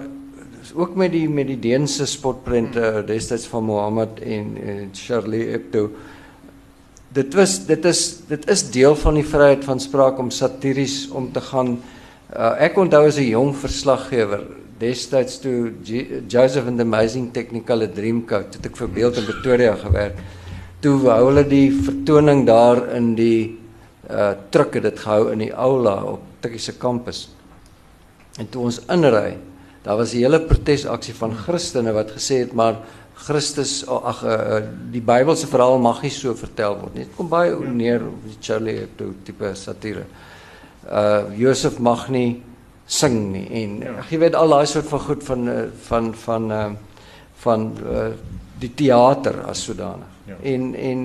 ook 0.75 0.95
met 0.97 1.13
die 1.13 1.29
met 1.29 1.47
die 1.47 1.59
Deense 1.61 2.07
spotprente 2.07 2.81
hmm. 2.81 3.07
destyds 3.07 3.47
van 3.47 3.65
Mohammed 3.65 4.21
en, 4.21 4.55
en 4.57 4.89
Charlie 4.93 5.51
Hebdo. 5.51 5.91
Dit 7.13 7.35
was 7.35 7.59
dit 7.67 7.85
is 7.85 8.03
dit 8.29 8.49
is 8.51 8.63
deel 8.71 8.97
van 8.97 9.19
die 9.19 9.27
vryheid 9.27 9.65
van 9.65 9.81
spraak 9.81 10.19
om 10.19 10.31
satiries 10.31 11.11
om 11.11 11.29
te 11.33 11.41
gaan 11.41 11.75
uh, 11.77 12.55
ek 12.63 12.79
onthou 12.79 13.07
as 13.07 13.19
'n 13.19 13.33
jong 13.33 13.53
verslaggewer 13.57 14.47
destyds 14.79 15.41
toe 15.41 15.73
G 15.85 16.07
Joseph 16.29 16.67
and 16.67 16.79
the 16.79 16.85
Amazing 16.85 17.33
Technicolor 17.33 17.91
Dreamcoat 17.93 18.55
het 18.55 18.67
ek 18.67 18.77
vir 18.77 18.89
beeld 18.89 19.17
in 19.17 19.29
Pretoria 19.29 19.75
gewerk. 19.75 20.17
Toe 20.81 20.97
wou 21.03 21.21
hulle 21.29 21.45
die 21.49 21.69
vertoning 21.73 22.47
daar 22.47 22.87
in 22.97 23.15
die 23.15 23.59
uh 24.11 24.33
truck 24.51 24.75
het 24.75 24.83
dit 24.83 24.99
gehou 24.99 25.31
in 25.33 25.39
die 25.39 25.53
aula 25.53 26.03
op 26.17 26.21
Tikkie 26.41 26.61
se 26.61 26.73
kampus. 26.79 27.29
En 28.39 28.49
toe 28.49 28.63
ons 28.63 28.81
inry 28.89 29.37
Daar 29.83 29.97
was 29.97 30.13
'n 30.13 30.17
hele 30.17 30.41
protesaksie 30.41 31.15
van 31.15 31.35
Christene 31.35 31.93
wat 31.93 32.11
gesê 32.11 32.35
het 32.39 32.53
maar 32.53 32.77
Christus 33.15 33.87
ag 33.87 34.25
uh, 34.25 34.57
die 34.93 35.01
Bybelse 35.01 35.47
verhaal 35.47 35.79
mag 35.79 36.03
nie 36.03 36.11
so 36.11 36.35
vertel 36.35 36.79
word 36.81 36.95
nie. 36.95 37.05
Dit 37.05 37.17
kom 37.17 37.29
baie 37.29 37.57
neer 37.69 38.07
op 38.07 38.25
die 38.25 38.37
Charlie 38.41 38.77
Hebdo 38.79 39.13
tipe 39.25 39.55
satire. 39.55 40.05
Uh 40.85 41.23
Josef 41.37 41.79
mag 41.79 42.09
nie 42.09 42.43
sing 42.87 43.33
nie 43.33 43.47
en 43.63 43.81
ja. 43.81 44.05
jy 44.11 44.19
weet 44.19 44.35
al 44.35 44.49
daai 44.49 44.67
soort 44.67 44.89
van 44.89 45.01
goed 45.01 45.25
van 45.25 45.71
van 45.89 46.15
van 46.15 46.53
uh 46.53 46.71
van 47.37 47.73
uh 47.85 48.09
die 48.61 48.73
teater 48.77 49.43
as 49.49 49.65
sodanig. 49.65 50.09
Ja. 50.29 50.39
En 50.53 50.75
en 50.75 51.05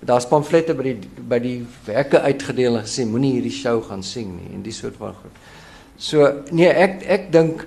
daar's 0.00 0.28
pamflette 0.28 0.74
by 0.76 0.86
die 0.92 1.24
by 1.28 1.38
die 1.42 1.56
hekke 1.90 2.22
uitgedeel 2.24 2.78
en 2.78 2.86
gesê 2.86 3.04
moenie 3.08 3.34
hierdie 3.36 3.52
show 3.52 3.80
gaan 3.84 4.04
sien 4.06 4.32
nie 4.38 4.54
en 4.54 4.64
die 4.64 4.74
soort 4.74 4.96
van 5.00 5.16
goed. 5.18 5.42
So 6.00 6.28
nee, 6.56 6.68
ek 6.68 7.02
ek 7.04 7.28
dink 7.34 7.66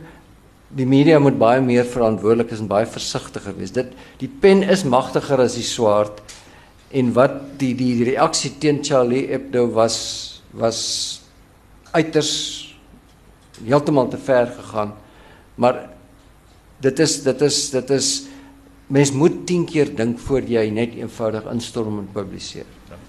die 0.73 0.87
media 0.89 1.19
moet 1.21 1.37
baie 1.37 1.61
meer 1.61 1.85
verantwoordelik 1.85 2.55
is 2.55 2.63
en 2.63 2.69
baie 2.71 2.89
versigtiger 2.89 3.53
wees. 3.57 3.73
Dit 3.75 3.93
die 4.21 4.29
pen 4.29 4.63
is 4.65 4.85
magtiger 4.89 5.43
as 5.43 5.57
die 5.59 5.67
swaard 5.67 6.23
en 6.93 7.13
wat 7.13 7.37
die 7.61 7.73
die, 7.77 7.93
die 7.99 8.09
reaksie 8.13 8.55
teen 8.61 8.81
Charlie 8.85 9.27
Hebdo 9.29 9.67
was 9.73 10.41
was 10.53 10.81
uiters 11.93 12.33
heeltemal 13.61 14.09
te 14.09 14.17
ver 14.17 14.49
gegaan. 14.57 14.93
Maar 15.55 15.89
dit 16.81 16.99
is 16.99 17.19
dit 17.23 17.41
is 17.41 17.69
dit 17.69 17.89
is 17.93 18.09
mens 18.93 19.11
moet 19.11 19.45
10 19.47 19.65
keer 19.65 19.89
dink 19.95 20.19
voor 20.21 20.45
jy 20.45 20.67
net 20.69 20.93
eenvoudig 20.93 21.47
instorm 21.49 21.97
en 22.03 22.09
publiseer. 22.13 22.67
Ja. 22.89 22.99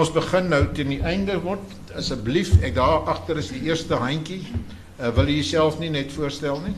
Ons 0.00 0.12
begin 0.14 0.48
nou 0.48 0.62
teen 0.76 0.94
die 0.94 1.02
einde 1.04 1.36
word. 1.44 1.74
Asseblief, 1.98 2.54
ek 2.64 2.78
daar 2.78 3.04
agter 3.12 3.38
is 3.42 3.50
die 3.52 3.60
eerste 3.68 3.98
handjie. 4.00 4.40
Uh, 4.96 5.10
wil 5.16 5.28
jy 5.28 5.42
jouself 5.42 5.76
nie 5.82 5.90
net 5.92 6.12
voorstel 6.14 6.62
nie? 6.64 6.74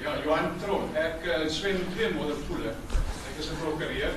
Ja, 0.00 0.16
Johan 0.24 0.56
Tron. 0.62 0.88
Ek 0.96 1.28
uh, 1.28 1.44
swem 1.52 1.82
twee 1.92 2.08
modderpoele. 2.16 2.72
Ek 2.72 3.44
is 3.44 3.52
'n 3.52 3.60
prokureur. 3.60 4.16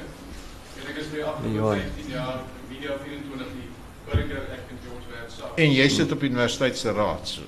En 0.80 0.90
ek 0.94 1.04
is 1.04 1.12
by 1.12 1.28
afgelope 1.28 1.76
15 1.84 2.16
jaar 2.16 2.42
media 2.72 2.98
24 3.04 3.54
die 3.60 3.70
burger 4.08 4.44
ek 4.56 4.72
in 4.72 4.84
George 4.88 5.12
werk 5.12 5.30
saam. 5.30 5.56
En 5.60 5.76
jy 5.76 5.88
sit 5.92 6.12
op 6.12 6.24
universiteit 6.24 6.78
se 6.78 6.96
raad 6.96 7.28
so. 7.36 7.42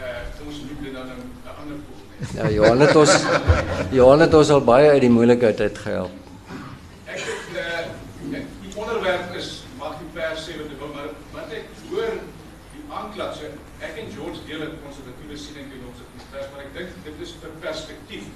Uh, 0.00 0.46
ons 0.46 0.64
liefde 0.70 0.92
dan 0.92 1.06
'n 1.06 1.10
ander 1.10 1.24
poel. 1.28 1.33
Ja, 2.32 2.48
Johan 2.48 2.80
het 2.80 2.96
ons 2.96 3.12
Johan 3.90 4.20
het 4.24 4.34
ons 4.34 4.50
al 4.50 4.62
baie 4.64 4.90
uit 4.94 5.02
die 5.04 5.12
moeilikheid 5.12 5.60
uit 5.60 5.78
gehelp. 5.78 6.10
Ek 7.04 7.20
het 7.20 7.58
uh, 7.60 8.40
die 8.62 8.72
onderwerp 8.74 9.34
is 9.38 9.50
mag 9.80 9.98
die 10.00 10.10
pers 10.16 10.46
sê 10.46 10.56
wat 10.58 10.70
hulle 10.70 10.80
wil, 10.80 10.92
maar 10.96 11.10
wat 11.34 11.54
ek 11.58 11.68
hoor 11.90 12.14
die 12.72 12.84
aanklag 13.00 13.34
sê 13.38 13.50
ek 13.84 13.98
en 14.02 14.12
George 14.14 14.44
deel 14.48 14.64
'n 14.68 14.78
konservatiewe 14.86 15.38
siening 15.38 15.68
teen 15.72 15.84
ons 15.90 16.00
die 16.00 16.28
pers, 16.30 16.48
maar 16.52 16.64
ek 16.64 16.72
dink 16.78 16.94
dit 17.08 17.26
is 17.26 17.34
vir 17.42 17.58
perspektief. 17.66 18.30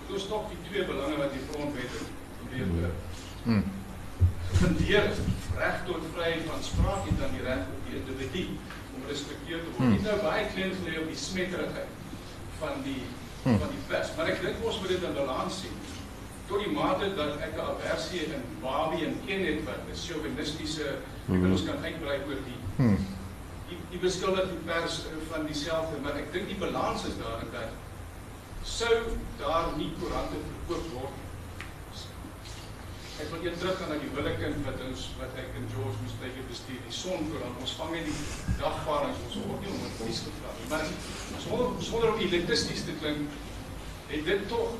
Moet 0.00 0.14
ons 0.20 0.28
tog 0.30 0.48
die 0.52 0.62
twee 0.70 0.86
belange 0.92 1.18
wat 1.20 1.34
die 1.34 1.44
grondwet 1.50 2.00
oor. 2.00 2.94
Hmm. 3.44 3.64
Fundeer 4.56 5.10
reg 5.58 5.76
tot 5.86 6.08
vryheid 6.14 6.48
van 6.48 6.62
spraak 6.64 7.08
en 7.10 7.20
dan 7.20 7.36
die 7.36 7.44
reg 7.44 7.68
op 7.74 7.84
die 7.90 7.98
individu 8.00 8.44
om 8.94 9.04
gerespekteer 9.04 9.60
te 9.60 9.70
word. 9.74 9.82
Hmm. 9.82 9.94
Dit 9.98 10.08
nou 10.08 10.18
baie 10.24 10.48
klein 10.54 10.74
gelê 10.80 10.98
op 11.02 11.08
die 11.12 11.22
smetterigheid 11.26 11.94
van 12.60 12.82
die 12.86 13.02
hmm. 13.46 13.58
van 13.62 13.74
die 13.74 13.84
pers. 13.90 14.12
Maar 14.16 14.32
ek 14.34 14.42
dink 14.44 14.64
ons 14.66 14.78
moet 14.82 14.94
dit 14.94 15.06
in 15.08 15.16
balans 15.16 15.60
sien. 15.62 15.76
Tot 16.46 16.62
die 16.62 16.72
mate 16.74 17.10
dat 17.18 17.40
ek 17.42 17.56
'n 17.58 17.68
aversie 17.72 18.22
in 18.26 18.46
Barbie 18.62 19.06
en 19.06 19.18
Ken 19.26 19.44
het 19.46 19.64
wat 19.66 19.82
'n 19.86 19.98
chauvinistiese 20.06 20.86
hmm. 21.26 21.44
ek 21.44 21.52
ons 21.52 21.66
kan 21.66 21.84
uitbrei 21.84 22.18
oor 22.28 22.40
die 22.46 22.60
hmm. 22.76 22.98
die, 23.68 23.78
die 23.90 24.02
beskuldig 24.02 24.48
die 24.50 24.64
pers 24.66 25.02
van 25.30 25.46
dieselfde, 25.46 25.98
maar 26.02 26.14
ek 26.22 26.32
dink 26.32 26.46
die 26.48 26.60
balans 26.62 27.06
is 27.10 27.18
daar 27.18 27.42
in 27.42 27.50
dat 27.52 27.70
sou 28.62 28.94
daar 29.38 29.72
nie 29.76 29.92
koerante 29.98 30.38
verkoop 30.46 30.86
word 30.94 31.25
Ek 33.16 33.30
wil 33.32 33.40
net 33.46 33.54
teruggaan 33.56 33.88
na 33.88 33.96
die 34.00 34.10
willekind 34.12 34.58
wat 34.66 34.80
ons 34.84 35.06
wat 35.16 35.36
ek 35.40 35.54
en 35.56 35.68
George 35.72 35.96
moes 36.02 36.16
tyd 36.20 36.40
bestuur 36.50 36.80
die 36.84 36.92
son 36.92 37.22
voor 37.30 37.46
ons 37.48 37.76
vang 37.78 37.94
net 37.94 38.08
die 38.10 38.56
dagvaardings 38.60 39.22
ons 39.28 39.38
word 39.44 39.62
nie 39.64 39.70
om 39.72 39.86
advies 39.88 40.18
gevra 40.26 40.50
nie. 40.82 40.98
Maar 41.30 41.44
sonder 41.44 41.86
sonder 41.86 42.12
om 42.12 42.20
elitisties 42.20 42.82
te 42.84 42.96
klink, 43.00 43.38
het 44.10 44.28
dit 44.28 44.42
tog 44.50 44.74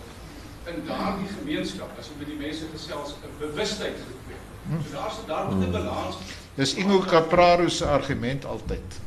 in 0.69 0.83
daardie 0.89 1.31
gemeenskap 1.33 1.97
as 1.97 2.11
jy 2.11 2.19
met 2.21 2.29
die 2.33 2.39
mense 2.43 2.69
gesels 2.75 3.15
'n 3.17 3.33
bewustheid 3.41 3.97
gekweek. 4.05 4.45
So 4.85 4.93
daar's 4.93 5.21
daar 5.31 5.49
moet 5.53 5.67
'n 5.69 5.73
balans. 5.73 6.17
Dis 6.57 6.75
Ingo 6.75 6.99
Capraro 7.01 7.69
se 7.69 7.87
argument 7.87 8.45
altyd 8.45 9.01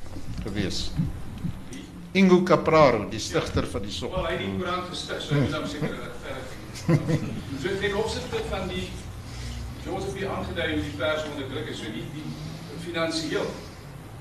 gewees. 0.43 0.91
Ingo 2.11 2.43
Capraro, 2.43 3.09
die 3.09 3.19
stigter 3.19 3.63
ja, 3.63 3.69
van 3.69 3.81
die 3.81 3.91
son. 3.91 4.11
Wel, 4.11 4.25
hy 4.25 4.31
het 4.31 4.39
die 4.39 4.57
koerant 4.57 4.89
gestig, 4.89 5.21
so 5.21 5.35
ek 5.35 5.49
moet 5.49 5.69
seker 5.69 5.97
dat 6.01 6.17
verder. 6.23 6.57
So 7.61 7.77
ten 7.81 7.95
opsigte 7.95 8.41
van 8.49 8.67
die 8.67 8.89
Ons 9.87 10.05
het 10.05 10.17
hier 10.19 10.29
aangedui 10.29 10.67
hoe 10.73 10.83
die 10.83 10.97
pers 10.99 11.23
onder 11.31 11.47
druk 11.47 11.69
is. 11.71 11.79
So 11.79 11.91
die 11.93 12.03
die 12.13 12.25
finansiëel 12.83 13.47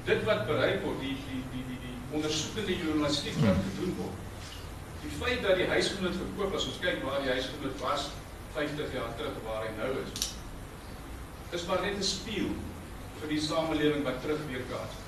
dit 0.09 0.23
wat 0.29 0.47
bereik 0.49 0.85
word, 0.85 1.01
die 1.03 1.17
die 1.29 1.43
die 1.53 1.65
die 1.69 1.81
die 1.83 1.97
ondersoekende 2.17 2.77
journalistiek 2.79 3.37
wat 3.43 3.59
gedoen 3.67 3.97
word. 3.99 4.25
Die 5.03 5.13
feit 5.19 5.43
dat 5.43 5.59
die 5.61 5.69
huisgenoot 5.71 6.17
verkoop 6.21 6.55
as 6.59 6.69
ons 6.71 6.81
kyk 6.83 7.03
waar 7.05 7.21
die 7.25 7.35
huisgenoot 7.35 7.77
was 7.83 8.09
50 8.55 8.95
jaar 8.97 9.13
terug 9.19 9.37
waar 9.45 9.67
hy 9.67 9.75
nou 9.77 9.91
is. 10.05 10.31
Is 11.59 11.67
maar 11.69 11.83
net 11.83 11.99
'n 11.99 12.07
spieël 12.07 12.55
vir 13.21 13.29
die 13.35 13.41
samelewing 13.41 14.05
wat 14.07 14.23
terugweerkaats. 14.23 15.05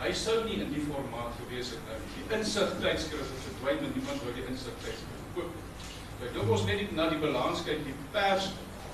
Hy 0.00 0.12
sou 0.16 0.44
nie 0.44 0.60
in 0.64 0.72
die 0.72 0.84
formaat 0.88 1.36
gewees 1.42 1.74
het 1.76 1.82
nou. 1.88 1.98
Die 2.16 2.36
insig 2.36 2.70
tydskrif 2.80 3.26
het 3.34 3.42
verdwyn 3.46 3.84
en 3.84 3.92
niemand 3.94 4.22
wou 4.24 4.32
die 4.32 4.46
insig 4.48 4.76
tydskrif 4.84 5.24
koop. 5.34 5.52
Ek 6.24 6.32
dink 6.34 6.50
ons 6.50 6.64
net 6.64 6.92
na 6.96 7.08
die 7.08 7.20
balans 7.20 7.62
kyk, 7.64 7.84
die 7.84 7.96
pers 8.12 8.50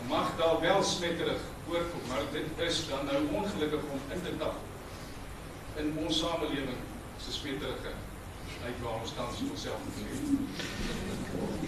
mag 0.09 0.33
daar 0.39 0.61
wel 0.61 0.83
smetterig 0.83 1.41
voorkom, 1.67 2.01
maar 2.09 2.25
dit 2.33 2.67
is 2.69 2.83
dan 2.89 3.05
nou 3.05 3.21
ongelukkig 3.33 3.81
om 3.93 4.01
in 4.15 4.23
te 4.23 4.37
tap 4.39 4.55
in 5.77 5.93
ons 6.05 6.19
samelewing 6.19 6.81
se 7.21 7.33
smetterige 7.33 7.93
uit 8.65 8.79
waar 8.83 9.01
ons 9.01 9.13
tans 9.17 9.43
onsself 9.51 9.81
bevind. 9.89 10.41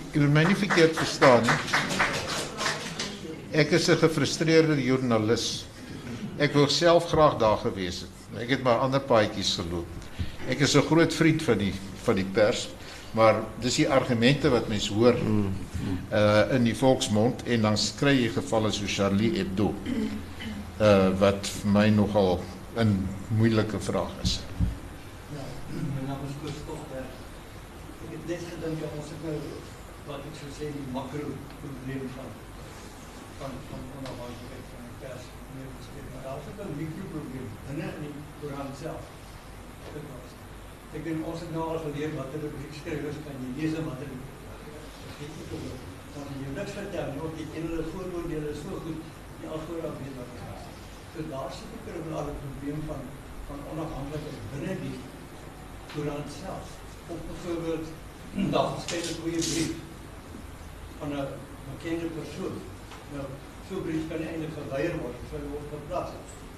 Ek 0.08 0.16
wil 0.16 0.30
my 0.32 0.44
nie 0.48 0.56
verkeerd 0.56 0.96
verstaan 0.96 1.42
nie. 1.42 1.58
Ek 3.62 3.72
is 3.72 3.88
'n 3.88 4.00
gefrustreerde 4.00 4.76
joernalis. 4.82 5.64
Ek 6.38 6.52
wou 6.54 6.68
self 6.68 7.08
graag 7.08 7.38
daar 7.38 7.58
gewees 7.58 8.00
het. 8.00 8.40
Ek 8.40 8.48
het 8.48 8.62
maar 8.62 8.78
ander 8.78 9.00
paadjies 9.00 9.54
geloop. 9.60 9.86
Ek 10.48 10.60
is 10.60 10.74
'n 10.76 10.86
groot 10.86 11.14
vriend 11.14 11.42
van 11.42 11.58
die 11.58 11.74
van 12.04 12.14
die 12.14 12.24
pers 12.24 12.68
maar 13.16 13.42
dis 13.60 13.80
die 13.80 13.88
argumente 13.88 14.50
wat 14.52 14.68
mense 14.68 14.92
hoor 14.92 15.16
uh 15.16 16.54
in 16.54 16.64
die 16.64 16.76
volksmond 16.76 17.42
en 17.46 17.62
dan 17.62 17.76
kry 17.98 18.14
jy 18.18 18.30
gevalle 18.34 18.72
so 18.72 18.86
Charlie 18.86 19.32
Hebdo 19.38 19.72
uh 20.80 21.10
wat 21.20 21.46
vir 21.46 21.70
my 21.72 21.88
nogal 21.90 22.40
'n 22.76 23.08
moeilike 23.38 23.80
vraag 23.80 24.12
is. 24.22 24.40
Ja, 25.34 25.44
my 25.94 26.02
naam 26.08 26.22
is 26.28 26.34
Koos 26.42 26.58
Togberg. 26.66 27.10
Ek 28.04 28.10
het 28.14 28.24
net 28.32 28.44
gedink 28.52 28.80
dat 28.82 28.92
ons 29.00 29.10
nou 29.24 29.38
wat 30.08 30.22
ek 30.28 30.36
sou 30.40 30.50
sê 30.58 30.70
die 30.76 30.88
makro 30.92 31.32
probleem 31.62 32.04
van 32.16 32.30
van 33.38 33.52
van 33.70 33.82
onafhanklikheid 33.98 34.66
van 34.72 34.82
die 34.88 34.96
pers 35.02 35.24
meer 35.54 35.70
bespreek, 35.78 36.08
maar 36.12 36.24
daar 36.26 36.38
is 36.42 36.48
ook 36.50 36.60
'n 36.66 36.78
mikro 36.80 37.04
probleem 37.14 37.48
binne 37.66 37.88
in 37.96 38.02
die 38.06 38.16
koerant 38.40 38.74
self. 38.84 39.17
Dit 40.92 40.98
Ek 40.98 41.04
dink 41.04 41.26
ons 41.28 41.40
het 41.44 41.50
nou 41.52 41.64
al 41.68 41.82
geleer 41.84 42.14
wat 42.16 42.32
hulle 42.32 42.48
briefskrywers 42.56 43.18
kan 43.24 43.42
jy 43.44 43.50
lees 43.58 43.74
en 43.76 43.88
wat 43.90 44.00
hulle 44.00 44.18
vergeet 45.04 45.34
nie 45.38 45.76
dan 46.14 46.30
jy 46.40 46.52
niks 46.56 46.76
vertel 46.76 47.10
nie, 47.12 47.20
want 47.22 47.36
die 47.38 47.48
enige 47.60 47.82
vooroordele 47.92 48.52
is 48.52 48.62
so 48.64 48.80
goed, 48.84 49.02
die 49.40 49.50
alvooraf 49.52 49.98
weet 50.00 50.16
wat 50.18 50.30
het 50.34 50.46
is. 50.54 50.64
So 51.12 51.26
daar 51.32 51.52
sit 51.58 51.68
'n 51.74 52.40
probleem 52.44 52.80
van 52.88 53.02
van 53.48 53.60
onafhanklikheid 53.72 54.40
binne 54.52 54.74
die 54.82 54.96
koerant 55.92 56.28
self. 56.40 56.66
Of 57.12 57.20
byvoorbeeld 57.28 57.86
daar 58.54 58.68
geskryf 58.74 59.06
'n 59.10 59.20
goeie 59.20 59.42
brief 59.50 59.72
van 60.98 61.10
'n 61.12 61.28
bekende 61.70 62.08
persoon. 62.18 62.56
Nou, 63.12 63.26
so 63.68 63.74
'n 63.76 63.84
brief 63.86 64.02
kan 64.08 64.26
eintlik 64.28 64.54
geweier 64.58 64.96
word, 65.02 65.18
sou 65.30 65.40
word 65.54 65.68
geplaas. 65.76 66.10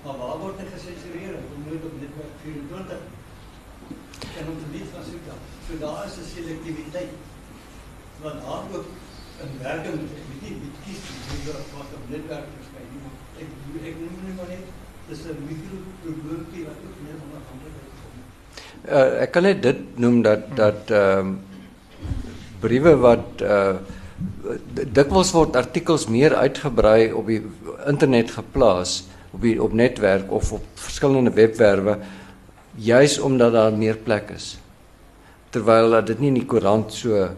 Maar 0.03 0.17
waar 0.23 0.39
word 0.43 0.59
dit 0.59 0.73
gesensureer? 0.75 1.35
Dit 1.41 1.59
moet 1.65 1.89
op 1.89 1.95
netwerk 2.01 2.35
24 2.43 3.01
en 4.39 4.45
om 4.51 4.57
te 4.63 4.69
weet 4.75 4.89
van 4.95 5.05
so 5.09 5.17
dan. 5.29 5.41
So 5.67 5.73
daar 5.85 6.05
is 6.09 6.17
'n 6.21 6.29
selektiewiteit 6.35 7.13
wat 8.23 8.37
daar 8.45 8.65
ook 8.77 8.89
in 9.43 9.51
werking 9.67 9.99
ek 10.21 10.27
weet 10.43 10.59
nie 10.63 10.73
kies 10.85 11.03
wie 11.29 11.43
wat 11.77 11.91
op 11.99 12.05
netwerk 12.15 12.49
verskyn 12.57 12.87
nie. 12.93 13.03
Ek 13.43 13.49
ek 13.89 13.95
noem 14.01 14.17
net 14.27 14.37
maar 14.39 14.51
net 14.55 14.65
dis 15.09 15.23
'n 15.25 15.39
mikro 15.49 15.77
probleempie 16.03 16.65
wat 16.69 16.79
ook 16.87 16.99
net 17.07 17.17
onafhanklikheid 17.27 17.93
kom. 18.01 18.13
Uh, 18.97 19.23
ek 19.25 19.31
kan 19.33 19.43
net 19.43 19.63
dit 19.63 19.81
noem 19.99 20.23
dat 20.23 20.43
dat 20.57 20.83
ehm 20.91 21.19
um, 21.19 21.41
briewe 22.61 22.95
wat 22.97 23.27
uh 23.41 23.75
dikwels 24.93 25.33
word 25.33 25.57
artikels 25.57 26.07
meer 26.13 26.35
uitgebrei 26.35 27.13
op 27.17 27.27
die 27.27 27.41
internet 27.87 28.31
geplaas 28.31 29.05
op 29.31 29.41
die 29.41 29.57
op 29.63 29.73
netwerk 29.73 30.33
of 30.33 30.53
op 30.53 30.65
verskillende 30.75 31.33
webwerwe 31.33 31.99
juis 32.81 33.19
omdat 33.19 33.53
daar 33.53 33.73
meer 33.77 33.97
plek 33.97 34.33
is. 34.35 34.57
Terwyl 35.51 35.91
dat 35.91 36.07
dit 36.07 36.21
nie 36.23 36.31
in 36.33 36.41
die 36.41 36.47
koerant 36.49 36.93
so 36.95 37.29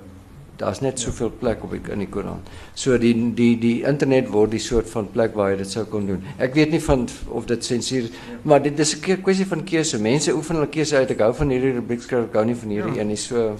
daar's 0.63 0.81
net 0.85 1.01
soveel 1.01 1.31
plek 1.41 1.65
op 1.65 1.73
die, 1.75 1.81
in 1.91 2.05
die 2.05 2.09
koerant. 2.13 2.49
So 2.79 2.99
die 3.01 3.15
die 3.35 3.57
die 3.59 3.83
internet 3.89 4.29
word 4.31 4.53
die 4.55 4.63
soort 4.63 4.91
van 4.93 5.09
plek 5.11 5.35
waar 5.39 5.51
jy 5.53 5.63
dit 5.65 5.73
sou 5.75 5.85
kon 5.91 6.07
doen. 6.07 6.23
Ek 6.39 6.55
weet 6.55 6.71
nie 6.75 6.83
van 6.85 7.09
of 7.29 7.49
dit 7.51 7.65
sensuur, 7.65 8.11
maar 8.43 8.63
dit 8.63 8.79
is 8.79 8.95
'n 8.95 9.23
kwessie 9.23 9.47
van 9.47 9.65
keuse. 9.65 9.99
Mense 9.99 10.35
oefen 10.35 10.57
hulle 10.57 10.69
keuse 10.69 10.97
uit. 10.97 11.11
Ek 11.11 11.21
hou 11.21 11.35
van 11.35 11.51
hierdie 11.51 11.73
rubriek 11.73 12.03
skryf, 12.03 12.29
ek 12.29 12.35
hou 12.35 12.45
nie 12.45 12.55
van 12.57 12.69
hierdie 12.69 12.95
ja. 12.95 13.01
een 13.01 13.09
nie. 13.09 13.17
So 13.17 13.37
nou, 13.37 13.57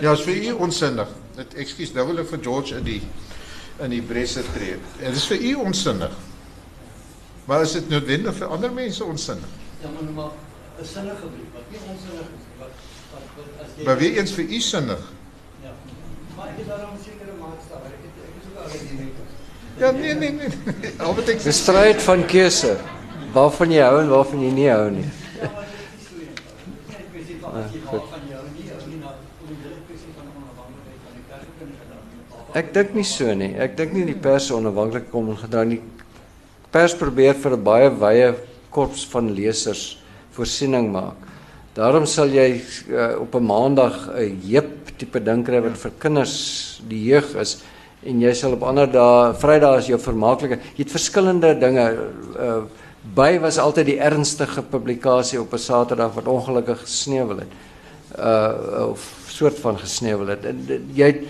Ja, 0.00 0.12
is 0.12 0.20
vir 0.22 0.34
u 0.34 0.50
onsinnig. 0.52 1.08
Dit 1.36 1.54
ekskuus, 1.54 1.92
nou 1.94 2.06
wil 2.06 2.18
ek 2.18 2.26
vir 2.28 2.40
George 2.42 2.76
in 2.76 2.84
die 2.84 3.00
in 3.82 3.90
die 3.90 4.02
bresse 4.02 4.42
tree. 4.54 4.76
Dit 4.98 5.16
is 5.16 5.26
vir 5.26 5.38
u 5.38 5.54
onsinnig. 5.54 6.33
Maar 7.44 7.60
is 7.60 7.72
dit 7.76 7.88
noodwendig 7.92 8.36
vir 8.38 8.46
ander 8.56 8.72
mense 8.72 9.04
onsinnig? 9.04 9.50
Ja, 9.82 9.88
maar 9.92 10.12
maar 10.16 10.32
'n 10.80 10.84
sinnige 10.84 11.26
brief 11.34 11.50
wat 11.56 11.66
nie 11.70 11.80
onsinnig 11.92 12.28
is 12.36 12.44
nie, 12.48 12.56
wat 12.58 12.74
wat 13.12 13.26
wat 13.36 13.48
as 13.62 13.68
jy 13.76 13.84
Maar 13.84 13.98
weer 13.98 14.16
eens 14.18 14.32
vir 14.32 14.44
u 14.44 14.60
sinnig. 14.60 15.02
Ja. 15.62 15.72
Maar 16.36 16.46
ek 16.48 16.56
het 16.56 16.66
daarom 16.68 16.96
sekere 17.04 17.34
maatstaf. 17.40 17.80
Ek 17.84 18.00
het 18.06 18.14
ek 18.28 18.34
is 18.40 18.46
ook 18.48 18.58
al 18.64 18.70
die 18.72 18.96
mense. 18.98 19.22
Ja, 19.76 19.90
nee 19.90 20.14
nee 20.14 20.32
nee. 20.32 20.92
Al 20.98 21.14
wat 21.14 21.28
ek 21.28 21.42
Dis 21.42 21.60
stryd 21.62 22.02
van 22.02 22.26
keuse. 22.26 22.76
Waarvan 23.32 23.70
jy 23.70 23.82
hou 23.82 24.00
en 24.00 24.08
waarvan 24.08 24.40
jy 24.40 24.50
nie 24.50 24.68
hou 24.70 24.90
nie. 24.90 25.08
Ja, 25.40 25.50
maar 25.54 25.66
dit 25.68 26.00
is 26.00 26.06
so 26.08 26.14
een. 26.20 26.34
Net 26.88 27.06
kwessie 27.12 27.36
van 27.40 27.52
as 27.62 27.72
jy 27.72 27.80
Ah, 27.84 28.04
van 28.10 28.28
jou 28.30 28.44
nie, 28.56 28.68
hou 28.70 28.82
nie 28.88 29.00
na 29.04 29.10
om 29.40 29.48
die 29.48 29.58
kwessie 29.86 30.12
van 30.16 30.26
onafhanklikheid 30.32 31.00
van 31.06 31.12
die 31.18 31.24
pers 31.28 31.46
te 31.58 31.64
gedra. 31.80 32.60
Ek 32.60 32.74
dink 32.74 32.94
nie 32.94 33.04
so 33.04 33.34
nie. 33.34 33.52
Ek 33.58 33.76
dink 33.76 33.92
nie 33.92 34.04
die 34.04 34.20
pers 34.28 34.50
onafhanklik 34.50 35.10
kom 35.10 35.28
en 35.28 35.36
gedra 35.36 35.64
nie. 35.64 35.82
Pers 36.74 36.96
probeer 36.98 37.36
vir 37.38 37.52
'n 37.54 37.62
baie 37.62 37.90
wye 38.02 38.34
korps 38.74 39.04
van 39.06 39.30
lesers 39.30 39.98
voorsiening 40.34 40.90
maak. 40.90 41.14
Daarom 41.74 42.02
sal 42.04 42.26
jy 42.26 42.62
uh, 42.90 43.20
op 43.22 43.34
'n 43.34 43.46
maandag 43.46 44.10
'n 44.10 44.40
heep 44.42 44.90
tipe 44.98 45.20
ding 45.22 45.44
kry 45.46 45.60
wat 45.62 45.78
vir 45.78 45.92
kinders 45.98 46.80
die 46.88 46.98
jeug 47.14 47.36
is 47.36 47.62
en 48.02 48.20
jy 48.20 48.34
sal 48.34 48.52
op 48.54 48.62
ander 48.62 48.90
dae 48.90 49.34
Vrydag 49.34 49.78
is 49.78 49.86
jou 49.86 49.98
vermaaklike. 49.98 50.58
Jy 50.74 50.82
het 50.82 50.90
verskillende 50.90 51.54
dinge 51.54 52.10
uh, 52.38 52.62
by 53.14 53.38
was 53.38 53.58
altyd 53.58 53.86
die 53.86 54.00
ernstige 54.00 54.62
publikasie 54.62 55.40
op 55.40 55.54
'n 55.54 55.58
Saterdag 55.58 56.14
wat 56.14 56.26
ongelukkig 56.26 56.80
gesneuwel 56.80 57.38
het. 57.38 57.52
Uh 58.18 58.90
of 58.90 58.98
soort 59.28 59.58
van 59.60 59.78
gesneuwel 59.78 60.26
het. 60.26 60.44
En 60.44 60.66
jy 60.92 61.22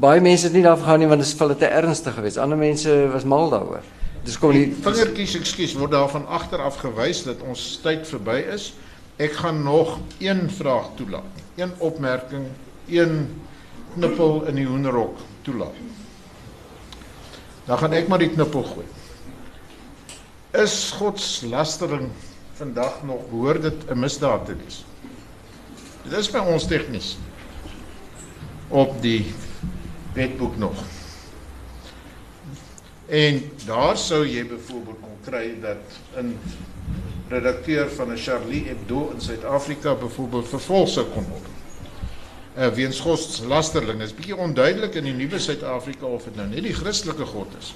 baie 0.00 0.20
mense 0.20 0.44
het 0.44 0.52
nie 0.52 0.62
daarvan 0.62 0.84
gehou 0.84 0.98
nie 0.98 1.08
want 1.08 1.20
dit 1.20 1.28
is 1.28 1.34
vir 1.34 1.48
hulle 1.48 1.58
te 1.58 1.66
ernstig 1.66 2.14
geweest. 2.14 2.36
Ander 2.36 2.58
mense 2.58 3.08
was 3.12 3.24
mal 3.24 3.48
daaroor. 3.48 4.01
Dis 4.22 4.38
kom 4.38 4.54
die 4.54 4.68
vingertjies 4.84 5.34
ekskuus 5.40 5.72
word 5.74 5.94
daarvan 5.96 6.28
agteraf 6.30 6.78
gewys 6.82 7.24
dat 7.26 7.42
ons 7.42 7.62
tyd 7.82 8.06
verby 8.06 8.38
is. 8.54 8.70
Ek 9.18 9.34
gaan 9.40 9.62
nog 9.66 9.98
een 10.22 10.46
vraag 10.50 10.92
toelaat. 10.98 11.42
Een 11.58 11.72
opmerking, 11.82 12.46
een 12.86 13.26
knippel 13.94 14.44
in 14.46 14.60
die 14.60 14.66
hoenderhok 14.66 15.18
toelaat. 15.42 15.74
Dan 17.66 17.78
gaan 17.78 17.98
ek 17.98 18.08
maar 18.10 18.22
die 18.22 18.30
knippel 18.30 18.62
gooi. 18.66 18.86
Is 20.62 20.94
godslastering 20.98 22.10
vandag 22.58 23.02
nog 23.08 23.26
behoort 23.30 23.62
dit 23.62 23.90
'n 23.90 23.98
misdaad 23.98 24.46
te 24.46 24.54
wees? 24.56 24.84
Dit 26.02 26.18
is 26.18 26.30
by 26.30 26.38
ons 26.38 26.66
tegnies 26.66 27.16
op 28.68 29.02
die 29.02 29.34
wetboek 30.14 30.56
nog. 30.56 30.91
En 33.12 33.42
daar 33.66 33.96
sou 34.00 34.22
jy 34.24 34.40
byvoorbeeld 34.48 35.00
kon 35.04 35.16
kry 35.24 35.52
dat 35.60 35.98
'n 36.16 36.38
redakteur 37.28 37.90
van 37.90 38.12
'n 38.12 38.16
Charlie 38.16 38.64
Hebdo 38.64 39.10
in 39.14 39.20
Suid-Afrika 39.20 39.94
byvoorbeeld 39.94 40.48
vervolg 40.48 40.88
sou 40.88 41.06
kon 41.06 41.26
word. 41.28 41.48
Uh 42.56 42.68
weens 42.74 43.00
godslasterling 43.00 44.00
is 44.00 44.14
bietjie 44.14 44.36
onduidelik 44.36 44.94
in 44.94 45.04
die 45.04 45.12
nuwe 45.12 45.38
Suid-Afrika 45.38 46.06
of 46.06 46.24
dit 46.24 46.36
nou 46.36 46.48
net 46.48 46.62
die 46.62 46.72
Christelike 46.72 47.26
God 47.26 47.48
is. 47.58 47.74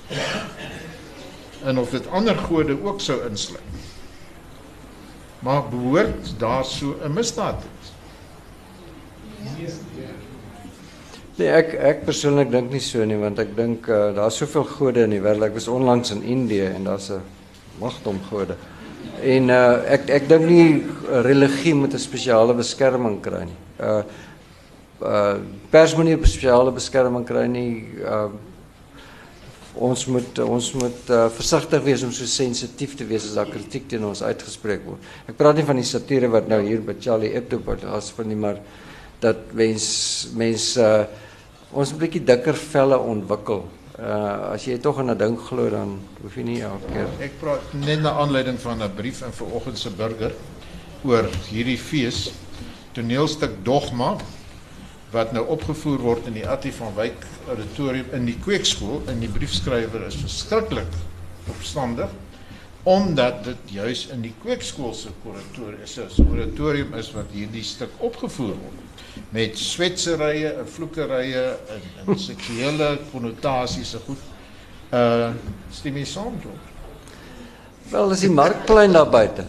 En 1.65 1.79
of 1.79 1.91
dit 1.91 2.07
ander 2.07 2.37
gode 2.37 2.83
ook 2.83 3.01
sou 3.01 3.29
insluit. 3.29 3.77
Maar 5.39 5.69
behoort 5.69 6.39
daar 6.39 6.65
so 6.65 6.97
'n 7.03 7.13
misdaad 7.13 7.61
te 7.61 7.67
wees? 7.77 7.93
Nee, 11.37 11.51
ek 11.53 11.75
ek 11.77 11.99
persoonlik 12.07 12.49
dink 12.49 12.71
nie 12.73 12.81
so 12.81 13.05
nie 13.05 13.19
want 13.21 13.37
ek 13.43 13.51
dink 13.59 13.91
uh, 13.93 14.07
daar's 14.17 14.39
soveel 14.41 14.65
gode 14.71 15.03
in 15.05 15.13
die 15.13 15.21
wêreld. 15.21 15.45
Ek 15.45 15.59
was 15.59 15.67
onlangs 15.69 16.15
in 16.15 16.23
Indië 16.25 16.71
en 16.79 16.87
daar's 16.89 17.11
'n 17.13 17.21
magdom 17.77 18.17
gode. 18.31 18.57
En 19.21 19.51
uh, 19.53 19.85
ek 19.85 20.09
ek 20.09 20.29
dink 20.31 20.47
nie 20.49 20.85
religie 21.29 21.75
moet 21.75 21.93
'n 21.93 22.01
spesiale 22.01 22.55
beskerming 22.57 23.21
kry 23.21 23.43
nie. 23.45 23.59
Uh 23.77 24.03
uh 25.05 25.37
pers 25.71 25.95
moet 25.97 26.07
nie 26.07 26.17
'n 26.17 26.25
spesiale 26.25 26.73
beskerming 26.73 27.27
kry 27.27 27.45
nie. 27.47 27.85
Ons 29.77 30.07
moet 30.07 30.39
ons 30.39 30.73
moet 30.73 31.11
uh, 31.11 31.29
versigtig 31.29 31.83
wees 31.85 32.03
om 32.03 32.13
so 32.13 32.25
sensitief 32.25 32.97
te 32.97 33.05
wees 33.05 33.29
as 33.29 33.35
daar 33.37 33.53
kritiek 33.53 33.89
teen 33.89 34.05
ons 34.05 34.23
uitgespreek 34.23 34.87
word. 34.87 35.05
Ek 35.29 35.37
praat 35.37 35.57
nie 35.57 35.69
van 35.69 35.77
die 35.77 35.85
satire 35.85 36.29
wat 36.33 36.49
nou 36.49 36.63
hier 36.65 36.81
by 36.81 36.97
Charlie 36.99 37.35
Hebdo 37.35 37.61
van 37.61 38.27
nie, 38.29 38.37
maar 38.37 38.57
dat 39.21 39.53
mens 39.53 40.29
mens 40.33 40.77
uh, 40.79 41.05
ons 41.73 41.93
'n 41.93 41.99
bietjie 41.99 42.25
dikker 42.25 42.55
velle 42.55 42.99
ontwikkel. 42.99 43.65
Uh 43.99 44.53
as 44.53 44.67
jy 44.67 44.79
tog 44.79 44.99
aan 44.99 45.11
'n 45.11 45.19
ding 45.19 45.39
glo 45.39 45.71
dan 45.71 45.99
hoef 46.23 46.37
jy 46.37 46.43
nie 46.43 46.61
elke 46.61 46.93
keer 46.93 47.09
Ek 47.21 47.41
praat 47.41 47.63
net 47.73 48.01
na 48.01 48.11
aanleiding 48.11 48.59
van 48.59 48.83
'n 48.83 48.95
brief 48.95 49.23
in 49.23 49.33
vanoggend 49.33 49.79
se 49.79 49.91
burger 49.91 50.33
oor 51.03 51.25
hierdie 51.49 51.79
fees 51.79 52.33
toneelstuk 52.93 53.65
Dogma 53.65 54.17
wat 55.13 55.33
nou 55.33 55.47
opgevoer 55.47 55.99
word 55.99 56.27
in 56.27 56.35
die 56.35 56.47
Attie 56.47 56.73
van 56.73 56.95
Wyk 56.95 57.27
auditorium 57.49 58.13
in 58.13 58.27
die 58.27 58.39
kweekskool 58.39 59.03
en 59.09 59.21
die 59.21 59.33
briefskrywer 59.33 60.07
is 60.07 60.17
verskriklik 60.17 60.93
opstandig 61.49 62.11
omdat 62.83 63.45
dit 63.45 63.57
juis 63.81 64.07
in 64.15 64.21
die 64.23 64.35
kweekskool 64.43 64.95
se 64.95 65.09
kuratorium 65.23 65.83
is, 65.83 65.95
so 65.95 66.23
auditorium 66.23 66.95
is 66.95 67.11
wat 67.13 67.33
hierdie 67.33 67.65
stuk 67.65 67.91
opgevoer 67.99 68.55
word 68.55 68.86
met 69.35 69.59
swetserye 69.59 70.53
en 70.61 70.69
vloekerye 70.69 71.45
en, 71.75 71.85
en 72.07 72.19
seksuele 72.19 72.99
konnotasies 73.13 73.95
en 73.95 74.01
goed. 74.07 74.25
Uh 74.95 75.31
stem 75.71 75.97
jy 75.97 76.05
saam, 76.05 76.41
George? 76.41 76.75
Wel, 77.91 78.11
is 78.17 78.25
die 78.25 78.31
markplein 78.31 78.93
daar 78.93 79.11
buite. 79.11 79.45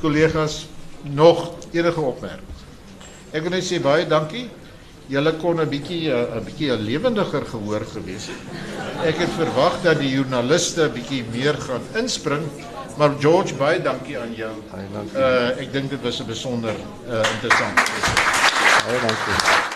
Kollegas, 0.00 0.66
nog 1.02 1.50
enige 1.72 2.00
opmerkings? 2.00 2.66
Ek 3.32 3.44
wil 3.44 3.56
net 3.56 3.64
sê 3.66 3.80
baie 3.82 4.06
dankie. 4.08 4.48
Julle 5.12 5.32
kon 5.40 5.60
'n 5.60 5.68
bietjie 5.68 6.08
'n 6.12 6.44
bietjie 6.44 6.70
'n 6.72 6.84
lewendiger 6.84 7.44
gehoor 7.44 7.84
gewees 7.84 8.28
het. 8.28 8.42
Ek 9.04 9.16
het 9.18 9.32
verwag 9.36 9.82
dat 9.82 9.98
die 9.98 10.12
joernaliste 10.14 10.88
'n 10.88 10.92
bietjie 10.92 11.24
meer 11.32 11.54
gaan 11.54 11.82
inspring, 11.96 12.44
maar 12.96 13.10
George, 13.18 13.54
baie 13.54 13.82
dankie 13.82 14.18
aan 14.18 14.34
jou. 14.34 14.52
Baie 14.70 14.86
dankie. 14.92 15.18
Uh 15.18 15.60
ek 15.62 15.72
dink 15.72 15.90
dit 15.90 16.02
was 16.02 16.20
'n 16.20 16.26
besonder 16.26 16.74
uh 17.08 17.22
interessant. 17.34 17.74
Baie 18.86 19.00
dankie. 19.06 19.71